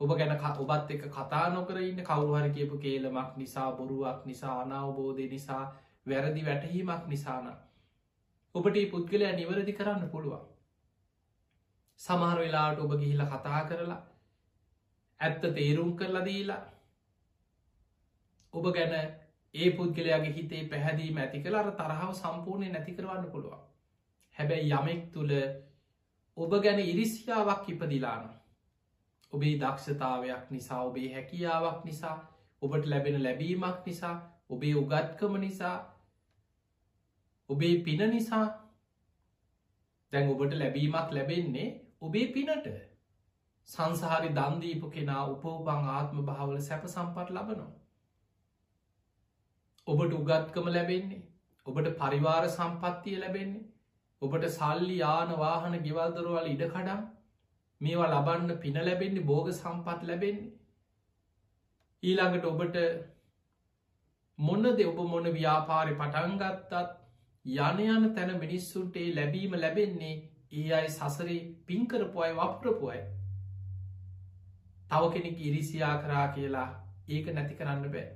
ඔබ 0.00 0.10
ගැන 0.14 0.32
ඔබත් 0.56 0.90
එක 0.90 1.04
කතා 1.10 1.46
නොකර 1.50 1.78
ඉන්න 1.80 2.02
කවරුහර 2.02 2.48
කියපු 2.50 2.78
කේලමක් 2.78 3.36
නිසා 3.36 3.70
බොරුවක් 3.72 4.26
නිසා 4.26 4.56
අනවබෝධය 4.60 5.26
නිසා 5.28 5.64
වැරදි 6.06 6.44
වැටහීමක් 6.44 7.08
නිසාන 7.08 7.48
ඔබට 8.54 8.78
පුද්ගලයා 8.90 9.32
නිවරදි 9.34 9.72
කරන්න 9.74 10.08
පුළුවන් 10.08 10.46
සමහර 12.00 12.38
වෙලාට 12.38 12.78
ඔබ 12.78 12.92
ගිහිල 12.96 13.22
කතා 13.26 13.62
කරලා 13.64 14.00
ඇත්ත 15.20 15.42
තේරුම් 15.52 15.90
කරලා 15.96 16.24
දීලා 16.24 16.62
ඔබ 18.54 18.64
ගැන 18.72 18.94
ඒ 19.54 19.70
පුද්ගලයාගේ 19.72 20.32
හිතේ 20.32 20.62
පැහැදීම 20.68 21.18
ඇති 21.18 21.40
කලාර 21.40 21.68
තරහාව 21.72 22.12
සම්පූර්ණය 22.14 22.68
නැති 22.68 22.96
කරවන්න 22.96 23.30
පුළුවන්. 23.30 23.62
හැබැයි 24.36 24.72
යමෙක් 24.72 25.02
තුළ 25.12 25.34
ඔබ 26.36 26.52
ගැන 26.62 26.80
ඉරිසියාවක් 26.82 27.68
ඉපදිලාන 27.68 28.24
ඔබේ 29.32 29.54
දක්ෂතාවයක් 29.58 30.50
නිසා 30.50 30.80
ඔබේ 30.82 31.08
හැකියාවක් 31.14 31.84
නිසා 31.84 32.16
ඔබට 32.62 32.84
ලැබෙන 32.86 33.22
ලැබීමක් 33.22 33.86
නිසා 33.86 34.16
ඔබේ 34.50 34.74
උගත්කම 34.74 35.34
නිසා 35.38 35.76
ඔබේ 37.50 37.74
පින 37.80 38.02
නිසා 38.10 38.46
දැන් 40.12 40.30
ඔබට 40.30 40.52
ලැබීමක් 40.54 41.10
ලැබෙන්නේ 41.10 41.68
ඔබේ 42.00 42.26
පිනට. 42.28 42.68
සංසාරි 43.68 44.28
දන්දීපු 44.30 44.90
කෙනා 44.90 45.22
උපෝපං 45.26 45.88
ආත්ම 45.90 46.18
භාවල 46.24 46.60
සැප 46.60 46.84
සම්පට 46.86 47.30
ලබනවා. 47.30 47.72
ඔබට 49.88 50.14
උගත්කම 50.14 50.66
ලැබෙන්නේ 50.68 51.24
ඔබට 51.66 51.88
පරිවාර 51.98 52.44
සම්පත්තිය 52.48 53.18
ලැබෙන්නේ 53.18 53.66
ඔබට 54.22 54.44
සල්ලි 54.50 54.96
යාන 54.96 55.30
වාහන 55.36 55.76
ගෙවල්දරවල 55.84 56.48
ඉඩකඩම් 56.48 57.02
මේවා 57.80 58.08
ලබන්න 58.10 58.58
පින 58.58 58.78
ලැබෙන්නේ 58.80 59.24
බෝග 59.24 59.50
සම්පත් 59.52 60.00
ලැබෙන්නේ. 60.04 60.52
ඊළඟට 62.02 62.44
ඔබට 62.44 62.76
මොන්නද 64.38 64.82
ඔබ 64.84 64.98
මොන 65.06 65.28
ව්‍යාපාරය 65.32 65.94
පටන්ගත්තත් 65.94 66.74
යන 67.44 67.78
යන 67.86 68.08
තැන 68.14 68.34
මිනිස්සුන්ටේ 68.38 69.14
ලැබීම 69.14 69.54
ලැබෙන්නේ 69.56 70.16
ඒ 70.52 70.66
අයි 70.72 70.90
සසරේ 70.90 71.38
පින්කරපුයි 71.66 72.36
වප්‍රපුයි 72.36 73.00
තව 74.90 75.12
කෙනෙක් 75.14 75.40
ඉරිසියා 75.42 75.94
කරා 76.02 76.26
කියලා 76.34 76.68
ඒක 77.08 77.32
නැති 77.32 77.54
කරන්න 77.54 77.90
බෑ. 77.90 78.06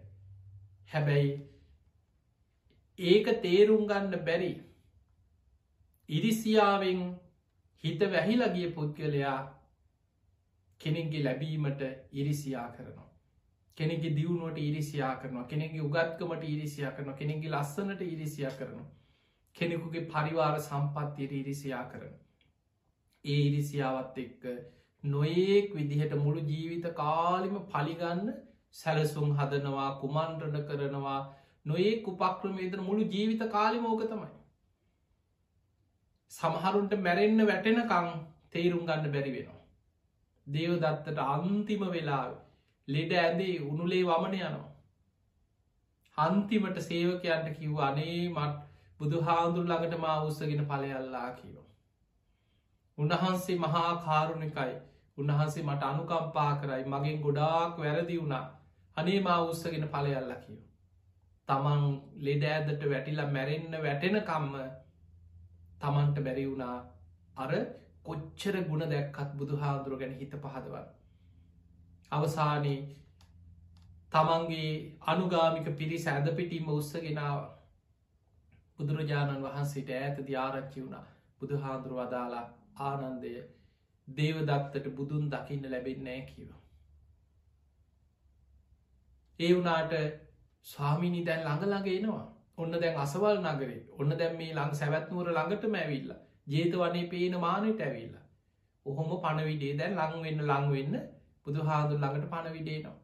හැබැයි 0.91 1.33
ඒක 2.99 3.27
තේරුම් 3.41 3.87
ගන්න 3.87 4.25
බැරි 4.25 4.53
ඉරිසියාවෙන් 6.09 7.03
හිත 7.85 8.01
වැහිලගිය 8.09 8.71
පුද්ගලයා 8.73 9.39
කෙනෙක්ගේ 10.81 11.25
ලැබීමට 11.25 11.83
ඉරිසියා 12.13 12.69
කරනවා. 12.71 13.09
කෙනෙගේ 13.79 14.17
දියුණුවට 14.17 14.59
ඉරිසියා 14.61 15.15
කරනවා 15.17 15.45
කෙනෙගේ 15.45 15.81
උගත්කමට 15.81 16.45
ඉරිසියා 16.47 16.93
කරන 16.93 17.15
කෙනෙගේ 17.15 17.51
ලස්සනට 17.51 18.03
ඉරිසියා 18.03 18.53
කරනවා. 18.53 18.91
කෙනෙකුගේ 19.57 20.07
පරිවාර 20.07 20.61
සම්පත්තියට 20.61 21.33
ඉරිසියා 21.33 21.85
කරන. 21.87 22.15
ඒ 23.25 23.41
ඉරිසියාවත් 23.41 24.19
එක්ක 24.19 24.45
නොඒක් 25.05 25.75
විදිහට 25.75 26.15
මුළු 26.17 26.41
ජීවිත 26.43 26.87
කාලිම 26.95 27.57
පලිගන්න 27.67 28.33
සැලසුම් 28.75 29.31
හදනවා 29.33 29.91
කුමන්ට්‍රණ 30.01 30.67
කරනවා 30.69 31.21
නොඒ 31.67 31.93
උපක්‍රමේදන 32.05 32.83
මුළු 32.83 33.05
ජීවිත 33.07 33.43
කාලිමෝක 33.51 34.05
තමයි. 34.05 34.31
සමහරුන්ට 36.33 36.95
මැරෙන්න්න 36.99 37.47
වැටෙනකං 37.47 38.09
තේරුම් 38.51 38.87
ගන්න 38.87 39.13
බැරි 39.13 39.33
වෙනවා. 39.33 39.61
දේවදත්තට 40.47 41.19
අන්තිම 41.27 41.83
වෙලා 41.91 42.25
ලෙඩ 42.89 43.13
ඇදේ 43.15 43.55
උනුලේ 43.63 44.05
වමන 44.05 44.35
යනවා. 44.37 44.71
හන්තිමට 46.19 46.81
සේවකයන්ට 46.81 47.53
කිව් 47.53 47.79
අනේ 47.81 48.29
මත් 48.29 48.57
බුදු 49.01 49.21
හාදුර 49.21 49.65
ළඟට 49.65 50.01
මා 50.01 50.17
උත්සගෙන 50.23 50.65
පලයල්ලා 50.67 51.31
කියෝ. 51.33 51.67
උන්වහන්සේ 52.99 53.59
මහා 53.59 53.93
කාරුණිකයි 54.01 54.75
උන්වහන්සේ 55.19 55.65
මට 55.65 55.83
අනුකම්පා 55.83 56.53
කරයි 56.57 56.85
මගෙන් 56.87 57.23
ගොඩාක් 57.23 57.79
වැරදි 57.79 58.21
වුණා 58.21 58.45
අනේ 58.97 59.21
මා 59.21 59.41
උත්සගෙන 59.45 59.89
පලයල්ල 59.89 60.35
කියෝ. 60.37 60.72
තමන් 61.49 61.85
ලෙඩ 62.21 62.45
ඇදට 62.47 62.83
වැටිලා 62.87 63.29
මැරෙන්න්න 63.29 63.79
වැටෙනකම්ම 63.81 64.57
තමන්ට 65.81 66.19
බැරි 66.21 66.45
වුණා 66.47 66.77
අර 67.37 67.53
කොච්චර 68.05 68.59
ගුණ 68.65 68.85
දැක්කත් 68.87 69.31
බුදු 69.35 69.57
හාදුර 69.57 69.99
ගැන 69.99 70.15
හිත 70.15 70.35
පහදවන්න. 70.37 70.87
අවසානයේ 72.13 72.81
තමන්ගේ 74.13 74.71
අනුගාමික 75.07 75.69
පිරිස 75.77 76.07
ඇද 76.09 76.27
පිටිම 76.35 76.71
උත්සගෙනාව 76.71 77.39
බුදුරජාණන් 78.79 79.45
වහන්සේට 79.45 79.93
ඇත 79.95 80.19
ධ්‍යාරච්චි 80.23 80.81
වුණා 80.81 81.07
බුදු 81.41 81.59
හාදුරු 81.59 81.95
වදාලා 81.97 82.47
ආනන්දය 82.83 83.33
දේවදත්තට 84.09 84.91
බුදුන් 84.93 85.31
දකින්න 85.31 85.71
ලැබෙන්නෑ 85.71 86.21
කිව. 86.25 86.51
ඒ 89.41 89.55
වනාට 89.55 89.93
ස්වාමිනි 90.67 91.25
දැන් 91.25 91.45
ළඟළඟ 91.45 91.89
එනවා. 91.91 92.27
ඔන්න 92.57 92.73
දැන් 92.75 92.97
අසවල් 92.97 93.39
නගරේ. 93.45 93.81
ඔන්න 93.99 94.19
දැම් 94.19 94.37
මේ 94.37 94.55
ලං 94.55 94.75
සැවැත්නුවර 94.75 95.31
ළඟට 95.31 95.65
මැවිල්ල 95.69 96.11
ජේත 96.47 96.75
වනේ 96.75 97.09
පේන 97.09 97.39
මානයට 97.41 97.81
ඇවිල්ල. 97.81 98.17
ඔහොම 98.87 99.15
පණවිඩේ 99.19 99.79
දැන් 99.79 99.97
ලංවෙන්න 100.01 100.45
ලංවෙන්න 100.49 100.99
බුදු 101.45 101.61
හාදුර 101.63 101.99
ළඟට 101.99 102.31
පණවිඩේනවා 102.31 102.99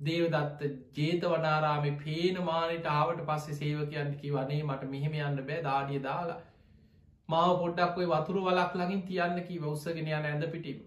දේවදත්ත 0.00 0.62
ජේත 0.96 1.24
වනාරාමි 1.24 1.90
පේන 1.98 2.38
මානට 2.44 2.86
ආවට 2.92 3.20
පස්සේ 3.26 3.54
සේවකයන්ටකි 3.54 4.32
වනේ 4.32 4.62
මට 4.64 4.88
මෙහෙම 4.90 5.14
යන්න 5.20 5.42
බෑ 5.42 5.60
දාඩිය 5.62 6.00
දාලා. 6.02 6.40
මාව 7.28 7.52
පොඩ්ඩක් 7.60 8.00
ඔයි 8.00 8.08
වතුර 8.08 8.38
වලක් 8.40 8.72
ලඟින් 8.74 9.02
තියන්නකි 9.08 9.60
වෞස්සගෙන 9.62 10.00
යන 10.04 10.28
ඇඳ 10.30 10.46
පිටිම 10.52 10.80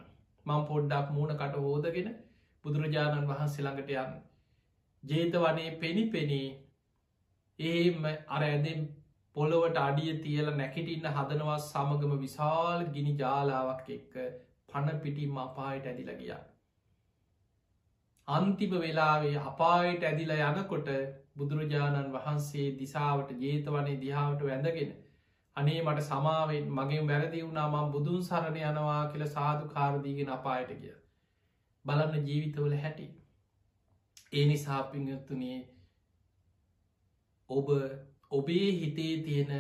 මං 0.46 0.66
පොඩ්ඩක් 0.68 1.14
මූුණ 1.14 1.38
කට 1.38 1.62
හෝදගෙන 1.64 2.10
බුදුරජාණන් 2.66 3.30
වහන්සේ 3.30 3.66
ළඟට 3.66 3.94
යන්න. 3.96 4.18
ජේත 5.06 5.36
වනේ 5.38 5.72
පෙනි 5.78 6.06
පෙනී 6.10 6.48
ඒම 7.60 8.06
අර 8.06 8.42
ඇදෙන් 8.44 8.88
පොළොවට 9.36 9.78
අඩිය 9.80 10.16
තියල 10.20 10.50
නැකිටින්න 10.54 11.08
හදනවා 11.10 11.60
සමගම 11.60 12.18
විශාල් 12.20 12.84
ගිනි 12.90 13.14
ජාලාවක් 13.18 13.90
එක්ක 13.92 14.14
පණ 14.70 15.00
පිටිම් 15.00 15.40
අපායට 15.40 15.88
ඇදිල 15.88 16.12
ගියා. 16.14 16.42
අන්තිම 18.28 18.76
වෙලාවේ 18.78 19.38
අපායට 19.44 20.04
ඇදිල 20.04 20.32
යනකොට 20.38 20.92
බුදුරජාණන් 21.36 22.14
වහන්සේ 22.14 22.68
දිසාවට 22.78 23.36
ජේතවනේ 23.40 23.98
දිහාවට 24.00 24.42
වැඳගෙන 24.44 24.96
අනේ 25.58 25.82
මට 25.82 26.02
සමාවෙන් 26.04 26.72
මගේ 26.72 27.04
වැරදි 27.06 27.44
වුණා 27.44 27.68
මං 27.70 27.92
බුදුන් 27.92 28.24
සරණ 28.24 28.58
යනවා 28.64 29.04
කියල 29.08 29.28
සාධු 29.30 29.70
කාරදීගෙන 29.70 30.32
අපායට 30.32 30.74
ගිය. 30.78 30.96
බලන්න 31.86 32.28
ජීවිතවල 32.28 32.76
හැටි. 32.78 33.08
ඒ 34.34 34.46
නිසා 34.46 34.84
පිංගත්තුනේ 34.86 35.58
ඔබ 37.50 37.68
ඔබේ 38.32 38.70
හිතේ 38.80 39.14
තියෙන 39.24 39.52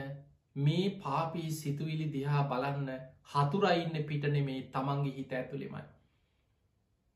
මේ 0.59 0.85
පාපී 1.03 1.49
සිතුවිලි 1.53 2.07
දිහා 2.13 2.43
බලන්න 2.49 2.89
හතුරයින්න 3.33 4.07
පිටන 4.07 4.39
මේ 4.47 4.61
තමන්ගේ 4.73 5.13
හිත 5.17 5.31
ඇතුළෙමයි. 5.33 5.83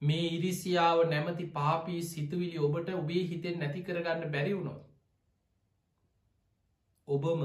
මේ 0.02 0.28
ඉරිසියාව 0.36 1.02
නැමති 1.10 1.48
පාපී 1.58 2.02
සිතුවිලි 2.04 2.60
ඔබට 2.60 2.94
ඔබේ 2.96 3.24
හිතෙන් 3.32 3.60
නැති 3.60 3.84
කරගන්න 3.84 4.32
බැරි 4.32 4.54
වුණොත්. 4.54 4.86
ඔබම 7.08 7.44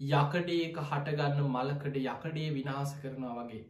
යකඩේක 0.00 0.82
හටගන්න 0.82 1.52
මලකඩ 1.54 1.96
යකඩේ 2.04 2.48
විනාස 2.54 2.98
කරනවා 3.00 3.36
වගේ 3.38 3.62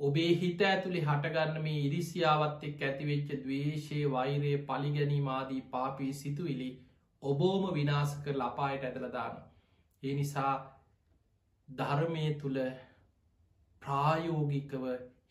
ඔබේ 0.00 0.30
හිත 0.36 0.62
ඇතුළි 0.62 1.00
හටගන්න 1.00 1.64
මේ 1.64 1.80
ඉරිසියාවත් 1.80 2.62
එක් 2.68 2.80
ඇතිවෙච්ච 2.82 3.28
දවේශය 3.40 3.98
වෛරය 4.10 4.52
පලිගැනීමාදී 4.64 5.60
පාපී 5.70 6.12
සිතුවිලි 6.14 6.70
ඔබෝම 7.22 7.66
විනාස 7.74 8.14
කර 8.24 8.34
ලපායට 8.36 8.86
ඇදලදාන. 8.88 9.36
ඒ 10.02 10.14
නිසා 10.14 10.54
ධර්මය 11.68 12.24
තුළ 12.40 12.58
ප්‍රායෝගිකව 13.82 14.86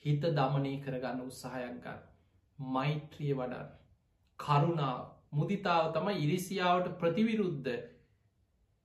හිත 0.05 0.27
දමනය 0.31 0.73
කරගන්න 0.81 1.19
උත්සාහයක්ගන්න. 1.23 1.99
මෛත්‍රිය 2.59 3.33
වඩන්. 3.33 3.67
කරුණාව 4.39 5.01
මුදිතාව 5.33 5.89
තමයි 5.93 6.15
ඉරිසියාවට 6.19 6.95
ප්‍රතිවිරුද්ධ 6.99 7.73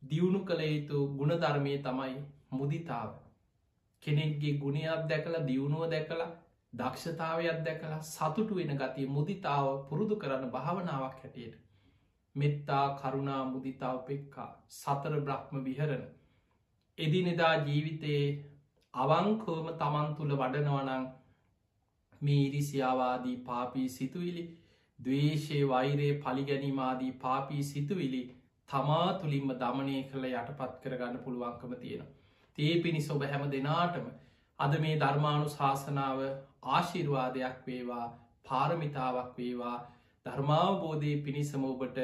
දියුණු 0.03 0.43
කළ 0.45 0.67
යුතු 0.67 1.05
ගුණධර්මය 1.17 1.79
තමයි 1.83 2.19
මුදිතාව. 2.53 3.15
කෙනෙක්ගේ 4.03 4.59
ගුණයක් 4.59 5.07
දැකලා 5.09 5.47
දියුණුව 5.47 5.85
දැකලා 5.91 6.31
දක්ෂතාවයක් 6.73 7.61
දැකලා 7.65 8.01
සතුටු 8.05 8.55
වෙන 8.55 8.73
ගතිය 8.77 9.07
මුදිතාව 9.09 9.69
පුරුදු 9.89 10.17
කරන්න 10.17 10.51
භාවනාවක් 10.51 11.17
හැටියට. 11.17 11.57
මෙත්තා 12.35 12.87
කරුණා 12.97 13.43
මුදිතාව 13.47 13.99
පෙක්කා 14.07 14.51
සතර 14.73 15.15
බ්‍රහ්ම 15.21 15.65
විහරණ. 15.65 16.05
එදිනෙදා 16.99 17.55
ජීවිතයේ 17.61 18.27
අවංකෝම 18.95 19.67
තමන් 19.75 20.13
තුළ 20.17 20.33
වඩනවනං 20.35 21.07
මේ 22.21 22.43
ඉරිසියාවාදී 22.43 23.37
පාපී 23.43 23.89
සිතුවිලි 23.91 24.45
දවේශය 24.99 25.59
වෛරයේ 25.69 26.21
පලිගැනීමාදී 26.21 27.13
පාපී 27.21 27.63
සිතුවිලි 27.65 28.23
තමා 28.69 29.09
තුළින්ම 29.15 29.51
දමනය 29.57 29.97
කළ 30.05 30.29
යටපත් 30.31 30.79
කරගන්න 30.83 31.19
පුළුවන්කම 31.19 31.75
තියෙනවා. 31.77 32.16
තේ 32.59 32.77
පිණිස 32.81 33.11
ඔබ 33.11 33.25
හැම 33.25 33.45
දෙනාටම 33.51 34.07
අද 34.59 34.79
මේ 34.81 34.95
ධර්මානු 34.99 35.49
ශාසනාව 35.51 36.23
ආශිර්වාදයක් 36.71 37.59
වේවා 37.65 38.07
පාරමිතාවක් 38.47 39.37
වේවා 39.37 39.77
ධර්මාවබෝධය 40.27 41.13
පිණිසම 41.23 41.67
ඔබට 41.67 41.99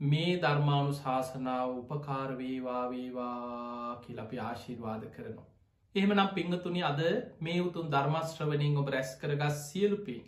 මේ 0.00 0.32
ධර්මානු 0.38 0.92
ශාසනාව 0.94 1.76
උපකාර 1.76 2.28
වේවා 2.36 2.84
වේවා 2.88 4.00
කියලපි 4.00 4.38
ආශිර්වාද 4.40 5.02
කරනවා. 5.10 5.48
එහෙමනම් 5.94 6.28
පිංහතුනි 6.30 6.82
අද 6.84 7.00
මේ 7.40 7.60
උතුන් 7.60 7.90
ධර්මශ්‍රවනින් 7.90 8.78
ඔබ 8.78 8.88
රැස් 8.88 9.10
කරගස් 9.16 9.60
සියලුපින්. 9.66 10.22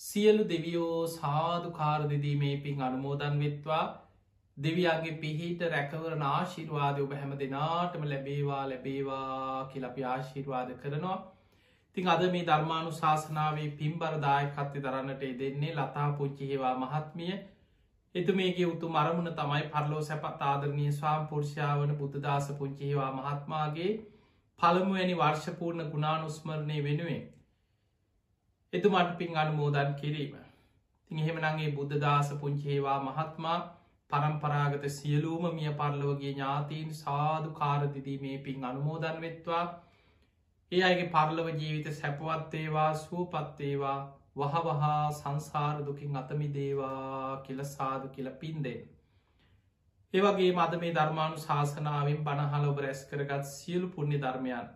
සියලු 0.00 0.44
දෙවියෝ 0.46 1.06
සාධු 1.12 1.70
කාරදිදී 1.72 2.36
මේ 2.36 2.56
පින් 2.58 2.82
අනුමෝදන් 2.82 3.40
වෙත්වා 3.40 3.84
දෙවියන්ගේ 4.58 5.18
පිහිට 5.18 5.60
රැකවරන 5.68 6.22
ආශිර්වාදය 6.24 7.02
ඔබ 7.02 7.12
හැම 7.14 7.34
දෙනාටම 7.38 8.06
ලැබේවා 8.06 8.62
ලැබේවා 8.66 9.68
කියලපි 9.68 10.06
ආශිර්වාද 10.06 10.72
කරනවා. 10.78 11.18
තිං 11.96 12.08
අද 12.08 12.24
මේ 12.28 12.42
ධර්මාණු 12.44 12.90
ශාසනාවේ 12.94 13.68
පින්බරදායකත්ති 13.74 14.82
දරන්නට 14.82 15.22
දෙන්නේ 15.38 15.70
ලතා 15.74 16.08
පුංචිහිවා 16.14 16.74
මහත්මිය. 16.78 17.38
එතු 18.14 18.34
මේගේ 18.34 18.66
උතු 18.66 18.90
මරමුණ 18.90 19.32
තමයි 19.34 19.64
පරලෝ 19.70 20.02
සැපත් 20.02 20.44
ආදරණය 20.44 20.90
ස්වාම් 20.92 21.26
පුරුෂාවන 21.26 21.96
බුද්ධදාස 21.96 22.52
පුංචිහිවා 22.58 23.12
මහත්මාගේ 23.14 23.90
පළමුුවනි 24.60 25.16
වර්ෂපූර්ණ 25.16 25.90
ගුණානුස්මරණය 25.90 26.82
වෙනුවෙන් 26.82 27.24
එතුමට 28.72 29.16
පින් 29.16 29.36
අනුමෝදන් 29.38 29.96
කිරීම. 29.96 30.38
තින් 31.10 31.18
එහෙමනගේ 31.20 31.72
බුද්ධදාස 31.72 32.30
පුංචිහිවා 32.36 33.00
මහත්මා 33.02 33.60
පරම්පරාගත 34.10 34.84
සියලූම 34.90 35.46
මිය 35.52 35.72
පරලෝගේ 35.74 36.30
ඥාතීන් 36.30 36.94
සාධු 36.96 37.50
කාරදිදීමේ 37.52 38.38
පින් 38.40 38.64
අනුමෝදන් 38.64 39.18
වෙත්වා 39.20 39.64
ඒ 40.72 40.80
අයගේ 40.82 41.08
පරලව 41.08 41.50
ජීවිත 41.54 41.90
සැපවත්තේවා 41.94 42.92
සූපත්තේවා 42.96 43.98
වහවහා 44.36 45.12
සංසාර 45.12 45.82
දුකින් 45.82 46.16
අතමි 46.16 46.48
දේවා 46.50 47.36
කියල 47.42 47.60
සාදු 47.66 48.08
කියල 48.08 48.30
පින්දේ. 48.34 48.80
ඒවගේ 50.14 50.50
මද 50.52 50.80
මේ 50.80 50.92
ධර්මාණු 50.92 51.40
ශාසනාවෙන් 51.40 52.20
බණහල 52.22 52.68
ඔබ 52.68 52.78
රැස් 52.78 53.02
කරගත් 53.04 53.44
සියලු 53.50 53.88
පුුණ්‍ය 53.88 54.18
ධර්මයන්. 54.18 54.68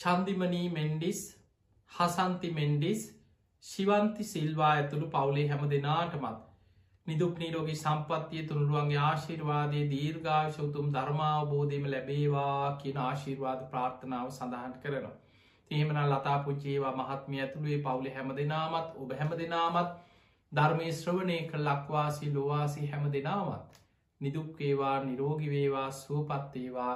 චන්දිමනී 0.00 0.68
මෙන්ඩිස් 0.70 1.24
හසන්ති 1.90 2.52
මෙන්ඩිස් 2.52 3.08
ශිවන්ති 3.64 4.24
සිල්වා 4.26 4.70
ඇතුළු 4.72 5.10
පවුලේ 5.10 5.48
හැම 5.48 5.66
දෙනාටමත් 5.70 6.49
නිදුක් 7.06 7.38
නීරෝගී 7.38 7.76
සම්පත්තිය 7.76 8.42
තුළුවන්ගේ 8.44 8.98
ආශිර්වාදය 9.00 9.80
දීර්ඝාශෞතුම් 9.90 10.90
ධර්මාවබෝධයම 10.92 11.86
ලැබේවා 11.86 12.76
කියන 12.76 12.98
ආශිර්වාද 13.00 13.64
ප්‍රාර්ථනාව 13.70 14.28
සඳහන් 14.30 14.74
කරනවා. 14.82 15.16
ඒමන 15.70 15.98
ලතා 16.04 16.36
පුච්චේවා 16.40 16.92
මහත්මිය 16.96 17.40
ඇතුළුවේ 17.40 17.80
පවුලි 17.80 18.12
හැම 18.12 18.30
දෙනාමත් 18.36 18.92
ඔබ 18.96 19.14
හැම 19.14 19.32
දෙනාමත් 19.38 19.96
ධර්මය 20.52 20.92
ශ්‍රවණය 20.92 21.38
කළ 21.46 21.66
ලක්වාසි 21.68 22.30
ලොවාසි 22.32 22.86
හැම 22.86 23.10
දෙනාමත්. 23.10 23.80
නිදුක්කේවා 24.20 24.94
නිරෝගිවේවා 25.04 25.88
සුවපත්තේවා 25.94 26.94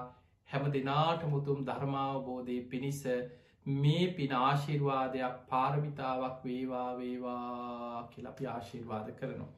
හැම 0.49 0.71
දෙනාට 0.73 1.27
මුතුම් 1.29 1.67
ධර්මාවබෝධය 1.67 2.61
පිණිස 2.69 3.03
මේ 3.77 4.07
පින 4.13 4.39
ආශිර්වාදයක් 4.39 5.45
පාරමිතාවක් 5.49 6.41
වේවා 6.45 6.89
වේවා 6.97 8.09
කියලපි 8.09 8.47
ආශිර්වාද 8.49 9.15
කරනවා. 9.15 9.53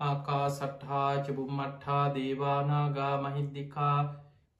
ආකා 0.00 0.46
සට්හාච 0.50 1.28
බුම්මට්හා 1.32 2.04
දේවානාගා 2.14 3.14
මහිද්දිකා 3.20 3.98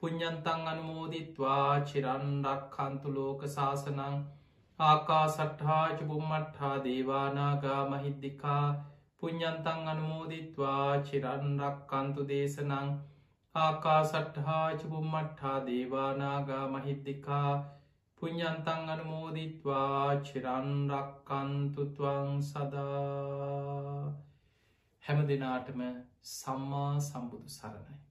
පුඤ්ඥන්තන් 0.03 0.69
අනුමෝදිත්වා 0.69 1.71
චිරන්ඩක් 1.85 2.63
කන්තු 2.73 3.15
ලෝක 3.15 3.41
ශාසනං 3.51 4.19
ආකා 4.79 5.27
සට්හාච 5.29 6.05
බුම්මට්හා 6.05 6.77
දේවානාගා 6.85 7.83
මහිද්දිකා 7.89 8.67
පුඤ්ඥන්තන් 9.19 9.89
අනුමෝදිත්වා 9.89 10.91
චිරන්ඩක් 11.05 11.79
කන්තු 11.89 12.27
දේශනං 12.29 12.89
ආකා 13.55 14.03
සට්හාච 14.07 14.85
බුම්මට්හා 14.89 15.59
දේවානාගා 15.67 16.67
මහිද්දිකා 16.71 17.51
පුඤ්ඥන්තන් 18.21 18.91
අනුමෝදිත්වා 18.91 20.11
චිරන්රක්කන්තුතුවං 20.25 21.51
සදා 22.45 24.05
හැම 25.07 25.19
දෙනාටම 25.29 25.81
සම්මා 26.33 26.93
සම්බුදු 27.01 27.49
සරණයි. 27.49 28.04